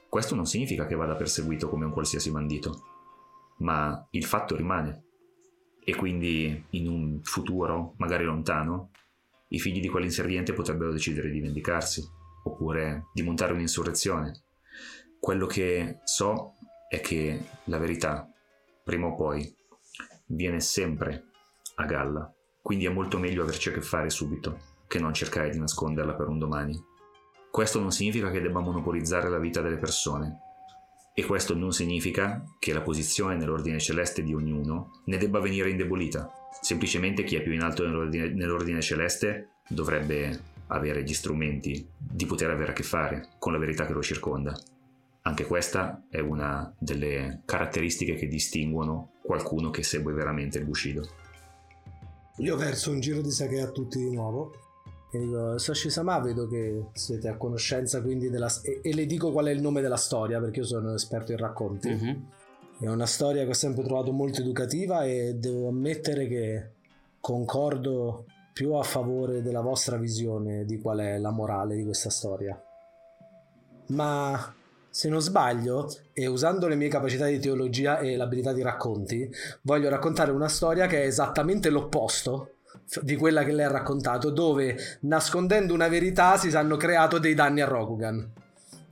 [0.08, 2.82] Questo non significa che vada perseguito come un qualsiasi bandito,
[3.58, 5.04] ma il fatto rimane.
[5.84, 8.90] E quindi in un futuro, magari lontano,
[9.50, 12.04] i figli di quell'inserviente potrebbero decidere di vendicarsi,
[12.42, 14.42] oppure di montare un'insurrezione.
[15.20, 16.54] Quello che so
[16.88, 18.28] è che la verità,
[18.82, 19.54] prima o poi,
[20.26, 21.26] viene sempre
[21.76, 22.28] a galla,
[22.60, 26.28] quindi è molto meglio averci a che fare subito che non cercare di nasconderla per
[26.28, 26.80] un domani.
[27.50, 30.40] Questo non significa che debba monopolizzare la vita delle persone,
[31.18, 36.30] e questo non significa che la posizione nell'ordine celeste di ognuno ne debba venire indebolita.
[36.60, 42.50] Semplicemente chi è più in alto nell'ordine, nell'ordine celeste dovrebbe avere gli strumenti di poter
[42.50, 44.54] avere a che fare con la verità che lo circonda.
[45.22, 51.02] Anche questa è una delle caratteristiche che distinguono qualcuno che segue veramente il Bushido.
[52.40, 54.65] Io verso un giro di sake a tutti di nuovo
[55.16, 58.50] e dico, Sashi Sama, vedo che siete a conoscenza quindi della...
[58.62, 61.32] E, e, le dico qual è il nome della storia, perché io sono un esperto
[61.32, 61.88] in racconti.
[61.88, 62.16] Mm-hmm.
[62.78, 66.70] È una storia che ho sempre trovato molto educativa e devo ammettere che
[67.20, 72.60] concordo più a favore della vostra visione di qual è la morale di questa storia.
[73.88, 74.54] Ma
[74.88, 79.30] se non sbaglio, e usando le mie capacità di teologia e l'abilità di racconti,
[79.62, 82.55] voglio raccontare una storia che è esattamente l'opposto
[83.02, 87.60] di quella che lei ha raccontato, dove nascondendo una verità si hanno creato dei danni
[87.60, 88.32] a Rokugan,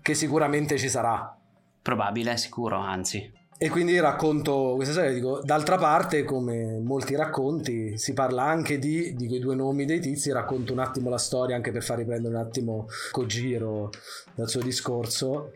[0.02, 1.36] che sicuramente ci sarà.
[1.80, 3.42] Probabile, sicuro, anzi.
[3.56, 9.14] E quindi racconto questa storia, dico, d'altra parte, come molti racconti, si parla anche di,
[9.14, 12.34] di quei due nomi dei tizi, racconto un attimo la storia anche per far riprendere
[12.34, 13.90] un attimo Kojiro
[14.34, 15.52] dal suo discorso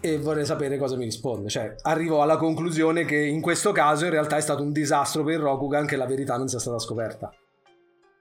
[0.00, 1.48] e vorrei sapere cosa mi risponde.
[1.48, 5.38] Cioè, arrivo alla conclusione che in questo caso in realtà è stato un disastro per
[5.38, 7.32] Rokugan che la verità non sia stata scoperta.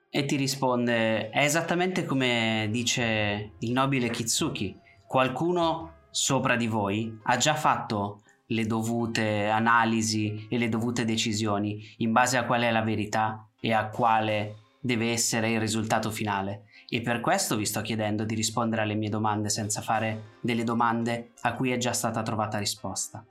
[0.09, 4.75] E ti risponde: È esattamente come dice il nobile Kitsuki.
[5.05, 12.11] Qualcuno sopra di voi ha già fatto le dovute analisi e le dovute decisioni in
[12.11, 16.63] base a qual è la verità e a quale deve essere il risultato finale.
[16.89, 21.31] E per questo vi sto chiedendo di rispondere alle mie domande senza fare delle domande
[21.41, 23.25] a cui è già stata trovata risposta.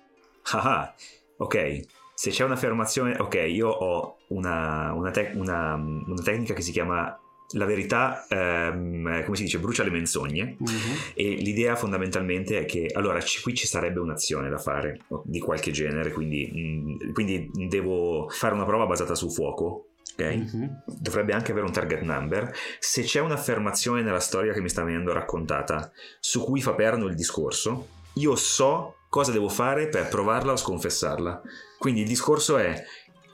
[0.52, 0.94] Ah,
[1.38, 1.95] ok.
[2.18, 7.14] Se c'è un'affermazione, ok, io ho una, una, te- una, una tecnica che si chiama
[7.50, 11.12] la verità, ehm, come si dice, brucia le menzogne uh-huh.
[11.14, 15.72] e l'idea fondamentalmente è che allora ci, qui ci sarebbe un'azione da fare di qualche
[15.72, 19.88] genere, quindi, mh, quindi devo fare una prova basata su fuoco.
[20.14, 20.38] Okay?
[20.38, 20.70] Uh-huh.
[20.86, 22.50] Dovrebbe anche avere un target number.
[22.78, 27.14] Se c'è un'affermazione nella storia che mi sta venendo raccontata su cui fa perno il
[27.14, 31.42] discorso, io so cosa devo fare per provarla o sconfessarla.
[31.78, 32.82] Quindi il discorso è,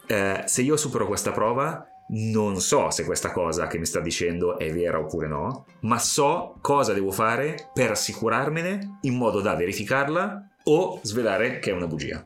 [0.06, 4.59] eh, se io supero questa prova, non so se questa cosa che mi sta dicendo
[4.59, 10.48] è vera oppure no, ma so cosa devo fare per assicurarmene in modo da verificarla
[10.64, 12.24] o svelare che è una bugia.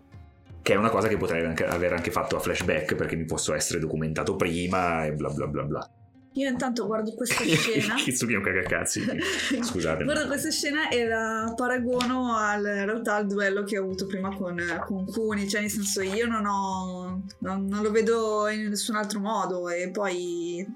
[0.63, 3.55] Che è una cosa che potrei anche, aver anche fatto a flashback perché mi posso
[3.55, 5.91] essere documentato prima e bla bla bla bla.
[6.37, 7.95] Io intanto guardo questa scena.
[7.95, 9.03] Kitsuki è un cagacazzi.
[9.63, 10.05] Scusate.
[10.05, 14.35] Guardo questa scena e la paragono al, in realtà al duello che ho avuto prima
[14.35, 15.49] con, con Kuni.
[15.49, 17.23] Cioè, nel senso, io non ho.
[17.39, 19.71] Non, non lo vedo in nessun altro modo.
[19.71, 20.67] E poi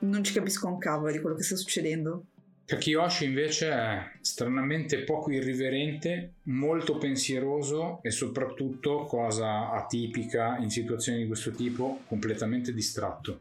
[0.00, 2.26] non ci capisco un cavolo di quello che sta succedendo.
[2.66, 11.26] Kakiyoshi invece è stranamente poco irriverente, molto pensieroso e soprattutto, cosa atipica in situazioni di
[11.26, 13.40] questo tipo, completamente distratto.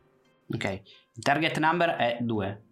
[0.54, 0.82] Ok,
[1.20, 2.64] target number è 2.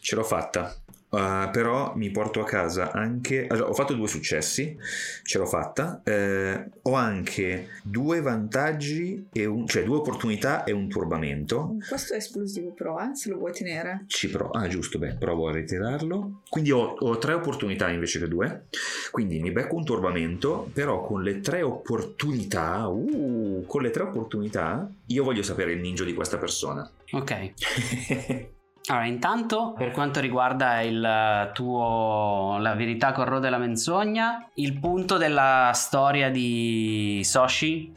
[0.00, 0.74] Ce l'ho fatta.
[1.10, 3.46] Uh, però mi porto a casa anche.
[3.46, 4.76] Allora, ho fatto due successi,
[5.22, 6.02] ce l'ho fatta.
[6.04, 11.76] Eh, ho anche due vantaggi, e un, cioè due opportunità e un turbamento.
[11.88, 14.04] Questo è esplosivo, però, eh, se lo vuoi tenere.
[14.06, 14.50] Ci provo.
[14.50, 16.42] Ah, giusto, beh, provo a ritirarlo.
[16.48, 18.66] Quindi ho, ho tre opportunità invece che due.
[19.10, 22.86] Quindi mi becco un turbamento, però con le tre opportunità.
[22.88, 26.88] Uh, con le tre opportunità, io voglio sapere il ninja di questa persona.
[27.12, 28.48] Ok.
[28.88, 35.72] Allora, intanto, per quanto riguarda il tuo La verità corrode la menzogna, il punto della
[35.74, 37.94] storia di Soshi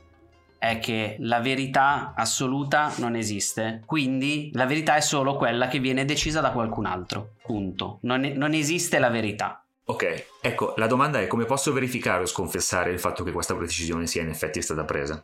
[0.58, 3.82] è che la verità assoluta non esiste.
[3.86, 7.36] Quindi la verità è solo quella che viene decisa da qualcun altro.
[7.42, 7.98] Punto.
[8.02, 9.66] Non, non esiste la verità.
[9.86, 14.06] Ok, ecco, la domanda è come posso verificare o sconfessare il fatto che questa decisione
[14.06, 15.24] sia in effetti stata presa?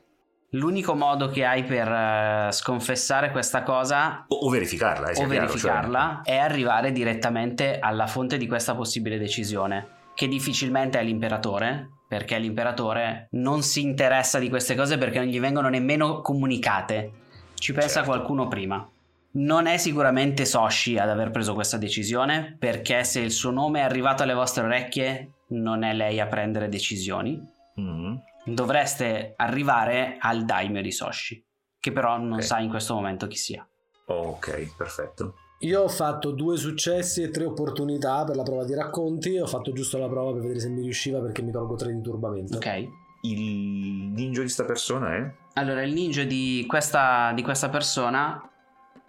[0.51, 6.21] L'unico modo che hai per uh, sconfessare questa cosa o, o verificarla, eh, o verificarla
[6.23, 6.35] cioè...
[6.35, 13.27] è arrivare direttamente alla fonte di questa possibile decisione, che difficilmente è l'imperatore, perché l'imperatore
[13.31, 17.11] non si interessa di queste cose perché non gli vengono nemmeno comunicate.
[17.53, 18.11] Ci pensa certo.
[18.11, 18.89] qualcuno prima.
[19.31, 23.83] Non è sicuramente Soshi ad aver preso questa decisione, perché se il suo nome è
[23.83, 27.37] arrivato alle vostre orecchie, non è lei a prendere decisioni.
[27.79, 28.15] Mm
[28.53, 31.45] dovreste arrivare al daimyo di Soshi,
[31.79, 32.43] che però non okay.
[32.43, 33.67] sa in questo momento chi sia.
[34.07, 35.35] Ok, perfetto.
[35.61, 39.37] Io ho fatto due successi e tre opportunità per la prova di racconti.
[39.39, 42.01] Ho fatto giusto la prova per vedere se mi riusciva perché mi tolgo tre di
[42.01, 42.57] turbamento.
[42.57, 42.87] Ok.
[43.23, 45.33] Il ninja di sta persona è?
[45.53, 48.39] Allora, il ninja di questa, di questa persona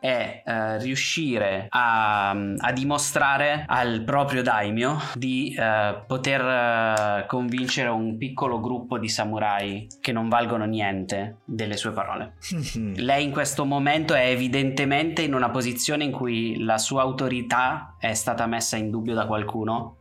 [0.00, 8.16] è eh, riuscire a, a, dimostrare al proprio daimyo di eh, poter eh, convincere un
[8.16, 12.34] piccolo gruppo di samurai che non valgono niente delle sue parole.
[12.94, 18.14] Lei in questo momento è evidentemente in una posizione in cui la sua autorità è
[18.14, 19.96] stata messa in dubbio da qualcuno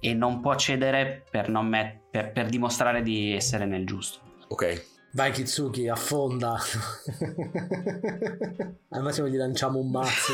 [0.00, 4.20] e non può cedere per, non met- per, per dimostrare di essere nel giusto.
[4.48, 6.56] Ok, Vai Kitsuki, affonda.
[8.88, 10.32] Al massimo gli lanciamo un mazzo.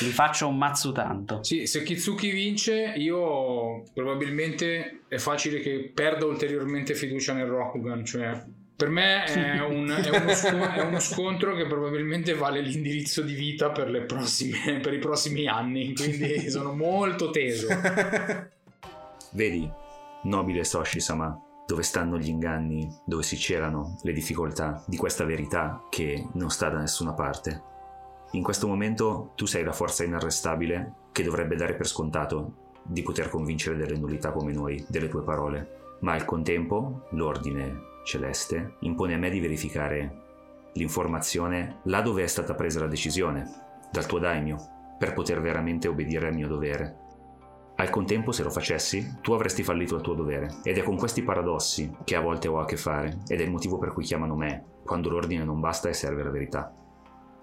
[0.00, 1.44] Gli faccio un mazzo tanto.
[1.44, 8.04] Sì, se Kitsuki vince, io probabilmente è facile che perda ulteriormente fiducia nel Rokugan.
[8.04, 8.42] Cioè,
[8.74, 13.34] per me è, un, è, uno scontro, è, uno scontro, che probabilmente vale l'indirizzo di
[13.34, 15.94] vita per, prossime, per i prossimi anni.
[15.94, 17.68] Quindi sono molto teso.
[19.30, 19.70] Vedi,
[20.22, 26.26] nobile Soshi-sama dove stanno gli inganni, dove si celano le difficoltà di questa verità che
[26.32, 27.62] non sta da nessuna parte.
[28.30, 33.28] In questo momento tu sei la forza inarrestabile che dovrebbe dare per scontato di poter
[33.28, 39.18] convincere delle nullità come noi delle tue parole, ma al contempo l'ordine celeste impone a
[39.18, 40.22] me di verificare
[40.72, 43.44] l'informazione là dove è stata presa la decisione,
[43.92, 44.56] dal tuo daimyo,
[44.98, 47.07] per poter veramente obbedire al mio dovere
[47.80, 50.56] al contempo, se lo facessi, tu avresti fallito il tuo dovere.
[50.64, 53.52] Ed è con questi paradossi che a volte ho a che fare, ed è il
[53.52, 56.74] motivo per cui chiamano me, quando l'ordine non basta e serve la verità,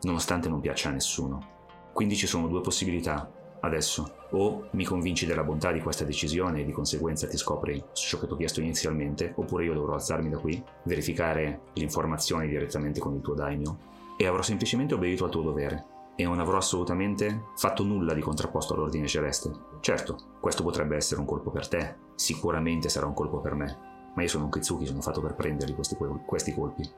[0.02, 1.54] nonostante non piaccia a nessuno.
[1.94, 3.32] Quindi ci sono due possibilità,
[3.62, 4.28] adesso.
[4.32, 8.28] O mi convinci della bontà di questa decisione e di conseguenza ti scopri ciò che
[8.28, 13.22] ti ho chiesto inizialmente, oppure io dovrò alzarmi da qui, verificare l'informazione direttamente con il
[13.22, 13.78] tuo daimyo,
[14.18, 18.74] e avrò semplicemente obbedito al tuo dovere, e non avrò assolutamente fatto nulla di contrapposto
[18.74, 19.52] all'ordine celeste.
[19.82, 23.78] Certo, questo potrebbe essere un colpo per te, sicuramente sarà un colpo per me,
[24.16, 26.90] ma io sono un Kitsuki, sono fatto per prenderli questi, questi colpi.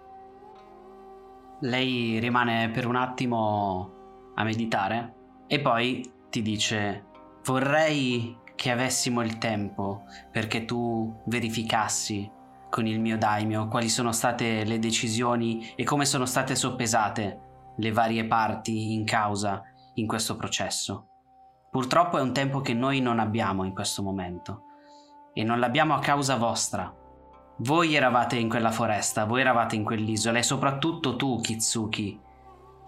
[1.61, 5.15] Lei rimane per un attimo a meditare
[5.47, 7.05] e poi ti dice
[7.43, 12.29] vorrei che avessimo il tempo perché tu verificassi
[12.69, 17.46] con il mio daimyo quali sono state le decisioni e come sono state soppesate
[17.77, 19.63] le varie parti in causa
[19.95, 21.07] in questo processo.
[21.71, 24.63] Purtroppo è un tempo che noi non abbiamo in questo momento
[25.33, 26.93] e non l'abbiamo a causa vostra.
[27.59, 32.25] Voi eravate in quella foresta, voi eravate in quell'isola e soprattutto tu, Kitsuki,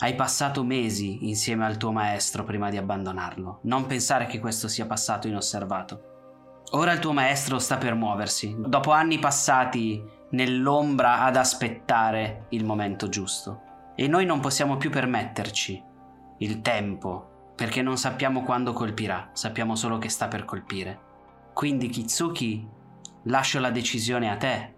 [0.01, 3.59] Hai passato mesi insieme al tuo maestro prima di abbandonarlo.
[3.63, 6.61] Non pensare che questo sia passato inosservato.
[6.71, 13.09] Ora il tuo maestro sta per muoversi, dopo anni passati nell'ombra ad aspettare il momento
[13.09, 13.68] giusto.
[13.99, 15.83] E noi non possiamo più permetterci
[16.37, 20.97] il tempo, perché non sappiamo quando colpirà, sappiamo solo che sta per colpire.
[21.53, 22.65] Quindi Kitsuki,
[23.23, 24.73] lascio la decisione a te.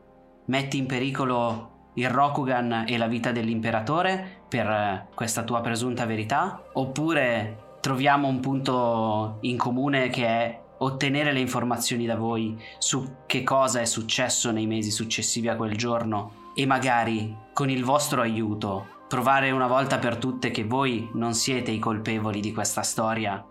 [0.45, 6.59] Metti in pericolo il Rokugan e la vita dell'imperatore per eh, questa tua presunta verità?
[6.73, 13.43] Oppure troviamo un punto in comune che è ottenere le informazioni da voi su che
[13.43, 18.90] cosa è successo nei mesi successivi a quel giorno e magari con il vostro aiuto
[19.11, 23.45] provare una volta per tutte che voi non siete i colpevoli di questa storia,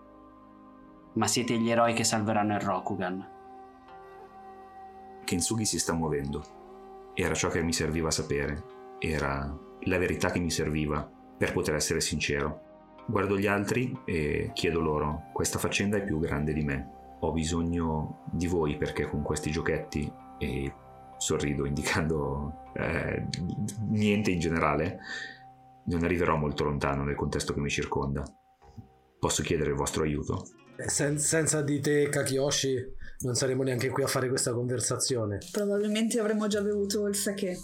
[1.13, 3.29] ma siete gli eroi che salveranno il Rokugan.
[5.23, 7.11] Kintsugi si sta muovendo.
[7.13, 8.63] Era ciò che mi serviva sapere.
[8.97, 11.07] Era la verità che mi serviva
[11.37, 12.61] per poter essere sincero.
[13.05, 16.89] Guardo gli altri e chiedo loro, questa faccenda è più grande di me.
[17.19, 20.73] Ho bisogno di voi perché con questi giochetti, e
[21.17, 23.27] sorrido indicando eh,
[23.89, 24.99] niente in generale,
[25.91, 28.23] non arriverò molto lontano nel contesto che mi circonda.
[29.19, 30.45] Posso chiedere il vostro aiuto?
[30.87, 32.75] Sen- senza di te, Kakiyoshi,
[33.19, 35.37] non saremmo neanche qui a fare questa conversazione.
[35.51, 37.57] Probabilmente avremmo già bevuto il sake.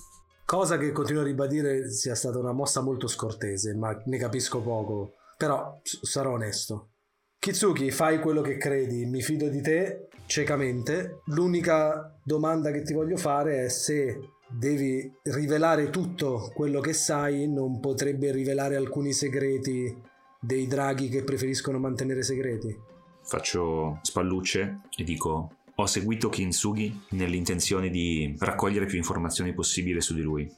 [0.45, 5.13] Cosa che continuo a ribadire sia stata una mossa molto scortese, ma ne capisco poco.
[5.35, 6.91] Però s- sarò onesto.
[7.39, 11.21] Kitsuki, fai quello che credi, mi fido di te ciecamente.
[11.25, 17.79] L'unica domanda che ti voglio fare è se devi rivelare tutto quello che sai, non
[17.79, 19.95] potrebbe rivelare alcuni segreti
[20.39, 22.75] dei draghi che preferiscono mantenere segreti.
[23.23, 30.21] Faccio spallucce e dico: Ho seguito Kintsugi nell'intenzione di raccogliere più informazioni possibile su di
[30.21, 30.49] lui.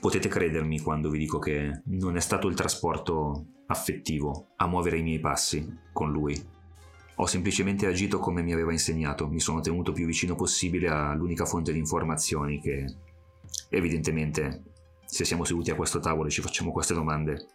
[0.00, 5.02] Potete credermi quando vi dico che non è stato il trasporto affettivo a muovere i
[5.02, 6.52] miei passi con lui.
[7.16, 11.72] Ho semplicemente agito come mi aveva insegnato, mi sono tenuto più vicino possibile all'unica fonte
[11.72, 12.86] di informazioni che
[13.76, 14.62] evidentemente
[15.04, 17.46] se siamo seduti a questo tavolo e ci facciamo queste domande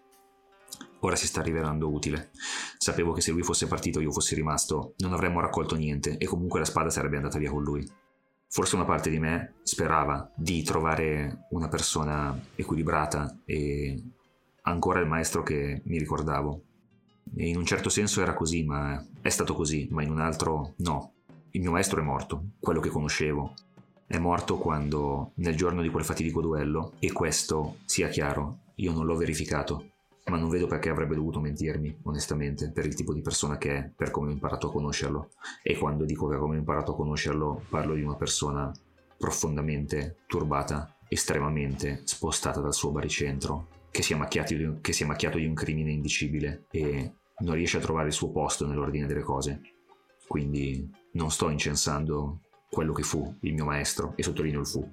[1.02, 2.32] ora si sta rivelando utile.
[2.78, 6.26] Sapevo che se lui fosse partito e io fossi rimasto, non avremmo raccolto niente e
[6.26, 7.88] comunque la spada sarebbe andata via con lui.
[8.52, 14.04] Forse una parte di me sperava di trovare una persona equilibrata e
[14.64, 16.64] ancora il maestro che mi ricordavo.
[17.36, 20.74] E in un certo senso era così, ma è stato così, ma in un altro
[20.78, 21.14] no.
[21.52, 23.54] Il mio maestro è morto, quello che conoscevo.
[24.12, 29.06] È morto quando, nel giorno di quel fatidico duello, e questo, sia chiaro, io non
[29.06, 29.92] l'ho verificato,
[30.26, 33.92] ma non vedo perché avrebbe dovuto mentirmi, onestamente, per il tipo di persona che è,
[33.96, 35.30] per come ho imparato a conoscerlo.
[35.62, 38.72] E quando dico per come ho imparato a conoscerlo, parlo di una persona
[39.16, 45.06] profondamente turbata, estremamente spostata dal suo baricentro, che si, è macchiato di un, che è
[45.06, 49.22] macchiato di un crimine indicibile e non riesce a trovare il suo posto nell'ordine delle
[49.22, 49.62] cose.
[50.26, 54.88] Quindi non sto incensando quello che fu il mio maestro, e sottolineo il fu.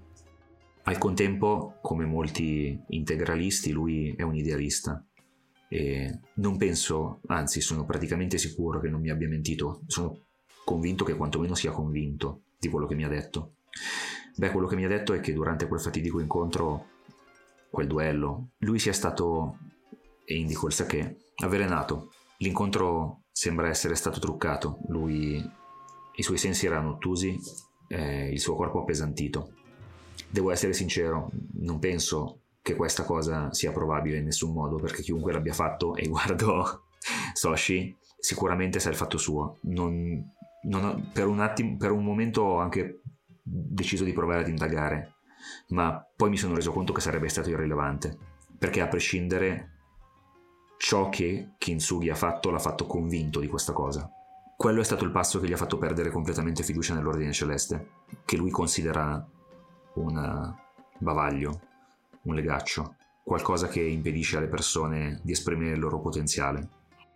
[0.85, 5.05] Al contempo, come molti integralisti, lui è un idealista
[5.69, 10.27] e non penso, anzi sono praticamente sicuro che non mi abbia mentito, sono
[10.65, 13.55] convinto che quantomeno sia convinto di quello che mi ha detto.
[14.37, 16.87] Beh, quello che mi ha detto è che durante quel fatidico incontro,
[17.69, 19.59] quel duello, lui sia stato,
[20.25, 22.13] e indico il sake, avvelenato.
[22.39, 25.43] L'incontro sembra essere stato truccato, lui,
[26.15, 27.37] i suoi sensi erano ottusi,
[27.89, 29.53] eh, il suo corpo appesantito.
[30.29, 35.33] Devo essere sincero, non penso che questa cosa sia probabile in nessun modo, perché chiunque
[35.33, 36.87] l'abbia fatto, e guardo
[37.33, 39.59] Soshi, sicuramente sa il fatto suo.
[39.63, 40.33] Non,
[40.63, 43.03] non ho, per, un attimo, per un momento ho anche
[43.41, 45.15] deciso di provare ad indagare,
[45.69, 48.19] ma poi mi sono reso conto che sarebbe stato irrilevante,
[48.59, 49.71] perché a prescindere
[50.79, 54.11] ciò che Kintsugi ha fatto l'ha fatto convinto di questa cosa.
[54.57, 57.89] Quello è stato il passo che gli ha fatto perdere completamente fiducia nell'ordine celeste,
[58.25, 59.25] che lui considera
[59.95, 60.55] un
[60.99, 61.61] bavaglio,
[62.23, 66.69] un legaccio, qualcosa che impedisce alle persone di esprimere il loro potenziale.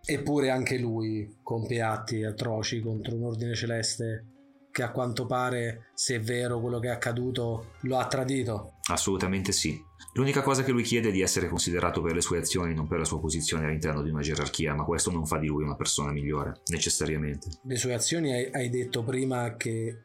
[0.05, 4.25] Eppure anche lui compie atti atroci contro un ordine celeste
[4.71, 8.75] che a quanto pare, se è vero quello che è accaduto, lo ha tradito.
[8.89, 9.79] Assolutamente sì.
[10.13, 12.99] L'unica cosa che lui chiede è di essere considerato per le sue azioni, non per
[12.99, 16.11] la sua posizione all'interno di una gerarchia, ma questo non fa di lui una persona
[16.11, 17.47] migliore, necessariamente.
[17.63, 19.97] Le sue azioni hai, detto prima che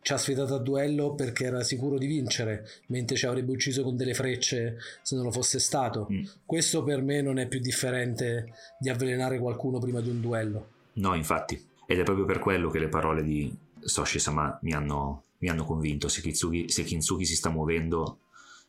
[0.00, 3.96] ci ha sfidato a duello perché era sicuro di vincere, mentre ci avrebbe ucciso con
[3.96, 6.08] delle frecce se non lo fosse stato.
[6.12, 6.24] Mm.
[6.44, 10.68] Questo per me non è più differente di avvelenare qualcuno prima di un duello.
[10.94, 11.72] No, infatti.
[11.86, 13.54] Ed è proprio per quello che le parole di
[13.84, 16.08] Soshi-sama mi hanno, mi hanno convinto.
[16.08, 18.20] Se Kitsugi, se Kintsugi si sta muovendo,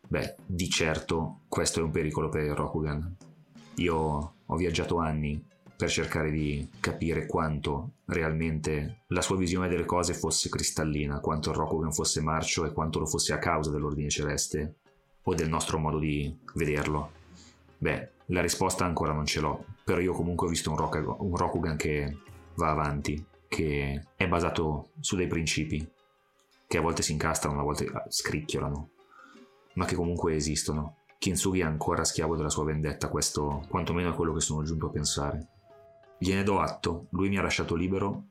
[0.07, 3.15] beh, di certo questo è un pericolo per il Rokugan.
[3.75, 5.43] Io ho viaggiato anni
[5.75, 11.57] per cercare di capire quanto realmente la sua visione delle cose fosse cristallina, quanto il
[11.57, 14.75] Rokugan fosse marcio e quanto lo fosse a causa dell'ordine celeste
[15.23, 17.11] o del nostro modo di vederlo.
[17.77, 21.35] Beh, la risposta ancora non ce l'ho, però io comunque ho visto un, Rokugan, un
[21.35, 22.17] Rokugan che
[22.55, 23.23] va avanti,
[23.55, 25.87] che è basato su dei principi,
[26.67, 28.89] che a volte si incastrano, a volte scricchiolano,
[29.75, 30.97] ma che comunque esistono.
[31.17, 34.89] Kintsugi è ancora schiavo della sua vendetta, questo quantomeno è quello che sono giunto a
[34.89, 35.47] pensare.
[36.17, 38.25] Gliene do atto, lui mi ha lasciato libero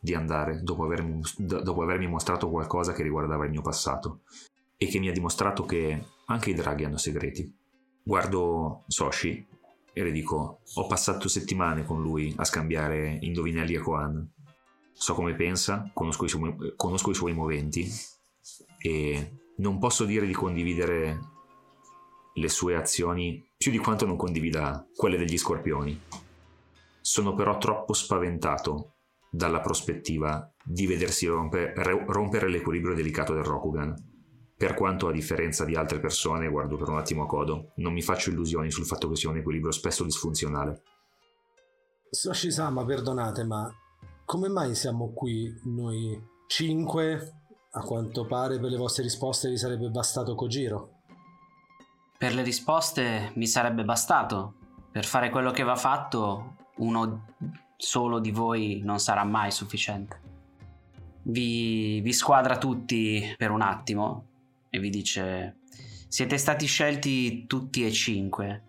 [0.00, 4.22] di andare dopo avermi, dopo avermi mostrato qualcosa che riguardava il mio passato
[4.76, 7.56] e che mi ha dimostrato che anche i draghi hanno segreti.
[8.02, 9.46] Guardo Soshi
[9.92, 14.34] e le dico: Ho passato settimane con lui a scambiare indovinelli a Koan.
[14.98, 17.86] So come pensa, conosco i, suoi, conosco i suoi moventi
[18.78, 21.20] e non posso dire di condividere
[22.34, 26.00] le sue azioni più di quanto non condivida quelle degli scorpioni.
[27.00, 28.94] Sono però troppo spaventato
[29.30, 33.94] dalla prospettiva di vedersi rompe, rompere l'equilibrio delicato del Rokugan.
[34.56, 38.00] Per quanto a differenza di altre persone, guardo per un attimo a Kodo, non mi
[38.00, 40.82] faccio illusioni sul fatto che sia un equilibrio spesso disfunzionale.
[42.08, 43.70] Soshi-sama, perdonate, ma
[44.26, 47.32] come mai siamo qui noi cinque?
[47.70, 50.94] A quanto pare per le vostre risposte vi sarebbe bastato Kojiro.
[52.18, 54.54] Per le risposte mi sarebbe bastato.
[54.90, 57.34] Per fare quello che va fatto uno
[57.76, 60.20] solo di voi non sarà mai sufficiente.
[61.22, 64.26] Vi, vi squadra tutti per un attimo
[64.70, 65.58] e vi dice
[66.08, 68.62] siete stati scelti tutti e cinque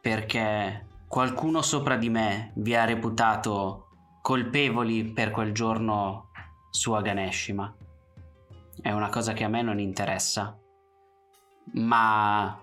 [0.00, 3.85] perché qualcuno sopra di me vi ha reputato
[4.26, 6.30] colpevoli per quel giorno
[6.70, 7.72] su Aganeshima.
[8.82, 10.58] È una cosa che a me non interessa.
[11.74, 12.60] Ma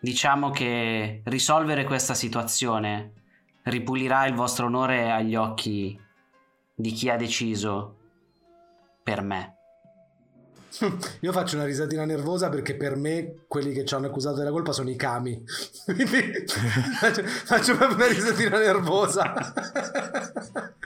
[0.00, 3.12] diciamo che risolvere questa situazione
[3.64, 6.00] ripulirà il vostro onore agli occhi
[6.76, 7.96] di chi ha deciso
[9.02, 9.57] per me.
[11.20, 14.72] Io faccio una risatina nervosa perché per me quelli che ci hanno accusato della colpa
[14.72, 15.42] sono i kami.
[16.98, 19.32] Faccio, faccio proprio una risatina nervosa.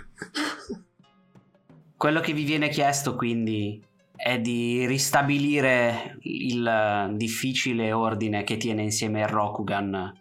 [1.96, 3.82] Quello che vi viene chiesto quindi
[4.16, 10.12] è di ristabilire il difficile ordine che tiene insieme il Rokugan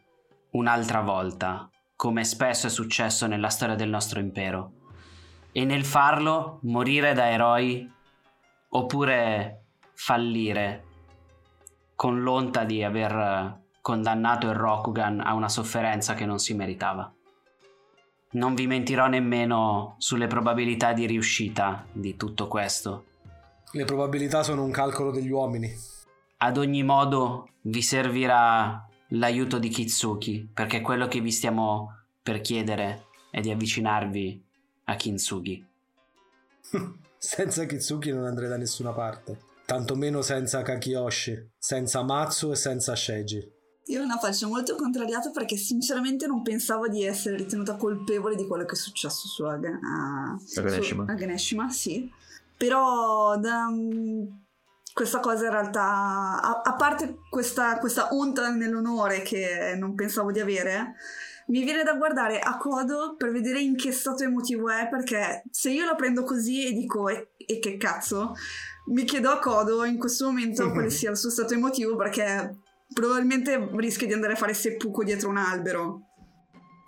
[0.51, 1.71] un'altra volta
[2.01, 4.71] come spesso è successo nella storia del nostro impero.
[5.51, 7.87] E nel farlo morire da eroi
[8.73, 10.85] oppure fallire
[11.95, 17.11] con l'onta di aver condannato il Rokugan a una sofferenza che non si meritava.
[18.33, 23.05] Non vi mentirò nemmeno sulle probabilità di riuscita di tutto questo.
[23.71, 25.69] Le probabilità sono un calcolo degli uomini.
[26.37, 33.05] Ad ogni modo vi servirà l'aiuto di Kitsuki, perché quello che vi stiamo per chiedere
[33.29, 34.43] è di avvicinarvi
[34.85, 35.65] a Kintsugi.
[37.23, 39.37] senza Kitsuki non andrei da nessuna parte,
[39.67, 43.47] tantomeno senza Kakiyoshi, senza Matsu e senza Sheiji.
[43.85, 48.65] Io la faccio molto contrariata perché sinceramente non pensavo di essere ritenuta colpevole di quello
[48.65, 51.05] che è successo su Aganeshima.
[51.05, 52.11] Su Aganeshima, sì.
[52.57, 53.67] Però da,
[54.91, 60.39] questa cosa in realtà, a, a parte questa, questa onta nell'onore che non pensavo di
[60.39, 60.95] avere,
[61.51, 65.69] mi viene da guardare a Kodo per vedere in che stato emotivo è, perché se
[65.69, 68.33] io la prendo così e dico e, e che cazzo,
[68.87, 72.55] mi chiedo a Kodo in questo momento quale sia il suo stato emotivo, perché
[72.93, 76.07] probabilmente rischia di andare a fare seppuku dietro un albero.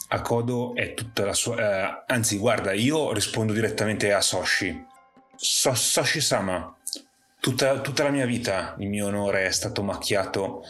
[0.07, 1.57] A Kodo è tutta la sua...
[1.57, 4.85] Eh, anzi, guarda, io rispondo direttamente a Soshi.
[5.35, 6.77] So, Soshi-sama,
[7.39, 10.63] Tutta, tutta, la mia vita il mio onore è stato macchiato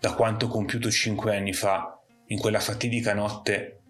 [0.00, 1.99] da quanto compiuto cinque anni fa
[2.30, 3.80] in quella fatidica notte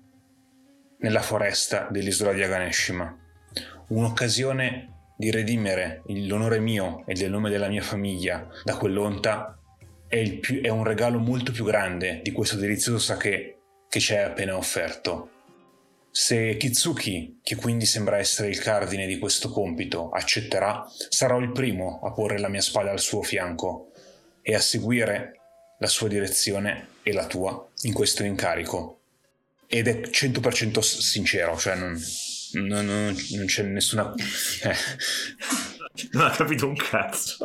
[0.99, 3.17] nella foresta dell'isola di Aganeshima.
[3.89, 9.59] Un'occasione di redimere l'onore mio e del nome della mia famiglia da quell'onta
[10.09, 13.59] è, più, è un regalo molto più grande di questo delizioso sake
[13.89, 15.31] che ci hai appena offerto.
[16.11, 22.01] Se Kitsuki, che quindi sembra essere il cardine di questo compito, accetterà, sarò il primo
[22.03, 23.93] a porre la mia spada al suo fianco
[24.43, 25.35] e a seguire
[25.79, 29.01] la sua direzione e la tua in questo incarico.
[29.67, 32.01] Ed è 100% sincero, cioè non,
[32.53, 34.13] non, non, non c'è nessuna...
[34.63, 34.77] Eh.
[36.13, 37.39] Non ha capito un cazzo.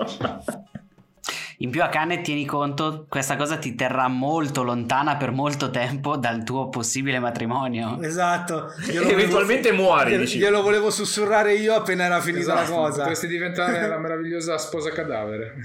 [1.59, 6.17] In più a cane tieni conto, questa cosa ti terrà molto lontana per molto tempo
[6.17, 7.99] dal tuo possibile matrimonio.
[8.01, 8.71] Esatto.
[8.91, 10.37] Eventualmente volevo- muori, Glielo, dici.
[10.37, 12.97] glielo volevo sussurrare io appena era finita Esatto, la cosa.
[12.99, 15.55] Potresti diventare la meravigliosa sposa cadavere.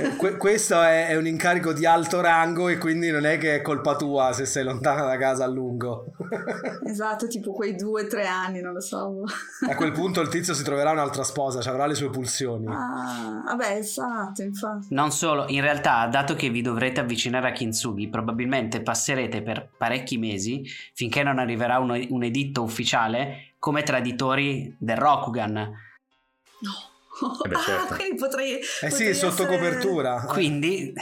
[0.00, 3.56] Eh, que- questo è, è un incarico di alto rango e quindi non è che
[3.56, 6.06] è colpa tua se sei lontana da casa a lungo.
[6.88, 9.22] Esatto, tipo quei due o tre anni, non lo so.
[9.68, 12.66] a quel punto il tizio si troverà un'altra sposa, ci avrà le sue pulsioni.
[12.66, 14.86] Ah, vabbè, esatto, infatti.
[14.90, 20.16] Non solo, in realtà, dato che vi dovrete avvicinare a Kintsugi, probabilmente passerete per parecchi
[20.16, 20.62] mesi,
[20.94, 25.52] finché non arriverà un, un editto ufficiale, come traditori del Rokugan.
[25.54, 25.72] No.
[27.44, 27.92] Eh beh, certo.
[27.94, 28.52] Ah, quindi potrei...
[28.58, 30.24] Eh sì, potrei sotto essere- copertura.
[30.26, 30.92] Quindi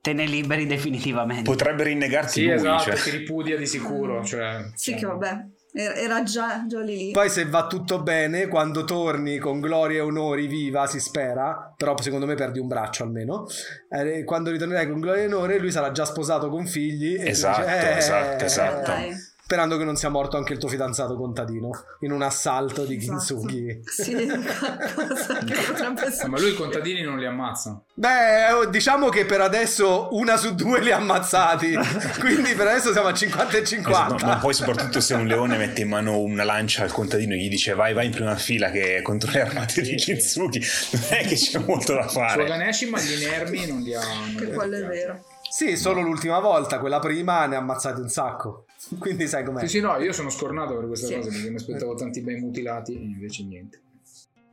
[0.00, 1.42] te ne liberi definitivamente.
[1.42, 2.94] Potrebbe rinnegarti Sì, lui, esatto, cioè.
[2.96, 4.24] ti ripudia di sicuro.
[4.24, 7.10] Cioè, Sì, cioè, che vabbè, era già, già lì.
[7.12, 11.94] Poi se va tutto bene, quando torni con gloria e onori viva, si spera, però
[12.00, 13.46] secondo me perdi un braccio almeno,
[13.90, 17.14] eh, quando ritornerai con gloria e onore lui sarà già sposato con figli.
[17.14, 18.90] E Esatto, dici, eh, esatto, esatto.
[18.90, 19.28] Dai.
[19.50, 21.70] Sperando che non sia morto anche il tuo fidanzato contadino
[22.02, 23.16] in un assalto di Esatto.
[23.16, 23.80] Kintsugi.
[23.84, 26.28] Sì, potrebbe Ah, essere.
[26.28, 27.82] ma lui i contadini non li ammazza.
[27.92, 31.74] Beh, oh, diciamo che per adesso una su due li ha ammazzati,
[32.20, 34.26] quindi per adesso siamo a 50 e Esatto, 50.
[34.26, 37.48] ma poi soprattutto se un leone mette in mano una lancia al contadino e gli
[37.48, 40.60] dice vai vai in prima fila che è contro le armate di Kitsuki
[40.92, 44.00] non è che c'è molto da fare Ganeshi, ma gli inermi non li ha.
[44.00, 45.24] non Che quello è vero.
[45.50, 48.66] Sì, solo l'ultima volta, quella prima ne ha ammazzati un sacco.
[48.98, 49.60] Quindi sai com'è.
[49.60, 51.14] Sì, sì, no, io sono scornato per questa Sì.
[51.16, 53.80] cosa perché mi aspettavo tanti bei mutilati e invece niente.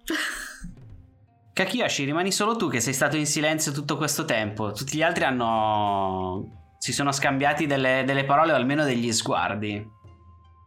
[1.54, 4.72] Kakiyoshi, rimani solo tu che sei stato in silenzio tutto questo tempo.
[4.72, 6.74] Tutti gli altri hanno.
[6.80, 9.96] si sono scambiati delle, delle parole o almeno degli sguardi.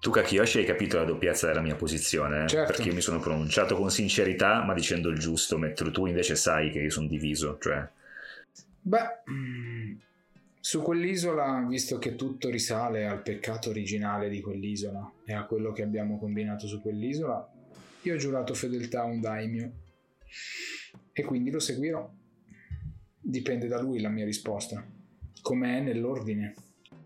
[0.01, 2.49] Tu Kakiyoshi hai capito la doppiezza della mia posizione, eh?
[2.49, 2.73] Certo.
[2.73, 6.71] perché io mi sono pronunciato con sincerità ma dicendo il giusto, mentre tu invece sai
[6.71, 7.87] che io sono diviso, cioè
[8.83, 9.93] Beh, mm,
[10.61, 15.83] su quell'isola, visto che tutto risale al peccato originale di quell'isola e a quello che
[15.83, 17.51] abbiamo combinato su quell'isola,
[18.03, 19.73] io ho giurato fedeltà a un daimyo
[21.13, 22.09] e quindi lo seguirò.
[23.23, 24.85] Dipende da lui la mia risposta,
[25.41, 26.55] com'è nell'ordine.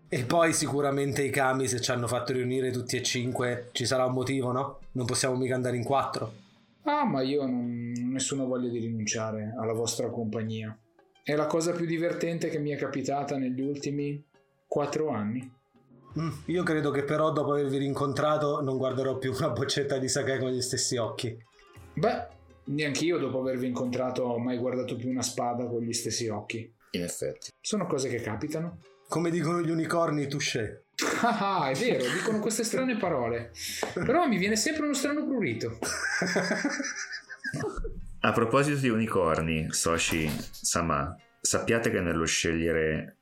[0.07, 4.05] E poi sicuramente i kami, se ci hanno fatto riunire tutti e cinque, ci sarà
[4.05, 4.79] un motivo, no?
[4.91, 6.43] Non possiamo mica andare in quattro.
[6.83, 10.77] Ah, ma io non ho nessuna voglia di rinunciare alla vostra compagnia.
[11.27, 14.23] È la cosa più divertente che mi è capitata negli ultimi
[14.67, 15.51] quattro anni.
[16.19, 20.37] Mm, io credo che però dopo avervi rincontrato non guarderò più una boccetta di sake
[20.37, 21.35] con gli stessi occhi.
[21.95, 22.27] Beh,
[22.65, 26.71] neanch'io dopo avervi incontrato ho mai guardato più una spada con gli stessi occhi.
[26.91, 27.49] in effetti.
[27.59, 28.77] Sono cose che capitano.
[29.07, 30.83] Come dicono gli unicorni, touché.
[31.23, 33.49] Ah, ah, è vero, dicono queste strane parole.
[33.95, 35.79] Però mi viene sempre uno strano prurito.
[38.25, 43.17] A proposito di unicorni, Soshi Sama, sappiate che nello scegliere,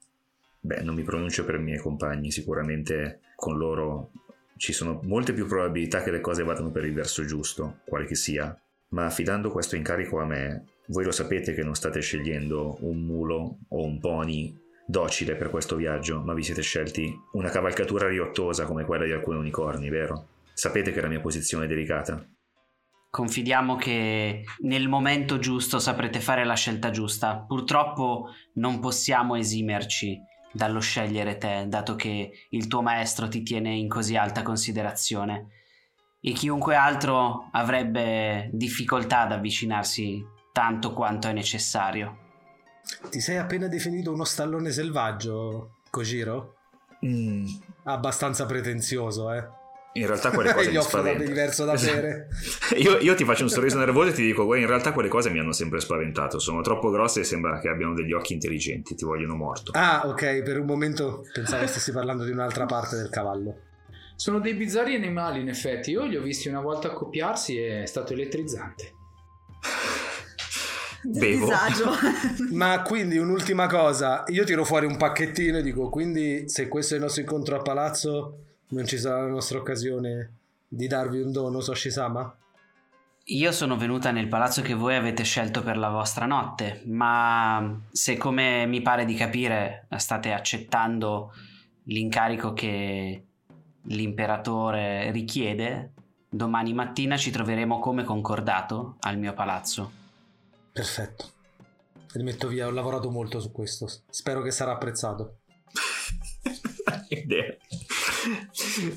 [0.61, 4.11] beh, non mi pronuncio per i miei compagni, sicuramente con loro
[4.55, 8.15] ci sono molte più probabilità che le cose vadano per il verso giusto, quale che
[8.15, 8.57] sia.
[8.91, 13.57] Ma affidando questo incarico a me, voi lo sapete che non state scegliendo un mulo
[13.67, 14.57] o un pony
[14.87, 19.37] docile per questo viaggio, ma vi siete scelti una cavalcatura riottosa come quella di alcuni
[19.37, 20.27] unicorni, vero?
[20.53, 22.25] Sapete che la mia posizione è delicata.
[23.13, 27.45] Confidiamo che nel momento giusto saprete fare la scelta giusta.
[27.47, 30.19] Purtroppo non possiamo esimerci
[30.51, 35.49] dallo scegliere te, dato che il tuo maestro ti tiene in così alta considerazione.
[36.19, 42.17] E chiunque altro avrebbe difficoltà ad avvicinarsi tanto quanto è necessario.
[43.11, 46.55] Ti sei appena definito uno stallone selvaggio, Kojiro?
[47.05, 47.45] Mm,
[47.83, 49.61] Abbastanza pretenzioso, eh.
[49.95, 51.25] In realtà quelle cose mi spaventano.
[51.27, 51.93] diverso da Esatto.
[51.93, 52.27] bere.
[52.77, 55.29] Io, io ti faccio un sorriso nervoso e ti dico, guarda, in realtà quelle cose
[55.29, 56.39] mi hanno sempre spaventato.
[56.39, 59.71] Sono troppo grosse e sembra che abbiano degli occhi intelligenti, ti vogliono morto.
[59.75, 63.57] Ah, ok, per un momento pensavo stessi parlando di un'altra parte del cavallo.
[64.15, 65.91] Sono dei bizzarri animali, in effetti.
[65.91, 68.93] Io li ho visti una volta accoppiarsi e è stato elettrizzante.
[71.05, 71.45] Bevo.
[71.45, 71.91] disagio.
[72.51, 76.97] Ma quindi un'ultima cosa, io tiro fuori un pacchettino e dico, quindi se questo è
[76.97, 78.37] il nostro incontro a palazzo,
[78.69, 80.31] non ci sarà la nostra occasione
[80.67, 82.37] di darvi un dono, Soshi-sama?
[83.27, 88.17] Io sono venuta nel palazzo che voi avete scelto per la vostra notte, ma se
[88.17, 91.33] come mi pare di capire state accettando
[91.83, 93.23] l'incarico che
[93.83, 95.91] l'imperatore richiede,
[96.27, 99.91] domani mattina ci troveremo come concordato al mio palazzo.
[100.73, 101.31] Perfetto.
[102.13, 103.87] Rimetto via, ho lavorato molto su questo.
[104.09, 105.37] Spero che sarà apprezzato.
[107.07, 107.55] Idea.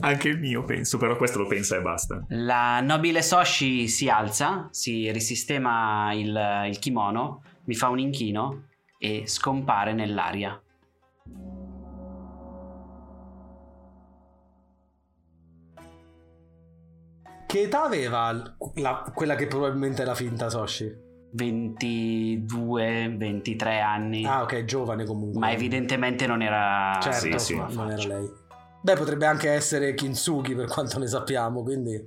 [0.01, 2.24] Anche il mio penso, però questo lo pensa e basta.
[2.28, 8.65] La nobile Soshi si alza, si risistema il, il kimono, mi fa un inchino
[8.98, 10.61] e scompare nell'aria.
[17.47, 18.32] Che età aveva
[18.74, 21.05] la- quella che probabilmente era finta Soshi?
[21.32, 24.24] 22, 23 anni.
[24.24, 25.39] Ah, ok, giovane comunque.
[25.39, 27.57] Ma evidentemente non era Certo, Sì, sì.
[27.74, 28.31] non era lei.
[28.87, 32.01] Beh, potrebbe anche essere Kintsugi per quanto ne sappiamo, quindi...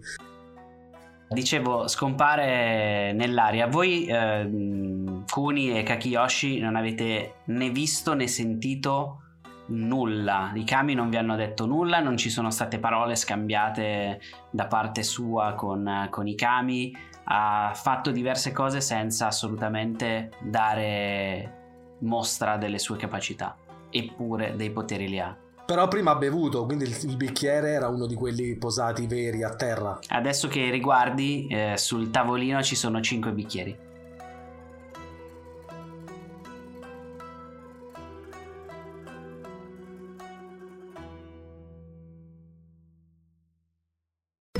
[1.28, 3.68] Dicevo, scompare nell'aria.
[3.68, 9.24] Voi, ehm, Kuni e Kakiyoshi, non avete né visto né sentito
[9.68, 10.54] nulla.
[10.56, 15.04] I kami non vi hanno detto nulla, non ci sono state parole scambiate da parte
[15.04, 16.96] sua con, con i kami.
[17.26, 23.54] Ha fatto diverse cose senza assolutamente dare mostra delle sue capacità.
[23.90, 25.36] Eppure dei poteri li ha.
[25.70, 29.54] Però prima ha bevuto, quindi il, il bicchiere era uno di quelli posati veri a
[29.54, 30.00] terra.
[30.08, 33.78] Adesso che riguardi, eh, sul tavolino ci sono 5 bicchieri.